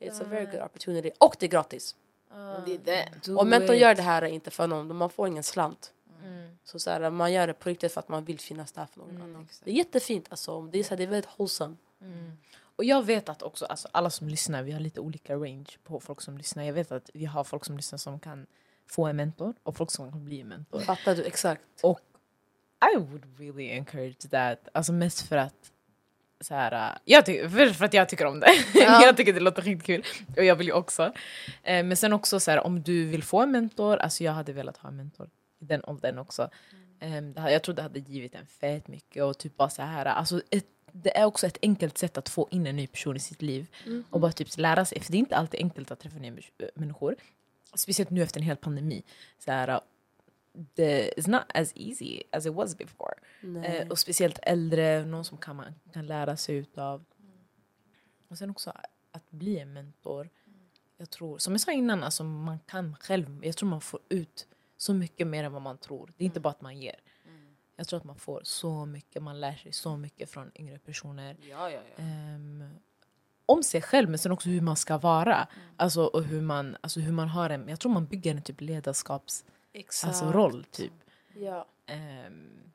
It's 0.00 0.22
a 0.22 0.26
very 0.28 0.44
good 0.46 0.62
opportunity. 0.62 1.10
Och 1.18 1.36
det 1.38 1.46
är 1.46 1.50
gratis. 1.50 1.96
Ah. 2.30 2.58
Det 2.66 2.74
är 2.74 2.78
det. 2.78 3.32
Och 3.32 3.74
it. 3.74 3.80
gör 3.80 3.94
det 3.94 4.02
här 4.02 4.24
inte 4.24 4.50
för 4.50 4.66
någon, 4.66 4.96
man 4.96 5.10
får 5.10 5.28
ingen 5.28 5.42
slant. 5.42 5.92
Mm. 6.24 6.58
Så, 6.64 6.78
så 6.78 6.90
här, 6.90 7.10
man 7.10 7.32
gör 7.32 7.46
det 7.46 7.54
på 7.54 7.68
riktigt 7.68 7.92
för 7.92 8.00
att 8.00 8.08
man 8.08 8.24
vill 8.24 8.40
finnas 8.40 8.72
där 8.72 8.86
för 8.86 8.98
någon 9.00 9.10
Mm, 9.10 9.22
annan. 9.22 9.42
exakt. 9.42 9.64
Det 9.64 9.70
är 9.70 9.74
jättefint 9.74 10.26
alltså. 10.30 10.62
Det 10.62 10.78
är, 10.78 10.84
så 10.84 10.90
här, 10.90 10.96
det 10.96 11.02
är 11.02 11.06
väldigt 11.06 11.30
wholesome. 11.38 11.76
Mm. 12.00 12.32
Och 12.76 12.84
jag 12.84 13.02
vet 13.02 13.28
att 13.28 13.42
också, 13.42 13.64
alltså 13.66 13.88
alla 13.92 14.10
som 14.10 14.28
lyssnar, 14.28 14.62
vi 14.62 14.72
har 14.72 14.80
lite 14.80 15.00
olika 15.00 15.34
range 15.34 15.70
på 15.84 16.00
folk 16.00 16.20
som 16.20 16.38
lyssnar. 16.38 16.62
Jag 16.64 16.72
vet 16.72 16.92
att 16.92 17.10
vi 17.14 17.24
har 17.24 17.44
folk 17.44 17.64
som 17.64 17.76
lyssnar 17.76 17.98
som 17.98 18.20
kan 18.20 18.46
få 18.86 19.06
en 19.06 19.16
mentor 19.16 19.54
och 19.62 19.76
folk 19.76 19.90
som 19.90 20.10
kan 20.10 20.24
bli 20.24 20.40
en 20.40 20.48
mentor. 20.48 20.80
Fattar 20.80 21.14
du? 21.14 21.24
Exakt. 21.24 21.62
I 22.94 22.96
would 22.96 23.38
really 23.38 23.70
encourage 23.70 24.30
that. 24.30 24.68
Alltså 24.72 24.92
mest 24.92 25.20
för 25.20 25.36
att 25.36 25.72
så 26.40 26.54
här, 26.54 26.72
äh, 26.92 26.98
jag 27.04 27.26
ty- 27.26 27.48
för, 27.48 27.84
att 27.84 27.94
jag 27.94 28.08
tycker 28.08 28.26
om 28.26 28.40
det. 28.40 28.50
Ja. 28.74 29.02
jag 29.06 29.16
tycker 29.16 29.32
det 29.32 29.40
låter 29.40 29.62
skitkul. 29.62 30.04
Och 30.36 30.44
jag 30.44 30.56
vill 30.56 30.66
ju 30.66 30.72
också. 30.72 31.12
Eh, 31.62 31.84
men 31.84 31.96
sen 31.96 32.12
också 32.12 32.40
så 32.40 32.50
här, 32.50 32.66
om 32.66 32.82
du 32.82 33.04
vill 33.06 33.22
få 33.22 33.40
en 33.42 33.50
mentor, 33.50 33.96
alltså 33.96 34.24
jag 34.24 34.32
hade 34.32 34.52
velat 34.52 34.76
ha 34.76 34.88
en 34.88 34.96
mentor 34.96 35.30
i 35.60 35.64
den 35.64 35.84
åldern 35.84 36.18
också. 36.18 36.50
Eh, 37.00 37.22
det, 37.22 37.40
hade- 37.40 37.52
jag 37.52 37.62
tror 37.62 37.74
det 37.74 37.82
hade 37.82 37.98
givit 38.00 38.34
en 38.34 38.46
fett 38.46 38.88
mycket 38.88 39.22
och 39.24 39.38
typ 39.38 39.56
bara 39.56 39.70
så 39.70 39.82
här, 39.82 40.04
alltså 40.06 40.40
ett, 40.50 40.66
det 40.92 41.16
är 41.18 41.24
också 41.24 41.46
ett 41.46 41.58
enkelt 41.62 41.98
sätt 41.98 42.18
att 42.18 42.28
få 42.28 42.48
in 42.50 42.66
en 42.66 42.76
ny 42.76 42.86
person 42.86 43.16
i 43.16 43.20
sitt 43.20 43.42
liv 43.42 43.66
och 44.10 44.20
bara 44.20 44.32
typ 44.32 44.48
lära 44.56 44.84
sig. 44.84 45.00
För 45.00 45.12
det 45.12 45.16
är 45.16 45.20
inte 45.20 45.36
alltid 45.36 45.60
enkelt 45.60 45.90
att 45.90 46.00
träffa 46.00 46.18
nya 46.18 46.30
människ- 46.30 46.52
människor. 46.74 47.16
Speciellt 47.74 48.10
nu 48.10 48.22
efter 48.22 48.40
en 48.40 48.46
hel 48.46 48.56
pandemi. 48.56 49.02
Så 49.38 49.52
här, 49.52 49.80
det 50.52 51.12
is 51.16 51.26
not 51.26 51.42
as 51.54 51.72
easy 51.76 52.22
as 52.32 52.46
it 52.46 52.52
was 52.52 52.78
before. 52.78 53.14
Eh, 53.64 53.88
och 53.88 53.98
speciellt 53.98 54.38
äldre, 54.42 55.04
någon 55.04 55.24
som 55.24 55.38
kan, 55.38 55.56
man 55.56 55.74
kan 55.92 56.06
lära 56.06 56.36
sig 56.36 56.56
utav. 56.56 57.04
Och 58.28 58.38
sen 58.38 58.50
också 58.50 58.72
att 59.12 59.30
bli 59.30 59.58
en 59.58 59.72
mentor. 59.72 60.28
Jag 60.96 61.10
tror, 61.10 61.38
som 61.38 61.52
jag 61.52 61.60
sa 61.60 61.72
innan, 61.72 62.02
alltså 62.02 62.24
man 62.24 62.58
kan 62.58 62.96
själv, 62.96 63.44
jag 63.44 63.56
tror 63.56 63.68
man 63.68 63.80
får 63.80 64.00
ut 64.08 64.46
så 64.76 64.94
mycket 64.94 65.26
mer 65.26 65.44
än 65.44 65.52
vad 65.52 65.62
man 65.62 65.78
tror. 65.78 66.12
Det 66.16 66.24
är 66.24 66.26
inte 66.26 66.40
bara 66.40 66.50
att 66.50 66.60
man 66.60 66.78
ger. 66.78 67.00
Jag 67.76 67.88
tror 67.88 67.96
att 67.96 68.04
man 68.04 68.16
får 68.16 68.40
så 68.44 68.86
mycket, 68.86 69.22
man 69.22 69.40
lär 69.40 69.54
sig 69.54 69.72
så 69.72 69.96
mycket 69.96 70.30
från 70.30 70.50
yngre 70.54 70.78
personer. 70.78 71.36
Ja, 71.40 71.70
ja, 71.70 71.80
ja. 71.96 72.02
Ehm, 72.04 72.64
om 73.46 73.62
sig 73.62 73.82
själv 73.82 74.08
men 74.08 74.18
sen 74.18 74.32
också 74.32 74.48
hur 74.48 74.60
man 74.60 74.76
ska 74.76 74.98
vara. 74.98 75.48
Alltså, 75.76 76.04
och 76.04 76.24
hur 76.24 76.40
man, 76.40 76.76
alltså 76.80 77.00
hur 77.00 77.12
man 77.12 77.28
har 77.28 77.50
en, 77.50 77.68
jag 77.68 77.80
tror 77.80 77.92
man 77.92 78.06
bygger 78.06 78.34
en 78.34 78.42
typ 78.42 78.60
ledarskaps 78.60 79.44
Exakt. 79.72 80.08
alltså, 80.08 80.32
roll. 80.32 80.64
Typ. 80.64 80.92
Ja. 81.38 81.66
Ehm, 81.86 82.72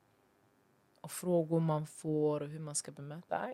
och 1.00 1.12
frågor 1.12 1.60
man 1.60 1.86
får 1.86 2.40
och 2.42 2.48
hur 2.48 2.58
man 2.60 2.74
ska 2.74 2.90
bemöta. 2.92 3.46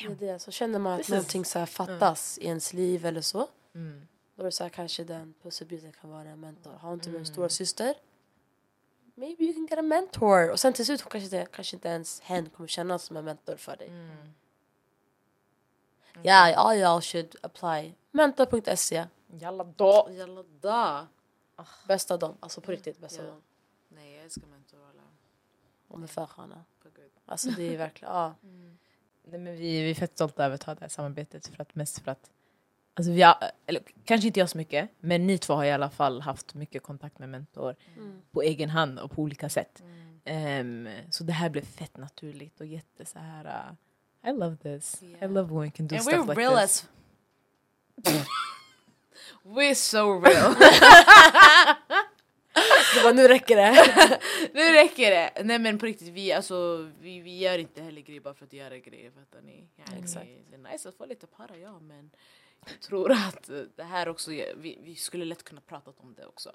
Det 0.00 0.04
är 0.06 0.14
det. 0.14 0.38
Så 0.38 0.50
känner 0.50 0.78
man 0.78 0.92
att 0.92 0.98
This 0.98 1.06
is- 1.08 1.10
någonting 1.12 1.44
så 1.44 1.66
fattas 1.66 2.38
i 2.38 2.46
ens 2.46 2.72
liv 2.72 3.06
eller 3.06 3.20
så. 3.20 3.48
Mm. 3.74 4.08
Då 4.34 4.42
är 4.42 4.44
det 4.44 4.52
så 4.52 4.62
här, 4.64 4.70
kanske 4.70 5.04
den 5.04 5.34
pusselbiten 5.42 5.92
kan 5.92 6.10
vara 6.10 6.28
en 6.28 6.40
mentor. 6.40 6.72
Har 6.72 6.92
inte 6.94 7.04
du 7.06 7.10
Mm. 7.10 7.20
en 7.20 7.26
stora 7.26 7.48
syster? 7.48 7.94
Maybe 9.14 9.44
you 9.44 9.52
can 9.54 9.66
get 9.66 9.78
a 9.78 9.82
mentor. 9.82 10.50
Och 10.50 10.60
sen 10.60 10.72
till 10.72 10.86
slut 10.86 11.04
kanske, 11.08 11.36
det, 11.36 11.46
kanske 11.52 11.76
inte 11.76 11.88
ens 11.88 12.20
hen 12.20 12.50
kommer 12.50 12.68
kännas 12.68 13.02
som 13.02 13.16
en 13.16 13.24
mentor 13.24 13.56
för 13.56 13.76
dig. 13.76 13.88
Mm. 13.88 14.32
Yeah, 16.22 16.58
all 16.58 16.76
y'all 16.76 17.00
should 17.00 17.36
apply. 17.42 17.94
Mentor.se. 18.10 19.06
Jalla 19.40 19.64
då! 19.64 20.08
Jalla 20.10 20.42
da. 20.60 21.06
Bästa 21.88 22.14
av 22.14 22.20
dem. 22.20 22.36
Alltså 22.40 22.60
på 22.60 22.70
riktigt 22.72 22.98
bästa 22.98 23.22
Ja. 23.22 23.28
dem. 23.30 23.42
Nej, 23.88 24.12
jag 24.14 24.24
älskar 24.24 24.46
mentorer. 24.46 24.92
De 25.88 26.02
är 26.02 26.06
för 26.06 26.26
sköna. 26.26 26.64
Alltså 27.26 27.50
det 27.50 27.74
är 27.74 27.78
verkligen, 27.86 28.14
ja. 28.14 28.34
Nej, 29.30 29.40
men 29.40 29.52
vi, 29.56 29.82
vi 29.82 29.90
är 29.90 29.94
fett 29.94 30.14
stolta 30.14 30.44
över 30.44 30.54
att 30.54 30.62
ha 30.62 30.74
det 30.74 30.80
här 30.80 30.88
samarbetet. 30.88 31.46
För 31.46 31.62
att, 31.62 31.74
mest 31.74 31.98
för 31.98 32.10
att, 32.10 32.30
alltså 32.94 33.12
vi 33.12 33.22
har, 33.22 33.36
eller, 33.66 33.82
kanske 34.04 34.26
inte 34.26 34.40
jag 34.40 34.50
så 34.50 34.58
mycket, 34.58 34.90
men 35.00 35.26
ni 35.26 35.38
två 35.38 35.54
har 35.54 35.64
i 35.64 35.70
alla 35.70 35.90
fall 35.90 36.20
haft 36.20 36.54
mycket 36.54 36.82
kontakt 36.82 37.18
med 37.18 37.28
mentor 37.28 37.76
Mm. 37.96 38.22
på 38.30 38.42
egen 38.42 38.70
hand 38.70 38.98
och 38.98 39.10
på 39.10 39.22
olika 39.22 39.48
sätt. 39.48 39.82
Ehm, 40.24 40.88
så 41.10 41.24
det 41.24 41.32
här 41.32 41.50
blev 41.50 41.62
fett 41.64 41.96
naturligt 41.96 42.60
och 42.60 42.66
jätte 42.66 43.04
så 43.04 43.18
här. 43.18 43.70
uh, 44.24 44.30
I 44.30 44.32
love 44.32 44.56
this. 44.56 45.02
I 45.02 45.06
Yeah. 45.06 45.32
love 45.32 45.48
when 45.54 45.60
we 45.62 45.70
can 45.70 45.86
do 45.88 45.94
And 45.96 46.02
stuff 46.04 46.14
we're 46.16 46.28
like 46.28 46.40
real 46.40 46.56
this. 46.56 46.88
as... 48.04 48.24
we're 49.42 49.74
so 49.74 50.20
real. 50.20 50.54
Det 52.94 53.04
var 53.04 53.14
nu 53.14 53.28
räcker 53.28 53.56
det. 53.56 54.20
nu 54.54 54.72
räcker 54.72 55.10
det. 55.10 55.44
Nej 55.44 55.58
men 55.58 55.78
på 55.78 55.86
riktigt, 55.86 56.08
vi, 56.08 56.32
alltså, 56.32 56.90
vi, 57.00 57.20
vi 57.20 57.38
gör 57.38 57.58
inte 57.58 57.82
heller 57.82 58.00
grejer 58.00 58.20
bara 58.20 58.34
för 58.34 58.44
att 58.44 58.52
göra 58.52 58.78
grejer. 58.78 59.10
Fattar 59.10 59.42
ni? 59.42 59.68
Yani, 59.76 60.02
Exakt. 60.02 60.26
Det 60.50 60.54
är 60.54 60.72
nice 60.72 60.88
att 60.88 60.94
få 60.94 61.06
lite 61.06 61.26
para, 61.26 61.56
ja 61.56 61.80
men 61.80 62.10
jag 62.66 62.80
tror 62.80 63.12
att 63.12 63.50
det 63.76 63.82
här 63.82 64.08
också, 64.08 64.30
vi, 64.30 64.78
vi 64.82 64.94
skulle 64.94 65.24
lätt 65.24 65.44
kunna 65.44 65.60
prata 65.60 65.90
om 65.96 66.14
det 66.14 66.26
också. 66.26 66.52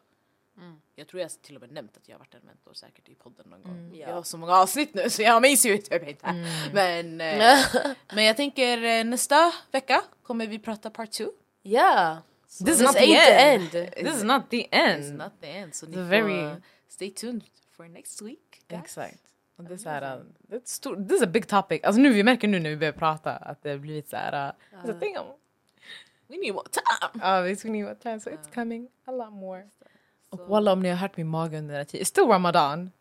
Jag 0.96 1.08
tror 1.08 1.22
jag 1.22 1.32
till 1.42 1.56
och 1.56 1.62
med 1.62 1.72
nämnt 1.72 1.98
att 1.98 2.08
jag 2.10 2.16
har 2.16 2.20
varit 2.20 2.34
en 2.34 2.42
mentor 2.44 2.74
säkert 2.74 3.10
i 3.10 3.16
podden 3.16 3.46
någon 3.50 3.64
gång. 3.64 3.92
Ja. 3.94 4.08
Jag 4.08 4.16
har 4.16 4.24
så 4.24 4.38
många 4.38 4.54
avsnitt 4.54 4.94
nu 4.94 5.10
så 5.10 5.22
jag 5.22 5.42
minns 5.42 5.66
ju 5.66 5.78
typ 5.78 6.08
inte. 6.08 6.48
Men, 6.74 7.22
eh, 7.22 7.60
men 8.14 8.24
jag 8.24 8.38
tänker 8.38 8.84
eh, 8.84 9.04
nästa 9.04 9.54
vecka 9.72 10.02
kommer 10.24 10.48
vi 10.48 10.60
prata 10.60 10.90
part 10.90 11.12
two. 11.12 11.28
Yeah. 11.64 12.18
This 12.60 12.76
is 12.76 12.82
not 12.82 12.96
the 12.96 13.16
end. 13.16 13.76
end. 13.76 13.94
This 13.96 14.16
is 14.16 14.24
not 14.24 14.50
the 14.50 14.68
end. 14.72 15.04
It's 15.04 15.10
end. 15.10 15.18
not 15.18 15.32
the 15.42 15.48
end. 15.48 15.76
So 15.76 15.86
The 15.86 16.04
very- 16.04 16.62
stay 16.88 17.10
tuned 17.10 17.44
for 17.72 17.88
next 17.88 18.22
week. 18.22 18.64
guys. 18.70 18.82
Exakt. 18.82 19.20
Och 19.56 19.64
det 19.64 19.74
är 19.74 19.78
så 19.78 19.90
här, 19.90 20.18
uh, 20.18 20.24
det 20.48 20.56
är 20.56 21.08
this 21.08 21.18
is 21.18 21.24
a 21.24 21.28
big 21.28 21.48
topic. 21.48 21.82
Alltså 21.84 22.02
nu, 22.02 22.14
vi 22.14 22.24
märker 22.24 22.48
nu 22.48 22.60
när 22.60 22.70
vi 22.70 22.78
börjar 22.78 22.94
prata 22.94 23.36
att 23.36 23.64
det 23.64 23.70
har 23.70 23.78
blivit 23.78 24.10
så 24.10 24.18
här... 24.18 24.48
Uh, 24.48 24.80
it's 24.84 24.98
a 24.98 25.00
thing. 25.00 25.16
We 26.28 26.38
need 26.38 26.54
more 26.54 26.68
time. 26.72 27.24
Ja, 27.24 27.42
we 27.42 27.70
need 27.70 27.86
what 27.86 28.02
time, 28.02 28.20
so 28.20 28.30
it's 28.30 28.54
coming 28.54 28.88
a 29.06 29.12
lot 29.12 29.34
more. 29.34 29.64
Och 30.30 30.40
walla 30.40 30.74
om 30.74 30.80
ni 30.80 30.90
har 30.90 30.96
hört 30.96 31.18
min 31.18 31.28
mage 31.28 31.58
under 31.58 31.74
den 31.74 31.78
här 31.78 31.84
tiden. 31.84 32.04
It's 32.04 32.10
still 32.10 32.26
Ramadan. 32.28 32.92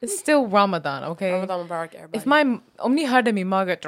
It's 0.00 0.18
still 0.18 0.48
Ramadan, 0.50 1.04
okay? 1.04 1.32
Ramadan 1.32 1.60
Mubarak 1.60 1.94
everybody. 1.94 2.18
If 2.18 2.26
my, 2.26 2.58
om 2.78 2.94
ni 2.94 3.06
hörde 3.06 3.32
min 3.32 3.48
mage, 3.48 3.78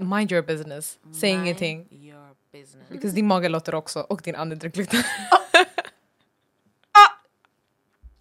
mind 0.00 0.32
your 0.32 0.42
business. 0.42 0.98
Mind 1.02 1.24
ingenting. 1.24 1.88
your 1.90 2.23
business. 2.54 2.88
Because 2.88 3.14
din 3.14 3.26
mage 3.26 3.48
låter 3.48 3.74
också 3.74 4.00
och 4.00 4.20
din 4.24 4.34
andedräkt 4.36 4.76
luktar. 4.76 5.00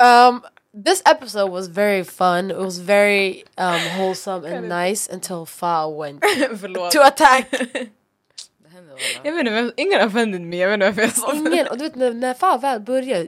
Um, 0.03 0.41
this 0.85 1.01
episode 1.05 1.51
was 1.51 1.67
very 1.67 2.03
fun. 2.03 2.51
It 2.51 2.57
was 2.57 2.79
very 2.79 3.43
um, 3.57 3.79
wholesome 3.97 4.45
and 4.45 4.69
nice 4.69 5.13
until 5.13 5.45
Fa 5.45 5.87
went 5.87 6.21
to 6.91 7.01
attack. 7.01 7.47
Jag 9.23 9.31
vet 9.31 9.47
inte, 9.47 9.73
ingen 9.77 9.99
har 9.99 10.07
offended 10.07 10.41
mig. 10.41 10.59
Jag 10.59 10.67
vet 10.69 10.73
inte 10.73 10.85
varför 10.85 11.01
jag 11.01 11.11
sa. 11.11 11.33
Ingen, 11.33 11.67
och 11.67 11.77
du 11.77 11.83
vet 11.83 11.95
när, 11.95 12.13
när 12.13 12.33
Fa 12.33 12.57
väl 12.57 12.81
börjar, 12.81 13.27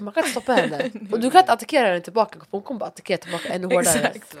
man 0.00 0.12
kan 0.12 0.20
inte 0.20 0.30
stoppa 0.30 0.52
henne. 0.52 0.90
Och 1.12 1.20
du 1.20 1.30
kan 1.30 1.40
inte 1.40 1.52
attackera 1.52 1.86
henne 1.86 2.00
tillbaka, 2.00 2.38
hon 2.50 2.62
kommer 2.62 2.80
bara 2.80 2.86
attackera 2.88 3.18
tillbaka 3.18 3.48
ännu 3.48 3.66
hårdare. 3.66 4.08
Exakt. 4.14 4.34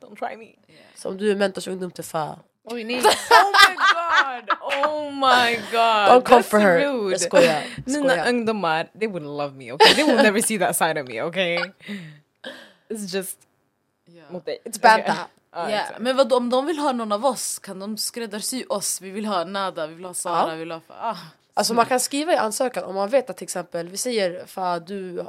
Don't 0.00 0.16
try 0.16 0.36
me. 0.36 0.76
Så 0.96 1.08
om 1.08 1.16
du 1.16 1.30
är 1.30 1.36
mentorsungdom 1.36 1.90
till 1.90 2.04
Fa, 2.04 2.38
Oj, 2.66 2.84
nej. 2.84 2.96
Oh 2.96 3.02
my 3.02 3.74
god! 3.76 4.58
Oh 4.84 5.10
my 5.12 5.56
god! 5.72 6.08
don't 6.08 6.22
come 6.24 6.40
That's 6.42 6.48
for 6.50 6.58
her. 6.60 6.78
rude. 6.80 7.10
Jag 7.12 7.20
skojar. 7.20 7.44
jag 7.44 7.64
Mina 7.86 8.08
skojar. 8.08 8.28
ungdomar, 8.28 8.88
they 8.98 9.08
wouldn't 9.08 9.36
love 9.36 9.54
me, 9.56 9.72
okay? 9.72 9.94
They 9.94 10.04
will 10.04 10.16
never 10.22 10.40
see 10.42 10.58
that 10.58 10.76
side 10.76 11.00
of 11.00 11.08
me, 11.08 11.22
okay? 11.22 11.58
It's 12.88 13.14
just 13.16 13.38
Ja. 14.06 14.22
mot 14.30 14.44
dig. 14.44 14.58
It's 14.64 14.80
banta. 14.80 15.16
Ja, 15.56 15.70
Ja, 15.70 15.80
exakt. 15.80 15.98
men 16.00 16.16
vad, 16.16 16.32
om 16.32 16.50
de 16.50 16.66
vill 16.66 16.78
ha 16.78 16.92
någon 16.92 17.12
av 17.12 17.26
oss 17.26 17.58
kan 17.58 17.78
de 17.78 17.96
skräddarsy 17.96 18.64
oss. 18.68 19.00
Vi 19.00 19.10
vill 19.10 19.26
ha 19.26 19.44
Nada, 19.44 19.86
vi 19.86 19.94
vill 19.94 20.04
ha 20.04 20.14
Sara, 20.14 20.48
Ja. 20.48 20.52
vi 20.52 20.58
vill 20.58 20.70
ha... 20.72 20.80
Ah, 20.88 21.16
Alltså 21.56 21.74
man 21.74 21.86
kan 21.86 22.00
skriva 22.00 22.32
i 22.32 22.36
ansökan 22.36 22.84
om 22.84 22.94
man 22.94 23.08
vet 23.08 23.30
att 23.30 23.36
till 23.36 23.44
exempel, 23.44 23.88
vi 23.88 23.96
säger 23.96 24.46
för 24.46 24.80
du, 24.80 25.20
eh, 25.20 25.26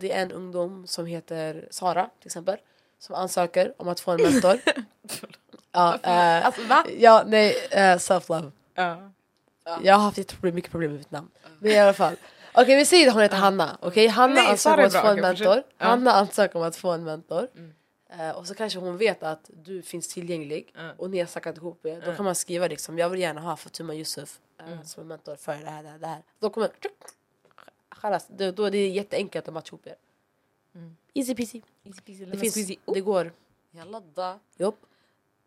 det 0.00 0.12
är 0.12 0.22
en 0.22 0.32
ungdom 0.32 0.86
som 0.86 1.06
heter 1.06 1.68
Sara 1.70 2.10
till 2.20 2.26
exempel, 2.28 2.56
som 2.98 3.14
ansöker 3.14 3.72
om 3.76 3.88
att 3.88 4.00
få 4.00 4.10
en 4.10 4.22
mentor. 4.22 4.58
ja, 5.76 5.98
eh, 6.02 6.46
Alltså 6.46 6.62
va? 6.62 6.84
ja, 6.98 7.24
nej, 7.26 7.56
eh, 7.70 7.96
self-love. 7.96 8.52
Ja. 8.74 9.10
Jag 9.82 9.94
har 9.94 10.02
haft 10.02 10.18
jätteproblem, 10.18 10.54
mycket 10.54 10.70
problem 10.70 10.90
med 10.90 10.98
mitt 10.98 11.10
namn. 11.10 11.28
Men 11.58 11.70
i 11.72 11.78
alla 11.78 11.92
fall. 11.92 12.16
Okej 12.54 12.76
vi 12.76 12.84
säger 12.84 13.06
att 13.08 13.12
hon 13.12 13.22
heter 13.22 13.36
Hanna. 13.36 13.78
Okej 13.82 14.06
Hanna 14.06 14.34
Nej, 14.34 14.46
ansöker 14.50 14.78
om 14.78 14.86
att 14.86 14.92
bra. 14.92 15.00
få 15.02 15.06
en 15.08 15.12
Okej, 15.12 15.22
mentor. 15.22 15.44
fortsätt. 15.54 15.74
Ja. 15.78 15.86
Hanna 15.86 16.12
ansöker 16.12 16.56
om 16.58 16.62
att 16.64 16.76
få 16.76 16.90
en 16.92 17.04
mentor. 17.04 17.48
Eh, 18.18 18.30
och 18.30 18.46
så 18.46 18.54
kanske 18.54 18.78
hon 18.78 18.96
vet 18.96 19.22
att 19.22 19.50
du 19.64 19.82
finns 19.82 20.08
tillgänglig 20.08 20.72
Mm. 20.78 20.96
och 20.98 21.10
ni 21.10 21.18
har 21.18 21.26
snackat 21.26 21.56
ihop 21.56 21.86
er. 21.86 22.02
Då 22.06 22.14
kan 22.14 22.24
man 22.24 22.34
skriva 22.34 22.66
liksom, 22.66 22.98
jag 22.98 23.08
vill 23.10 23.20
gärna 23.20 23.40
ha 23.40 23.56
Fatuma 23.56 23.94
Yusuf 23.94 24.38
eh, 24.60 24.82
som 24.82 25.00
en 25.02 25.08
mentor 25.08 25.36
för 25.36 25.52
det 25.56 25.70
här, 25.70 25.82
det 25.82 25.88
här, 25.88 25.98
det 25.98 26.06
här. 26.06 26.22
Då 26.38 26.50
kommer 26.50 26.70
Chalas, 27.90 28.26
då, 28.28 28.50
då 28.50 28.64
är 28.64 28.70
det 28.70 28.88
jätteenkelt 28.88 29.48
att 29.48 29.54
matcha 29.54 29.68
ihop 29.68 29.86
er. 29.86 29.94
Easy 31.14 31.34
peasy. 31.34 31.60
Easy 31.84 32.00
peasy, 32.00 32.24
Det 32.24 32.38
finns, 32.38 32.78
det 32.94 33.00
går. 33.00 33.32
Jag 33.70 33.88
laddar. 33.90 34.38
Jopp. 34.56 34.78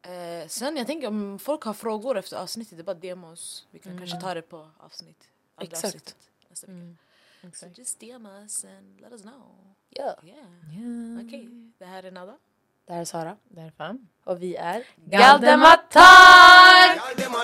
Eh, 0.02 0.47
sen 0.47 0.78
jag 0.78 0.88
tänker 0.88 1.08
om 1.08 1.39
folk 1.39 1.64
har 1.64 1.74
frågor 1.74 2.18
efter 2.18 2.38
avsnittet, 2.38 2.78
det 2.78 2.82
är 2.82 2.84
bara 2.84 2.93
DM 2.93 3.24
oss. 3.24 3.68
Vi 3.72 3.80
kan 3.80 3.97
kanske 3.97 4.22
ta 4.22 4.34
det 4.34 4.41
på 4.41 4.68
avsnitt. 4.78 5.24
Exakt. 5.62 5.86
avsnittet 5.86 6.16
Nästa 6.50 6.68
vecka. 6.68 6.95
So 7.41 7.47
Exakt. 7.47 7.78
just 7.78 8.00
DM 8.00 8.26
us 8.26 8.66
and 8.66 9.02
let 9.02 9.12
us 9.12 9.22
know. 9.22 9.76
Ja. 9.89 10.16
Yeah. 10.24 10.38
Ja. 11.18 11.22
Okej, 11.26 11.50
det 11.78 11.86
här 11.86 12.04
är 12.04 12.12
Nada. 12.12 12.38
Det 12.86 12.93
här 12.93 13.02
är 13.02 13.06
Sara. 13.06 13.38
Det 13.43 13.62
är 13.62 13.72
fan. 13.78 14.08
Och 14.24 14.41
vi 14.41 14.56
är 14.56 14.84
Galdematar! 14.95 16.00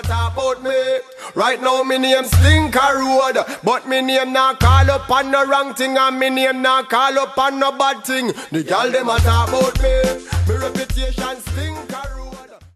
Talk 0.02 0.38
about 0.38 0.62
me. 0.62 1.00
Right 1.34 1.60
now 1.62 1.84
me 1.86 1.98
name 1.98 2.24
Slinker 2.28 2.94
Road, 2.98 3.36
but 3.62 3.86
me 3.86 4.02
name 4.02 4.32
not 4.32 4.60
call 4.60 4.90
up 4.90 5.10
on 5.10 5.30
no 5.30 5.44
wrong 5.44 5.74
thing, 5.74 5.96
and 5.96 6.18
me 6.18 6.30
name 6.30 6.62
not 6.62 6.88
call 6.90 7.18
up 7.18 7.38
on 7.38 7.58
no 7.58 7.72
bad 7.72 8.04
thing. 8.04 8.32
The 8.50 8.62
girl 8.62 8.90
them 8.90 9.08
a 9.08 9.18
talk 9.18 9.48
about 9.48 9.82
me. 9.82 10.06